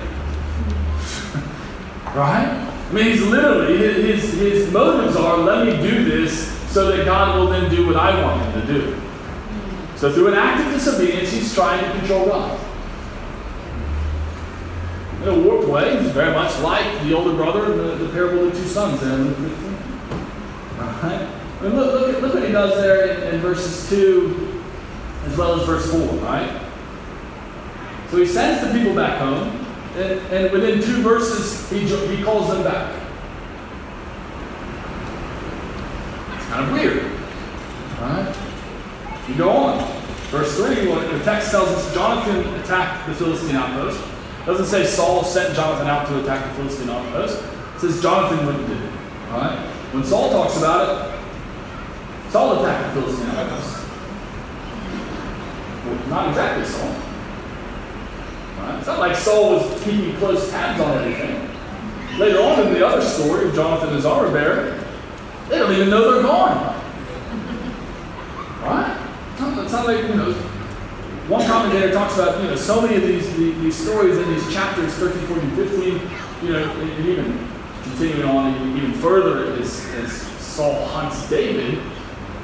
right? 2.16 2.48
I 2.90 2.94
mean, 2.94 3.04
he's 3.08 3.22
literally, 3.24 3.78
his, 3.78 4.32
his 4.32 4.72
motives 4.72 5.18
are 5.18 5.40
let 5.40 5.66
me 5.66 5.76
do 5.86 6.06
this 6.06 6.48
so 6.72 6.88
that 6.96 7.04
God 7.04 7.38
will 7.38 7.48
then 7.48 7.70
do 7.70 7.86
what 7.86 7.98
I 7.98 8.24
want 8.24 8.42
him 8.42 8.62
to 8.62 8.68
do. 8.68 9.02
So, 9.98 10.10
through 10.10 10.30
an 10.30 10.36
act 10.36 10.66
of 10.66 10.72
disobedience, 10.72 11.32
he's 11.32 11.54
trying 11.54 11.84
to 11.84 12.00
control 12.00 12.28
God. 12.28 12.60
in 15.22 15.28
a 15.28 15.38
warped 15.38 15.68
way. 15.68 16.02
He's 16.02 16.12
very 16.12 16.34
much 16.34 16.58
like 16.62 17.04
the 17.04 17.14
older 17.14 17.36
brother 17.36 17.74
in 17.74 17.78
the, 17.78 18.06
the 18.06 18.10
parable 18.14 18.48
of 18.48 18.54
the 18.54 18.60
two 18.60 18.68
sons 18.70 19.04
in 19.04 19.28
Luke 19.28 19.38
15. 19.38 19.78
Right? 20.78 21.33
And 21.64 21.76
look, 21.76 21.93
look, 21.93 22.22
look 22.22 22.34
what 22.34 22.43
he 22.43 22.51
does 22.51 22.76
there 22.82 23.07
in, 23.07 23.36
in 23.36 23.41
verses 23.41 23.89
2 23.89 24.64
as 25.28 25.38
well 25.38 25.59
as 25.59 25.66
verse 25.66 25.89
4, 25.89 26.01
right? 26.18 26.61
So 28.09 28.18
he 28.18 28.26
sends 28.26 28.68
the 28.68 28.78
people 28.78 28.93
back 28.93 29.20
home, 29.20 29.66
and, 29.95 30.20
and 30.32 30.51
within 30.51 30.82
two 30.82 31.01
verses, 31.01 31.70
he, 31.70 31.80
he 32.16 32.22
calls 32.22 32.49
them 32.49 32.64
back. 32.64 33.01
It's 36.36 36.45
kind 36.47 36.66
of 36.66 36.74
weird. 36.74 37.11
Right? 38.01 38.36
You 39.30 39.36
go 39.36 39.49
on. 39.49 40.03
Verse 40.32 40.57
3, 40.57 40.88
well, 40.89 41.18
the 41.18 41.24
text 41.24 41.51
tells 41.51 41.70
us 41.70 41.93
Jonathan 41.93 42.53
attacked 42.55 43.07
the 43.07 43.16
Philistine 43.16 43.55
outpost. 43.55 44.03
It 44.41 44.45
doesn't 44.47 44.66
say 44.66 44.86
Saul 44.86 45.24
sent 45.24 45.55
Jonathan 45.55 45.88
out 45.88 46.07
to 46.07 46.22
attack 46.22 46.45
the 46.49 46.55
Philistine 46.55 46.89
outpost. 46.89 47.41
It 47.76 47.80
says 47.80 48.01
Jonathan 48.01 48.45
went 48.45 48.59
and 48.59 48.68
did 48.68 48.82
it. 48.82 48.91
Right? 49.30 49.57
When 49.93 50.03
Saul 50.03 50.30
talks 50.32 50.57
about 50.57 50.89
it, 50.89 51.12
Saul 52.34 52.64
attacked 52.64 52.96
the 52.96 53.02
Philistine 53.02 53.30
outpost. 53.30 53.88
Well, 55.86 56.08
not 56.08 56.30
exactly 56.30 56.66
Saul. 56.66 56.90
Right? 58.58 58.76
It's 58.80 58.88
not 58.88 58.98
like 58.98 59.16
Saul 59.16 59.52
was 59.52 59.84
keeping 59.84 60.16
close 60.18 60.50
tabs 60.50 60.82
on 60.82 60.98
everything. 60.98 61.48
Later 62.18 62.40
on 62.40 62.66
in 62.66 62.74
the 62.74 62.84
other 62.84 63.06
story 63.06 63.48
of 63.48 63.54
Jonathan 63.54 63.96
as 63.96 64.04
armor 64.04 64.32
bearer, 64.32 64.84
they 65.48 65.60
don't 65.60 65.74
even 65.74 65.92
know 65.92 66.12
they're 66.12 66.24
gone. 66.24 66.76
Right? 68.64 68.98
It's 69.38 69.72
not 69.72 69.86
like, 69.86 70.00
you 70.00 70.16
know, 70.16 70.34
one 71.28 71.46
commentator 71.46 71.94
talks 71.94 72.16
about, 72.16 72.42
you 72.42 72.50
know, 72.50 72.56
so 72.56 72.82
many 72.82 72.96
of 72.96 73.04
these, 73.04 73.32
these, 73.38 73.62
these 73.62 73.76
stories 73.76 74.18
in 74.18 74.28
these 74.34 74.52
chapters, 74.52 74.92
13, 74.96 75.22
14, 75.28 75.56
15, 75.56 75.84
you 76.42 76.54
know, 76.54 76.64
and 76.64 77.06
even 77.06 77.48
continuing 77.84 78.28
on 78.28 78.76
even 78.76 78.94
further 78.94 79.54
as, 79.62 79.86
as 79.98 80.12
Saul 80.42 80.84
hunts 80.88 81.30
David, 81.30 81.80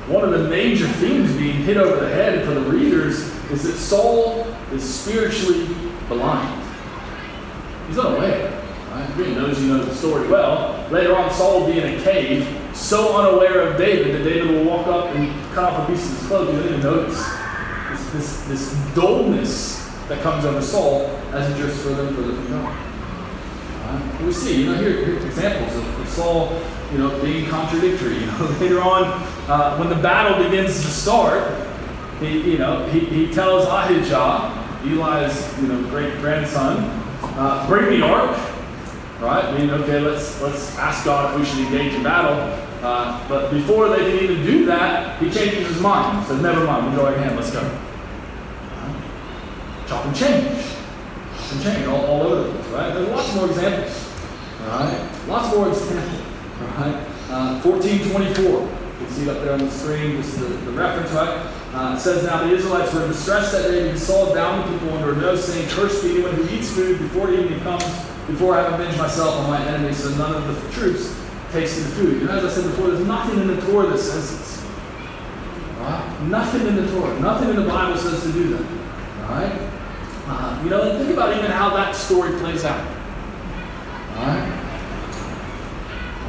one 0.10 0.24
of 0.24 0.32
the 0.32 0.49
major 0.49 0.88
themes 0.88 1.32
being 1.38 1.57
hit 1.57 1.78
over 1.78 2.03
the 2.03 2.10
head 2.10 2.43
for 2.43 2.55
the 2.55 2.62
readers 2.62 3.20
is 3.51 3.64
that 3.64 3.78
Saul 3.78 4.43
is 4.72 4.84
spiritually 4.84 5.68
blind. 6.07 6.64
He's 7.88 7.99
unaware. 7.99 8.51
Right? 8.89 9.10
Everybody 9.10 9.36
knows 9.36 9.62
you 9.62 9.68
know 9.68 9.84
the 9.84 9.93
story 9.93 10.28
well. 10.28 10.88
Later 10.89 11.16
on, 11.16 11.32
Saul 11.32 11.62
will 11.62 11.74
be 11.74 11.80
in 11.80 11.99
a 11.99 12.03
cave, 12.03 12.47
so 12.74 13.18
unaware 13.18 13.62
of 13.62 13.78
David 13.78 14.16
that 14.16 14.24
David 14.24 14.49
will 14.49 14.66
walk 14.66 14.88
up 14.88 15.16
and 15.16 15.32
cut 15.53 15.74
off 15.74 15.88
a 15.88 15.91
piece 15.91 16.03
of 16.03 16.18
his 16.18 16.28
clothes. 16.28 16.49
He 16.49 16.55
doesn't 16.55 16.72
even 16.72 16.82
notice 16.82 17.24
this, 17.91 18.10
this, 18.12 18.43
this 18.47 18.95
dullness 18.95 19.88
that 20.07 20.24
comes 20.24 20.43
over 20.43 20.62
Saul 20.62 21.05
as 21.32 21.47
he 21.53 21.62
drifts 21.62 21.84
further 21.84 22.07
and 22.07 22.16
further 22.16 22.34
from 22.34 22.49
God. 22.49 22.76
Right? 23.86 24.22
We 24.24 24.32
see, 24.34 24.62
you 24.62 24.66
know, 24.72 24.76
here, 24.76 25.18
of, 25.18 25.24
Saul, 26.20 26.61
you 26.91 26.97
know, 26.97 27.17
being 27.22 27.49
contradictory. 27.49 28.17
You 28.17 28.26
know, 28.26 28.57
later 28.59 28.82
on, 28.82 29.03
uh, 29.47 29.78
when 29.78 29.88
the 29.88 29.95
battle 29.95 30.43
begins 30.43 30.82
to 30.82 30.88
start, 30.88 31.49
he, 32.20 32.51
you 32.51 32.57
know, 32.57 32.86
he, 32.88 32.99
he 32.99 33.34
tells 33.34 33.65
Ahijah, 33.65 34.51
Eli's, 34.84 35.61
you 35.61 35.67
know, 35.67 35.82
great 35.89 36.13
grandson, 36.20 36.84
uh, 37.39 37.65
bring 37.67 37.97
the 37.97 38.05
ark. 38.05 38.38
Right? 39.22 39.45
I 39.45 39.57
mean, 39.57 39.70
okay, 39.70 39.99
let's 39.99 40.41
let's 40.41 40.78
ask 40.78 41.05
God 41.05 41.34
if 41.34 41.39
we 41.39 41.45
should 41.45 41.65
engage 41.67 41.93
in 41.93 42.03
battle. 42.03 42.36
Uh, 42.82 43.28
but 43.28 43.51
before 43.51 43.89
they 43.89 43.97
can 43.97 44.24
even 44.24 44.45
do 44.45 44.65
that, 44.65 45.22
he 45.22 45.30
changes 45.30 45.67
his 45.67 45.82
mind. 45.82 46.26
Says, 46.28 46.41
never 46.41 46.65
mind, 46.65 46.88
we'll 46.88 47.05
go 47.05 47.13
ahead, 47.13 47.36
let's 47.36 47.51
go. 47.51 47.61
Chop 49.88 50.05
and 50.05 50.15
change. 50.15 50.65
Chop 51.38 51.51
and 51.51 51.63
change 51.63 51.88
all, 51.88 52.05
all 52.05 52.22
over 52.24 52.43
the 52.43 52.53
place, 52.53 52.67
right? 52.72 52.93
There's 52.93 53.09
lots 53.09 53.36
more 53.36 53.47
examples. 53.47 54.09
Right? 54.67 55.18
Lots 55.30 55.55
more 55.55 55.69
examples. 55.69 56.25
Right? 56.59 56.95
Uh, 57.30 57.61
1424. 57.61 58.43
You 58.43 59.05
can 59.05 59.09
see 59.13 59.21
it 59.21 59.27
up 59.30 59.43
there 59.43 59.53
on 59.53 59.59
the 59.59 59.69
screen. 59.69 60.17
This 60.17 60.34
is 60.34 60.39
the, 60.39 60.47
the 60.47 60.71
reference, 60.71 61.11
right? 61.11 61.30
Uh, 61.71 61.95
it 61.95 61.99
says, 61.99 62.25
Now 62.25 62.43
the 62.43 62.51
Israelites 62.51 62.91
were 62.93 63.07
distressed 63.07 63.51
that 63.51 63.69
day, 63.69 63.89
and 63.89 63.99
Saul 63.99 64.34
bound 64.34 64.67
the 64.67 64.73
people 64.73 64.97
under 64.97 65.13
a 65.13 65.15
nose, 65.15 65.45
saying, 65.45 65.69
Cursed 65.69 66.03
be 66.03 66.15
anyone 66.15 66.34
who 66.34 66.49
eats 66.49 66.71
food 66.71 66.97
before 66.97 67.32
evening 67.32 67.59
comes, 67.61 67.84
before 68.25 68.57
I 68.57 68.63
have 68.63 68.73
avenged 68.73 68.97
myself 68.97 69.36
on 69.36 69.47
my 69.47 69.63
enemies, 69.67 69.97
so 69.97 70.09
none 70.15 70.34
of 70.34 70.47
the 70.47 70.71
troops 70.71 71.15
tasted 71.51 71.84
the 71.84 71.89
food. 71.91 72.21
And 72.23 72.32
as 72.32 72.43
I 72.43 72.49
said 72.49 72.63
before, 72.63 72.88
there's 72.88 73.05
nothing 73.05 73.39
in 73.39 73.47
the 73.47 73.61
Torah 73.61 73.88
that 73.88 73.99
says 73.99 74.32
this. 74.32 74.65
Right? 75.77 76.21
Nothing 76.23 76.67
in 76.67 76.75
the 76.75 76.91
Torah, 76.91 77.19
nothing 77.19 77.49
in 77.49 77.55
the 77.55 77.67
Bible 77.67 77.97
says 77.97 78.23
to 78.23 78.32
do 78.32 78.57
that. 78.57 78.65
Right? 79.30 79.71
Uh, 80.25 80.61
you 80.63 80.71
know, 80.71 80.97
think 80.97 81.11
about 81.11 81.38
even 81.38 81.51
how 81.51 81.69
that 81.75 81.95
story 81.95 82.32
plays 82.39 82.65
out. 82.65 82.84
Right? 84.15 84.59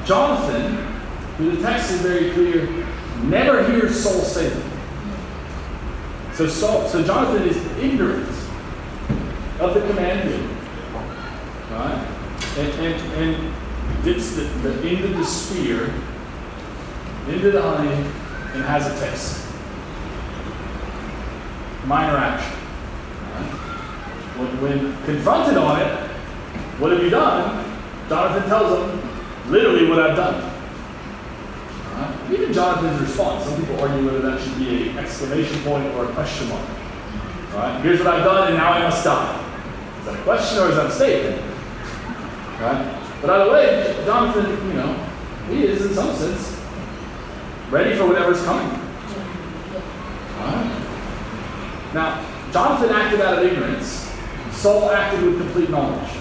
Jonathan, 0.04 0.76
who 1.36 1.52
the 1.52 1.62
text 1.62 1.90
is 1.92 2.00
very 2.00 2.30
clear, 2.32 2.66
never 3.24 3.64
hears 3.70 4.02
Saul 4.02 4.22
say 4.22 4.48
that. 4.48 4.70
So, 6.34 6.46
Saul, 6.46 6.88
so 6.88 7.02
Jonathan 7.04 7.48
is 7.48 7.56
ignorant 7.78 8.28
of 9.60 9.74
the 9.74 9.80
commandment. 9.80 10.58
Right? 11.70 12.06
And, 12.56 12.72
and, 12.80 13.12
and 13.12 13.54
dips 14.04 14.34
the, 14.36 14.42
the 14.42 14.88
end 14.88 15.04
of 15.04 15.16
the 15.16 15.24
spear 15.24 15.92
into 17.28 17.50
the 17.50 17.60
honey 17.60 17.92
and 18.54 18.64
has 18.64 18.86
a 18.86 19.06
taste. 19.06 19.46
Minor 21.86 22.16
action. 22.16 22.58
Right? 23.32 23.50
When, 24.38 24.60
when 24.62 25.04
confronted 25.04 25.56
on 25.56 25.80
it, 25.80 26.10
what 26.80 26.92
have 26.92 27.02
you 27.02 27.10
done? 27.10 27.64
Jonathan 28.08 28.48
tells 28.48 28.90
him, 28.90 28.99
literally 29.48 29.88
what 29.88 29.98
I've 29.98 30.16
done. 30.16 30.50
Even 32.32 32.52
Jonathan's 32.52 33.00
response, 33.00 33.44
some 33.44 33.60
people 33.60 33.80
argue 33.80 34.06
whether 34.06 34.20
that 34.20 34.40
should 34.40 34.56
be 34.56 34.90
an 34.90 34.98
exclamation 34.98 35.60
point 35.62 35.84
or 35.94 36.04
a 36.04 36.12
question 36.12 36.48
mark. 36.48 36.66
Right? 37.52 37.80
Here's 37.82 37.98
what 37.98 38.08
I've 38.08 38.24
done, 38.24 38.48
and 38.48 38.56
now 38.56 38.72
I 38.72 38.82
must 38.82 39.04
die. 39.04 39.46
Is 39.98 40.06
that 40.06 40.14
a 40.14 40.22
question 40.22 40.58
or 40.62 40.68
is 40.68 40.76
that 40.76 40.86
a 40.86 40.90
statement? 40.92 41.42
Right? 42.60 43.00
But 43.20 43.30
either 43.30 43.52
way, 43.52 44.02
Jonathan, 44.06 44.68
you 44.68 44.74
know, 44.74 44.94
he 45.48 45.64
is 45.64 45.84
in 45.84 45.92
some 45.92 46.14
sense 46.14 46.56
ready 47.70 47.96
for 47.96 48.06
whatever's 48.06 48.42
coming. 48.44 48.68
Right? 50.38 50.86
Now, 51.92 52.24
Jonathan 52.52 52.90
acted 52.90 53.20
out 53.20 53.38
of 53.38 53.44
ignorance. 53.44 54.08
Saul 54.52 54.90
acted 54.90 55.24
with 55.24 55.38
complete 55.38 55.70
knowledge. 55.70 56.19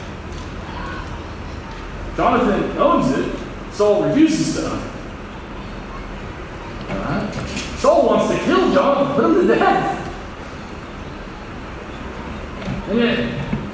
Jonathan 2.20 2.78
owns 2.78 3.18
it. 3.18 3.34
Saul 3.72 4.04
refuses 4.04 4.56
to 4.56 4.70
own 4.70 4.78
it. 4.78 4.92
Right? 6.90 7.34
Saul 7.78 8.08
wants 8.08 8.36
to 8.36 8.44
kill 8.44 8.74
Jonathan, 8.74 9.16
put 9.16 9.24
him 9.24 9.48
to 9.48 9.56
death. 9.56 9.96
And 12.90 13.00
yet, 13.00 13.20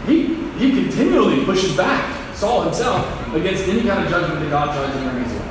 he, 0.05 0.35
he 0.59 0.83
continually 0.83 1.43
pushes 1.43 1.75
back, 1.75 2.35
Saul 2.35 2.61
himself, 2.65 3.33
against 3.33 3.67
any 3.67 3.81
kind 3.81 4.03
of 4.03 4.11
judgment 4.11 4.39
that 4.41 4.49
God 4.51 4.75
tries 4.75 4.93
to 4.93 5.09
bring 5.09 5.23
his 5.23 5.33
way. 5.33 5.49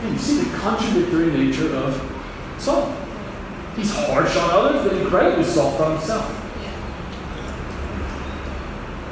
And 0.00 0.12
you 0.14 0.18
see 0.18 0.42
the 0.42 0.58
contradictory 0.58 1.30
nature 1.30 1.72
of 1.76 2.02
Saul. 2.58 2.92
He's 3.76 3.94
harsh 3.94 4.36
on 4.36 4.50
others, 4.50 4.90
but 4.90 5.00
incredibly 5.00 5.44
soft 5.44 5.80
on 5.82 5.98
himself. 5.98 6.37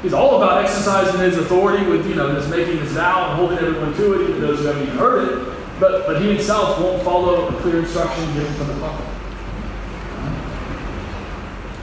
He's 0.02 0.12
all 0.12 0.36
about 0.36 0.64
exercising 0.64 1.20
his 1.20 1.38
authority 1.38 1.86
with, 1.86 2.06
you 2.06 2.14
know, 2.14 2.32
just 2.34 2.48
making 2.50 2.78
his 2.78 2.92
vow 2.92 3.30
and 3.30 3.36
holding 3.38 3.58
everyone 3.58 3.94
to 3.94 4.12
it, 4.12 4.30
even 4.30 4.40
those 4.40 4.60
who 4.60 4.66
haven't 4.66 4.82
even 4.82 4.96
heard 4.96 5.28
it. 5.28 5.56
But, 5.80 6.06
but 6.06 6.22
he 6.22 6.28
himself 6.28 6.80
won't 6.80 7.02
follow 7.02 7.48
a 7.48 7.60
clear 7.60 7.80
instruction 7.80 8.24
given 8.34 8.52
from 8.54 8.68
the 8.68 8.74
prophet. 8.74 9.06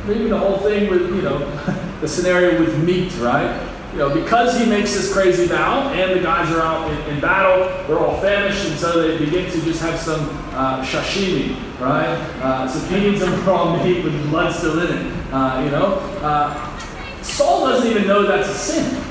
Maybe 0.07 0.27
the 0.27 0.37
whole 0.37 0.57
thing 0.57 0.89
with, 0.89 1.15
you 1.15 1.21
know, 1.21 1.39
the 2.01 2.07
scenario 2.07 2.59
with 2.59 2.77
meat, 2.83 3.15
right? 3.19 3.69
You 3.93 3.99
know, 3.99 4.13
because 4.13 4.59
he 4.59 4.65
makes 4.65 4.93
this 4.95 5.13
crazy 5.13 5.45
vow 5.45 5.89
and 5.93 6.19
the 6.19 6.23
guys 6.23 6.51
are 6.51 6.61
out 6.61 6.89
in, 6.89 7.13
in 7.13 7.21
battle, 7.21 7.67
they're 7.87 7.99
all 7.99 8.19
famished, 8.19 8.67
and 8.67 8.79
so 8.79 8.99
they 8.99 9.23
begin 9.23 9.51
to 9.51 9.61
just 9.61 9.81
have 9.81 9.99
some 9.99 10.21
uh, 10.53 10.83
sashimi, 10.83 11.55
right? 11.79 12.07
Uh, 12.41 12.67
some 12.67 12.89
peas 12.89 13.21
and 13.21 13.31
raw 13.45 13.81
meat 13.83 14.03
with 14.03 14.29
blood 14.31 14.51
still 14.51 14.79
in 14.79 14.97
it, 14.97 15.13
uh, 15.31 15.61
you 15.63 15.69
know? 15.69 15.99
Uh, 16.23 16.72
Saul 17.23 17.67
doesn't 17.67 17.89
even 17.89 18.07
know 18.07 18.27
that's 18.27 18.49
a 18.49 18.53
sin. 18.53 19.03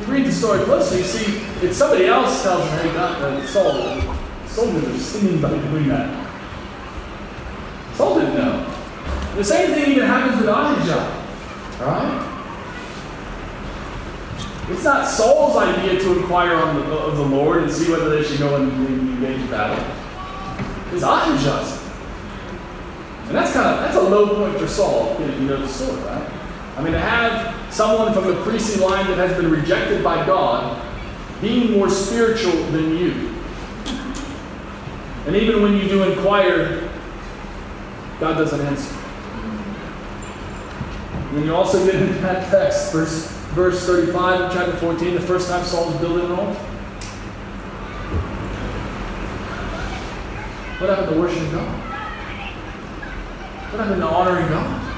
You 0.00 0.06
read 0.06 0.24
the 0.24 0.32
story 0.32 0.64
closely, 0.64 0.98
you 0.98 1.04
see 1.04 1.38
if 1.66 1.74
somebody 1.74 2.06
else 2.06 2.42
tells 2.42 2.62
him, 2.70 2.78
hey, 2.78 2.94
God, 2.94 3.20
uh, 3.22 3.46
Saul, 3.46 4.16
soldiers 4.46 4.88
are 4.88 4.98
sinning 4.98 5.40
by 5.42 5.50
doing 5.50 5.88
that. 5.88 6.26
Saul 7.94 8.18
didn't 8.18 8.34
know. 8.34 8.66
The 9.36 9.44
same 9.44 9.74
thing 9.74 9.92
even 9.92 10.06
happens 10.06 10.40
with 10.40 10.48
Ahijah, 10.48 11.84
right? 11.84 12.26
It's 14.70 14.84
not 14.84 15.06
Saul's 15.06 15.56
idea 15.56 16.00
to 16.00 16.18
inquire 16.18 16.54
on 16.54 16.76
the, 16.76 16.84
of 16.96 17.16
the 17.16 17.24
Lord 17.24 17.64
and 17.64 17.72
see 17.72 17.90
whether 17.90 18.08
they 18.08 18.22
should 18.22 18.38
go 18.38 18.56
and 18.56 18.72
engage 18.86 19.50
battle. 19.50 19.84
It's 20.94 21.02
Ahijah's. 21.02 21.80
And 23.26 23.36
that's 23.36 23.52
kind 23.52 23.68
of 23.68 23.80
that's 23.80 23.96
a 23.96 24.00
low 24.00 24.34
point 24.34 24.58
for 24.58 24.66
Saul. 24.66 25.18
Know, 25.18 25.26
you 25.26 25.40
know 25.42 25.60
the 25.60 25.68
story, 25.68 26.00
right? 26.02 26.39
I 26.80 26.82
mean, 26.82 26.94
to 26.94 26.98
have 26.98 27.74
someone 27.74 28.14
from 28.14 28.26
the 28.26 28.42
priestly 28.42 28.82
line 28.82 29.06
that 29.08 29.18
has 29.18 29.36
been 29.36 29.50
rejected 29.50 30.02
by 30.02 30.24
God 30.24 30.82
being 31.42 31.72
more 31.72 31.90
spiritual 31.90 32.54
than 32.70 32.96
you. 32.96 33.34
And 35.26 35.36
even 35.36 35.62
when 35.62 35.76
you 35.76 35.88
do 35.88 36.04
inquire, 36.04 36.90
God 38.18 38.38
doesn't 38.38 38.62
answer. 38.62 38.96
And 41.28 41.36
then 41.36 41.44
you 41.44 41.54
also 41.54 41.84
get 41.84 41.96
in 41.96 42.22
that 42.22 42.50
text, 42.50 42.94
verse, 42.94 43.26
verse 43.52 43.84
35 43.84 44.40
of 44.40 44.52
chapter 44.54 44.74
14, 44.78 45.14
the 45.14 45.20
first 45.20 45.50
time 45.50 45.62
Saul 45.66 45.90
was 45.90 46.00
building 46.00 46.24
an 46.24 46.32
altar. 46.32 46.60
What 50.78 50.88
happened 50.88 51.10
to 51.14 51.20
worshiping 51.20 51.52
God? 51.52 51.78
What 53.70 53.80
happened 53.80 54.00
to 54.00 54.08
honoring 54.08 54.48
God? 54.48 54.89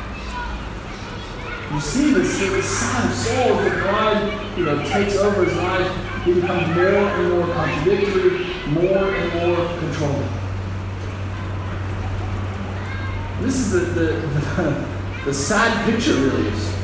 You 1.73 1.81
see 1.81 2.13
this, 2.13 2.69
side 2.69 3.11
of 3.11 3.17
Saul 3.17 3.65
the 3.65 3.71
pride 3.71 4.59
you 4.59 4.67
know, 4.67 4.85
takes 4.87 5.17
over 5.17 5.43
his 5.43 5.57
life. 5.57 6.25
He 6.25 6.35
becomes 6.35 6.69
more 6.77 6.85
and 6.85 7.33
more 7.33 7.55
contradictory, 7.55 8.47
more 8.69 9.15
and 9.15 9.33
more 9.33 9.79
controlling. 9.79 10.29
This 13.41 13.57
is 13.57 13.71
the, 13.73 13.81
the, 13.81 14.05
the, 14.05 14.89
the 15.25 15.33
sad 15.33 15.91
picture, 15.91 16.13
really. 16.13 16.49
Is, 16.49 16.75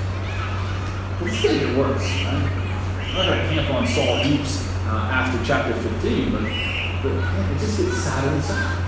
it's 1.21 1.43
going 1.43 1.59
to 1.59 1.67
get 1.67 1.77
worse. 1.77 2.11
I'm 2.25 3.15
not 3.15 3.27
going 3.27 3.41
to 3.41 3.55
camp 3.55 3.75
on 3.75 3.87
Saul 3.87 4.23
Deeps 4.23 4.67
uh, 4.87 5.11
after 5.13 5.45
chapter 5.45 5.75
15, 5.75 6.33
but, 6.33 6.41
but 7.03 7.13
it 7.13 7.59
just 7.59 7.77
gets 7.79 7.99
sadder 7.99 8.29
and 8.29 8.43
sadder. 8.43 8.88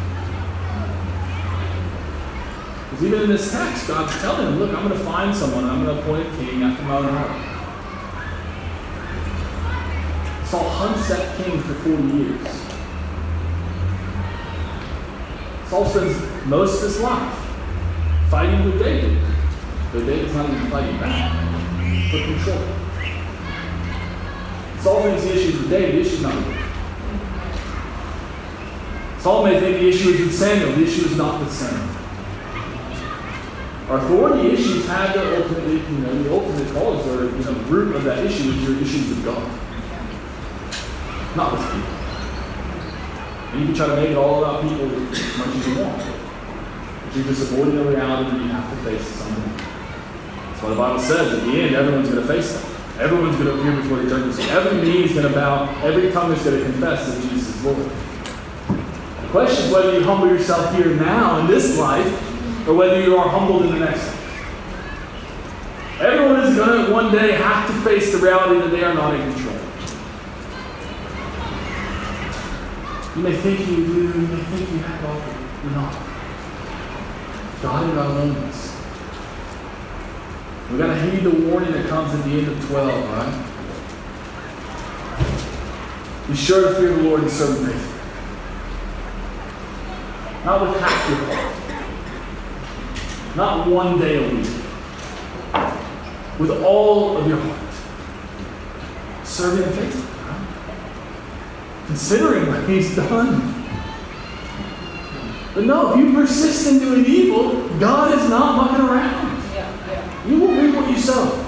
Because 2.90 3.04
even 3.04 3.22
in 3.22 3.28
this 3.28 3.52
text, 3.52 3.86
God's 3.86 4.20
telling 4.20 4.48
him, 4.48 4.58
look, 4.58 4.74
I'm 4.74 4.86
going 4.86 4.98
to 4.98 5.04
find 5.04 5.34
someone, 5.34 5.64
I'm 5.64 5.84
going 5.84 5.96
to 5.96 6.02
appoint 6.02 6.26
a 6.26 6.36
king 6.36 6.62
after 6.62 6.82
my 6.82 6.96
own 6.96 7.08
heart. 7.08 7.50
Saul 10.48 10.68
hunts 10.68 11.08
that 11.08 11.36
king 11.36 11.60
for 11.60 11.74
40 11.74 12.02
years. 12.18 12.48
Saul 15.68 15.84
spends 15.86 16.46
most 16.46 16.82
of 16.82 16.88
his 16.88 17.00
life 17.00 17.38
fighting 18.28 18.64
with 18.64 18.80
David. 18.80 19.18
But 19.92 20.06
David's 20.06 20.34
not 20.34 20.50
even 20.50 20.66
fighting 20.66 20.98
back 20.98 21.32
for 22.10 22.18
control. 22.18 22.80
Saul 24.80 25.02
thinks 25.02 25.22
the 25.22 25.32
issue 25.32 25.48
is 25.50 25.58
with 25.58 25.70
David, 25.70 25.94
the 25.94 26.00
issue 26.00 26.16
is 26.16 26.22
not 26.22 26.34
with 26.34 26.46
David. 26.46 26.60
Saul 29.20 29.44
may 29.44 29.60
think 29.60 29.78
the 29.78 29.88
issue 29.88 30.08
is 30.10 30.20
with 30.20 30.34
Samuel, 30.34 30.72
the 30.72 30.82
issue 30.82 31.06
is 31.06 31.16
not 31.16 31.38
with 31.38 31.52
Samuel. 31.52 31.89
Authority 33.90 34.50
issues 34.50 34.86
have 34.86 35.14
their 35.14 35.42
ultimately, 35.42 35.78
you 35.78 35.98
know, 35.98 36.22
the 36.22 36.32
ultimate 36.32 36.72
cause 36.72 37.04
or 37.08 37.24
you 37.24 37.42
know, 37.42 37.52
root 37.66 37.96
of 37.96 38.04
that 38.04 38.24
issue 38.24 38.50
is 38.50 38.62
your 38.62 38.80
issues 38.80 39.08
with 39.08 39.24
God. 39.24 39.42
Not 41.36 41.52
with 41.52 41.62
people. 41.72 42.00
And 43.50 43.60
you 43.60 43.66
can 43.66 43.74
try 43.74 43.86
to 43.88 43.96
make 43.96 44.10
it 44.10 44.16
all 44.16 44.44
about 44.44 44.62
people 44.62 44.86
as 44.86 45.38
much 45.38 45.48
as 45.48 45.66
you 45.66 45.78
want. 45.82 45.98
But 45.98 47.16
you're 47.16 47.24
just 47.24 47.50
avoiding 47.50 47.78
the 47.78 47.84
reality 47.86 48.30
that 48.30 48.40
you 48.40 48.48
have 48.50 48.70
to 48.70 48.76
face 48.88 49.04
something. 49.08 49.56
That's 49.56 50.62
why 50.62 50.68
the 50.70 50.76
Bible 50.76 51.00
says 51.00 51.34
at 51.40 51.44
the 51.44 51.60
end, 51.60 51.74
everyone's 51.74 52.10
going 52.10 52.24
to 52.24 52.32
face 52.32 52.52
them. 52.52 52.72
Everyone's 53.00 53.36
going 53.38 53.46
to 53.46 53.58
appear 53.58 53.74
before 53.74 53.98
the 53.98 54.08
judgment 54.08 54.34
seat. 54.34 54.50
Every 54.50 54.82
knee 54.82 55.02
is 55.02 55.14
going 55.14 55.26
to 55.26 55.34
bow. 55.34 55.66
Every 55.82 56.12
tongue 56.12 56.30
is 56.30 56.44
going 56.44 56.58
to 56.58 56.64
confess 56.64 57.12
that 57.12 57.28
Jesus 57.28 57.56
is 57.56 57.64
Lord. 57.64 57.90
The 58.68 59.28
question 59.32 59.64
is 59.64 59.72
whether 59.72 59.98
you 59.98 60.04
humble 60.04 60.28
yourself 60.28 60.72
here 60.76 60.94
now 60.94 61.40
in 61.40 61.48
this 61.48 61.76
life 61.76 62.29
or 62.70 62.74
whether 62.74 63.00
you 63.02 63.16
are 63.16 63.28
humbled 63.28 63.64
in 63.64 63.72
the 63.72 63.80
next. 63.80 64.06
Everyone 65.98 66.38
is 66.38 66.54
going 66.54 66.86
to 66.86 66.92
one 66.92 67.10
day 67.10 67.32
have 67.32 67.66
to 67.66 67.72
face 67.82 68.12
the 68.12 68.18
reality 68.18 68.60
that 68.60 68.70
they 68.70 68.84
are 68.84 68.94
not 68.94 69.12
in 69.12 69.32
control. 69.32 69.58
You 73.16 73.22
may 73.22 73.36
think 73.36 73.58
you 73.66 73.74
do, 73.86 74.02
you 74.04 74.28
may 74.28 74.40
think 74.44 74.70
you 74.70 74.78
have 74.78 75.04
all, 75.04 75.20
you're 75.64 75.72
not. 75.72 75.92
God 77.60 77.90
in 77.90 77.98
our 77.98 78.08
loneliness. 78.08 78.76
We've 80.70 80.78
got 80.78 80.94
to 80.94 81.00
heed 81.10 81.24
the 81.24 81.30
warning 81.50 81.72
that 81.72 81.88
comes 81.88 82.14
at 82.14 82.24
the 82.24 82.30
end 82.30 82.46
of 82.46 82.64
12, 82.68 83.10
right? 83.10 83.46
Be 86.28 86.36
sure 86.36 86.68
to 86.68 86.74
fear 86.76 86.94
the 86.94 87.02
Lord 87.02 87.22
and 87.22 87.30
serve 87.32 87.58
Him 87.58 87.66
faithfully. 87.66 88.00
Not 90.44 90.62
with 90.62 90.80
half 90.80 91.08
your 91.10 91.34
heart. 91.34 91.59
Not 93.36 93.68
one 93.68 93.98
day 93.98 94.16
a 94.16 94.34
week. 94.34 94.46
With 96.38 96.50
all 96.64 97.16
of 97.16 97.28
your 97.28 97.38
heart. 97.38 97.74
Serving 99.24 99.72
faithfully. 99.72 100.28
Right? 100.28 101.86
Considering 101.86 102.46
what 102.48 102.68
He's 102.68 102.96
done. 102.96 103.54
But 105.54 105.64
no, 105.64 105.92
if 105.92 105.98
you 105.98 106.12
persist 106.12 106.66
in 106.68 106.78
doing 106.78 107.04
evil, 107.04 107.68
God 107.78 108.16
is 108.18 108.28
not 108.28 108.56
mucking 108.56 108.86
around. 108.86 109.30
You 110.28 110.38
will 110.38 110.52
reap 110.52 110.74
what 110.74 110.90
you 110.90 110.98
sow. 110.98 111.46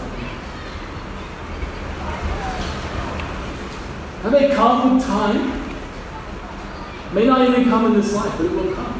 That 4.22 4.32
may 4.32 4.54
come 4.54 4.94
with 4.94 5.04
time. 5.04 5.60
May 7.12 7.26
not 7.26 7.48
even 7.48 7.64
come 7.64 7.86
in 7.86 7.94
this 7.94 8.12
life, 8.12 8.32
but 8.36 8.46
it 8.46 8.52
will 8.52 8.74
come. 8.74 8.91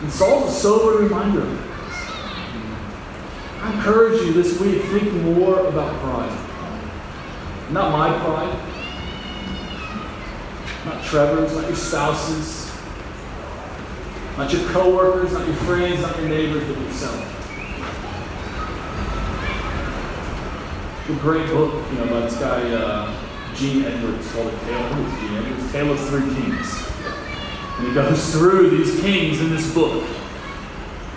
And 0.00 0.12
Saul's 0.12 0.56
a 0.56 0.60
sober 0.60 1.02
reminder 1.02 1.40
of 1.40 1.50
this. 1.50 1.68
I 3.60 3.72
encourage 3.74 4.22
you 4.22 4.32
this 4.32 4.60
week, 4.60 4.82
think 4.84 5.12
more 5.12 5.66
about 5.66 6.00
pride. 6.00 6.44
Not 7.72 7.90
my 7.90 8.16
pride. 8.20 8.56
Not 10.84 11.04
Trevor's, 11.04 11.54
not 11.54 11.66
your 11.66 11.74
spouse's, 11.74 12.72
not 14.36 14.52
your 14.52 14.62
coworkers, 14.70 15.32
not 15.32 15.46
your 15.46 15.56
friends, 15.56 16.00
not 16.00 16.16
your 16.18 16.28
neighbors, 16.28 16.64
but 16.66 16.80
yourself. 16.80 17.34
A 21.08 21.14
great 21.14 21.46
book, 21.48 21.90
you 21.90 21.98
know, 21.98 22.06
by 22.06 22.20
this 22.20 22.36
guy 22.36 22.70
uh, 22.74 23.14
Gene 23.54 23.84
Edwards 23.84 24.30
called 24.32 24.52
Tale. 24.60 24.82
Who 24.94 25.28
Gene 25.28 25.38
Edwards? 25.38 25.72
Tale 25.72 25.90
of 25.90 26.00
Three 26.08 26.34
Kings. 26.34 26.88
And 27.78 27.88
he 27.88 27.94
goes 27.94 28.32
through 28.32 28.70
these 28.70 29.00
kings 29.00 29.40
in 29.40 29.50
this 29.50 29.72
book. 29.72 30.04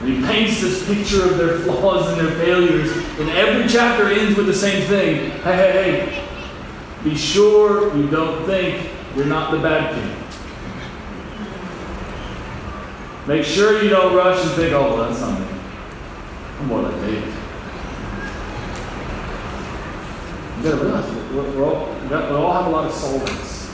And 0.01 0.09
he 0.09 0.23
paints 0.23 0.61
this 0.61 0.85
picture 0.87 1.23
of 1.23 1.37
their 1.37 1.59
flaws 1.59 2.07
and 2.09 2.27
their 2.27 2.35
failures. 2.37 2.95
And 3.19 3.29
every 3.31 3.67
chapter 3.67 4.07
ends 4.07 4.37
with 4.37 4.45
the 4.45 4.53
same 4.53 4.87
thing. 4.87 5.31
Hey, 5.41 5.55
hey, 5.55 5.71
hey. 5.71 6.27
Be 7.03 7.15
sure 7.15 7.95
you 7.97 8.07
don't 8.07 8.45
think 8.45 8.89
you're 9.15 9.25
not 9.25 9.51
the 9.51 9.57
bad 9.57 9.95
king. 9.95 10.17
Make 13.27 13.43
sure 13.43 13.81
you 13.83 13.89
don't 13.89 14.15
rush 14.15 14.43
and 14.43 14.51
think, 14.51 14.73
oh, 14.73 14.97
that's 14.97 15.19
not 15.19 15.39
me. 15.39 15.47
I'm 16.59 16.67
more 16.67 16.81
like 16.81 16.95
David. 17.01 17.33
You 20.57 20.63
gotta 20.63 20.83
realize 20.83 21.11
we're, 21.31 21.51
we're 21.51 21.65
all, 21.65 21.93
we 22.07 22.15
all 22.15 22.53
have 22.53 22.67
a 22.67 22.69
lot 22.69 22.85
of 22.85 22.93
solvents. 22.93 23.67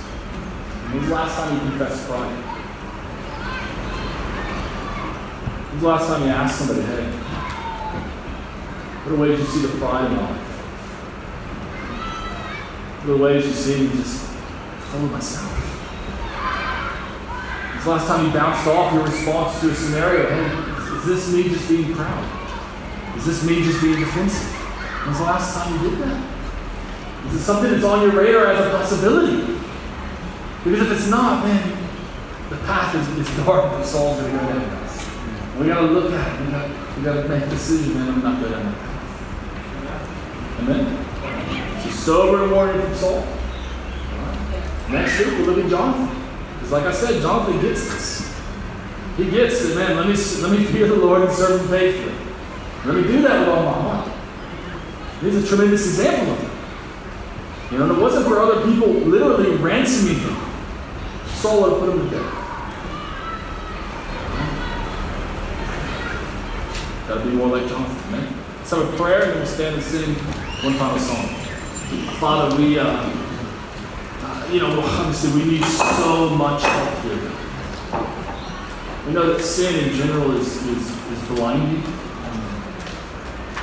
When's 0.91 1.07
the 1.07 1.13
last 1.13 1.35
time 1.35 1.53
you 1.53 1.69
confessed 1.69 2.07
pride? 2.07 2.56
When's 5.77 5.85
the 5.85 5.93
last 5.93 6.07
time 6.07 6.23
you 6.23 6.29
asked 6.29 6.57
somebody, 6.57 6.81
hey, 6.81 7.05
what 9.05 9.19
ways 9.19 9.37
you 9.37 9.45
see 9.45 9.61
the 9.61 9.77
pride 9.77 10.09
in 10.09 10.17
life? 10.17 10.41
What 13.05 13.19
ways 13.19 13.45
you 13.45 13.53
see 13.53 13.81
me 13.83 13.95
just 13.95 14.25
full 14.89 15.01
myself? 15.01 15.51
When's 17.73 17.83
the 17.83 17.91
last 17.91 18.07
time 18.07 18.25
you 18.25 18.33
bounced 18.33 18.67
off 18.67 18.91
your 18.91 19.03
response 19.03 19.61
to 19.61 19.69
a 19.69 19.75
scenario? 19.75 20.27
Hey, 20.27 20.97
is 20.97 21.05
this 21.05 21.31
me 21.31 21.43
just 21.43 21.69
being 21.69 21.93
proud? 21.93 22.25
Is 23.15 23.27
this 23.27 23.43
me 23.43 23.61
just 23.61 23.79
being 23.79 23.99
defensive? 23.99 24.49
When's 25.05 25.19
the 25.19 25.25
last 25.25 25.53
time 25.53 25.75
you 25.75 25.91
did 25.91 25.99
that? 25.99 27.27
Is 27.27 27.35
it 27.35 27.43
something 27.43 27.71
that's 27.71 27.83
on 27.83 28.01
your 28.01 28.19
radar 28.19 28.47
as 28.47 28.65
a 28.65 28.75
possibility? 28.75 29.45
Because 30.63 30.81
if 30.81 30.91
it's 30.91 31.07
not, 31.11 31.45
man, 31.45 31.77
the 32.49 32.57
path 32.65 32.95
is, 32.95 33.29
is 33.29 33.45
dark 33.45 33.73
that 33.73 33.85
Saul's 33.85 34.19
going 34.19 34.33
to 34.33 34.39
go 34.39 34.47
down. 34.47 34.86
We 35.59 35.67
got 35.67 35.81
to 35.81 35.87
look 35.87 36.11
at 36.13 36.39
it. 36.39 36.45
We 36.45 36.51
got 36.51 36.97
we 36.97 37.03
got 37.03 37.21
to 37.21 37.29
make 37.29 37.43
a 37.43 37.49
decision, 37.49 37.95
man. 37.95 38.09
I'm 38.09 38.23
not 38.23 38.39
good 38.39 38.51
at 38.51 38.63
that. 38.63 38.75
Amen. 40.59 41.05
A 41.85 41.91
sober 41.91 42.53
warning 42.53 42.81
from 42.81 42.95
Saul. 42.95 43.27
Next 44.89 45.19
week 45.19 45.27
we'll 45.29 45.47
look 45.47 45.63
at 45.63 45.69
Jonathan. 45.69 46.23
Because 46.53 46.71
like 46.71 46.83
I 46.85 46.91
said, 46.91 47.21
Jonathan 47.21 47.61
gets 47.61 47.83
this. 47.91 48.39
He 49.17 49.29
gets 49.31 49.63
it, 49.63 49.75
man. 49.75 49.95
Let 49.97 50.07
me 50.07 50.13
let 50.41 50.51
me 50.57 50.65
fear 50.65 50.87
the 50.87 50.95
Lord 50.95 51.23
and 51.23 51.31
serve 51.31 51.61
Him 51.61 51.67
faithfully. 51.69 52.13
Let 52.85 52.95
me 52.95 53.03
do 53.03 53.21
that 53.23 53.39
with 53.39 53.49
all 53.49 53.65
my 53.65 53.71
heart. 53.71 54.11
He's 55.21 55.43
a 55.43 55.47
tremendous 55.47 55.87
example 55.87 56.33
of 56.33 56.43
it. 56.43 57.71
You 57.71 57.79
know, 57.79 57.89
and 57.89 57.97
it 57.97 58.01
wasn't 58.01 58.27
for 58.27 58.39
other 58.39 58.63
people 58.65 58.87
literally 58.87 59.55
ransoming 59.57 60.19
him. 60.19 60.37
Saul 61.25 61.63
would 61.63 61.79
put 61.79 61.89
him 61.89 62.09
to 62.09 62.15
death. 62.15 62.36
Gotta 67.17 67.31
be 67.31 67.35
more 67.35 67.47
like 67.47 67.67
Jonathan. 67.67 68.13
Amen. 68.13 68.43
Let's 68.59 68.69
have 68.69 68.93
a 68.93 68.95
prayer 68.95 69.23
and 69.23 69.39
we'll 69.39 69.47
stand 69.47 69.73
and 69.73 69.83
sing 69.83 70.13
one 70.63 70.75
final 70.75 70.99
song. 70.99 71.25
Father, 72.19 72.55
we, 72.55 72.77
uh, 72.77 72.85
uh, 72.85 74.49
you 74.51 74.59
know, 74.59 74.79
obviously 74.81 75.31
we 75.41 75.49
need 75.49 75.65
so 75.65 76.29
much 76.29 76.61
help 76.61 76.99
here. 76.99 77.31
We 79.07 79.13
know 79.13 79.33
that 79.33 79.43
sin 79.43 79.83
in 79.83 79.95
general 79.95 80.37
is, 80.37 80.63
is, 80.67 80.91
is 81.11 81.27
blinding. 81.29 81.81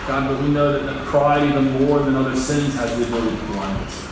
God, 0.09 0.31
but 0.31 0.43
we 0.43 0.49
know 0.49 0.73
that, 0.73 1.07
pride, 1.07 1.49
even 1.49 1.87
more 1.87 2.01
than 2.01 2.17
other 2.17 2.35
sins, 2.35 2.75
has 2.75 2.99
the 2.99 3.07
ability 3.07 3.37
to 3.37 3.43
blind 3.53 3.79
us. 3.87 4.09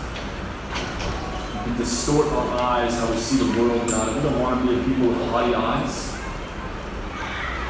Can 1.65 1.77
distort 1.79 2.29
our 2.29 2.61
eyes, 2.61 2.95
how 2.95 3.11
we 3.11 3.17
see 3.17 3.39
the 3.39 3.61
world, 3.61 3.89
God. 3.89 4.15
We 4.15 4.23
don't 4.23 4.41
want 4.41 4.65
to 4.65 4.73
be 4.73 4.81
a 4.81 4.85
people 4.85 5.09
with 5.09 5.29
haughty 5.31 5.53
eyes. 5.53 6.12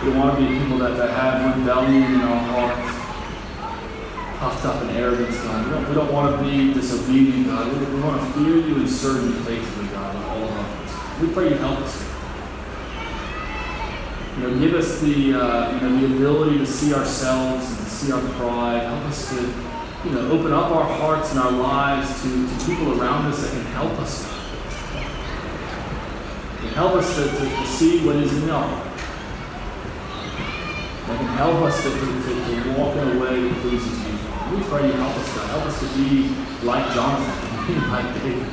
We 0.04 0.10
want 0.14 0.36
to 0.36 0.44
be 0.44 0.58
people 0.58 0.78
that, 0.78 0.96
that 0.96 1.10
have 1.10 1.56
rebellion 1.56 2.02
in 2.02 2.20
our 2.22 2.36
hearts, 2.36 2.90
puffed 4.40 4.64
up 4.64 4.82
in 4.82 4.90
arrogance, 4.96 5.36
God. 5.42 5.64
We 5.64 5.70
don't, 5.70 5.88
we 5.88 5.94
don't 5.94 6.12
want 6.12 6.36
to 6.36 6.42
be 6.42 6.74
disobedient, 6.74 7.46
God. 7.46 7.72
We, 7.72 7.86
we 7.86 8.00
want 8.00 8.20
to 8.20 8.32
fear 8.32 8.56
you 8.56 8.74
and 8.78 8.90
serve 8.90 9.22
you 9.22 9.32
faithfully, 9.44 9.86
God, 9.90 10.12
with 10.16 10.26
all 10.26 10.42
of 10.42 10.50
hearts. 10.50 11.20
We 11.22 11.28
pray 11.28 11.50
you 11.50 11.54
help 11.54 11.78
us. 11.78 12.04
You 14.36 14.42
know, 14.42 14.58
give 14.58 14.74
us 14.74 15.00
the, 15.02 15.34
uh, 15.34 15.72
you 15.72 15.80
know, 15.88 16.00
the 16.00 16.16
ability 16.16 16.58
to 16.58 16.66
see 16.66 16.92
ourselves 16.92 17.68
and 17.68 17.78
to 17.78 17.84
see 17.84 18.10
our 18.10 18.20
pride. 18.32 18.82
Help 18.82 19.04
us 19.04 19.28
to, 19.30 19.40
you 20.08 20.16
know, 20.16 20.32
open 20.32 20.52
up 20.52 20.72
our 20.72 20.98
hearts 20.98 21.30
and 21.30 21.38
our 21.38 21.52
lives 21.52 22.22
to, 22.22 22.28
to 22.28 22.66
people 22.66 23.00
around 23.00 23.26
us 23.26 23.40
that 23.40 23.52
can 23.52 23.64
help 23.66 23.92
us. 24.00 24.24
And 26.60 26.70
help 26.70 26.94
us 26.94 27.14
to, 27.14 27.22
to, 27.22 27.38
to 27.38 27.66
see 27.68 28.04
what 28.04 28.16
is 28.16 28.42
in 28.42 28.50
our. 28.50 28.91
Can 31.16 31.26
help 31.36 31.62
us 31.62 31.82
to, 31.82 31.90
to, 31.90 31.98
to, 31.98 32.62
to 32.62 32.78
walk 32.78 32.96
in 32.96 33.16
a 33.16 33.20
way 33.20 33.48
that 33.48 33.60
pleases 33.60 33.98
you. 34.06 34.12
We 34.56 34.62
pray 34.64 34.86
you 34.86 34.92
help 34.92 35.16
us, 35.16 35.36
God. 35.36 35.50
Help 35.50 35.66
us 35.66 35.80
to 35.80 35.86
be 35.96 36.34
like 36.66 36.92
Jonathan, 36.94 37.90
like 37.90 38.14
David. 38.22 38.48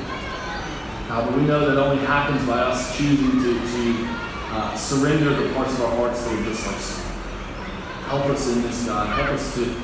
Uh, 1.10 1.26
but 1.26 1.36
we 1.36 1.43
know 1.43 1.68
that 1.68 1.78
only 1.78 2.05
happens 2.05 2.45
by 2.45 2.60
us 2.60 2.95
choosing 2.95 3.32
to, 3.32 3.53
to 3.53 4.05
uh, 4.51 4.76
surrender 4.76 5.34
the 5.34 5.53
parts 5.53 5.74
of 5.74 5.82
our 5.82 5.95
hearts 5.95 6.24
that 6.24 6.34
are 6.34 6.43
just 6.43 6.66
like. 6.68 7.05
Help 8.10 8.26
us 8.26 8.47
in 8.47 8.62
this, 8.64 8.86
God. 8.86 9.07
Help 9.07 9.30
us 9.30 9.55
to, 9.55 9.76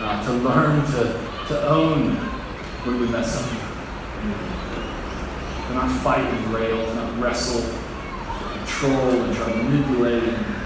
uh, 0.00 0.24
to 0.24 0.32
learn 0.44 0.84
to, 0.92 1.48
to 1.48 1.68
own 1.68 2.14
when 2.84 3.00
we 3.00 3.08
mess 3.08 3.36
up. 3.36 3.48
To 5.68 5.74
not 5.74 6.02
fight 6.02 6.24
and 6.24 6.54
rail, 6.54 6.84
to 6.84 6.94
not 6.94 7.18
wrestle, 7.18 7.60
to 7.60 8.58
control 8.58 9.10
and 9.10 9.36
try 9.36 9.52
to 9.52 9.62
manipulate 9.62 10.24
and 10.24 10.61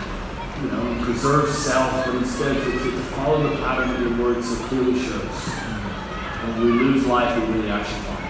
you 0.63 0.69
know, 0.71 0.81
and 0.81 1.03
preserve 1.03 1.49
self, 1.51 2.07
but 2.07 2.15
instead 2.15 2.57
to, 2.57 2.71
to, 2.73 3.01
follow 3.17 3.43
the 3.43 3.57
pattern 3.57 3.91
of 3.91 4.01
your 4.01 4.25
word 4.25 4.43
so 4.45 4.55
clearly 4.67 4.99
shows. 4.99 5.23
When 5.23 6.61
we 6.65 6.73
lose 6.73 7.07
life, 7.07 7.37
we 7.39 7.55
really 7.55 7.71
actually 7.71 8.01
find. 8.03 8.25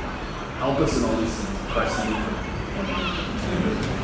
Help 0.59 0.81
us 0.81 0.97
in 0.97 1.05
all 1.05 1.17
these 1.17 1.35
things. 1.35 1.73
Christ's 1.73 2.05
name. 2.05 2.15
pray. 2.15 3.57
Amen. 3.57 3.96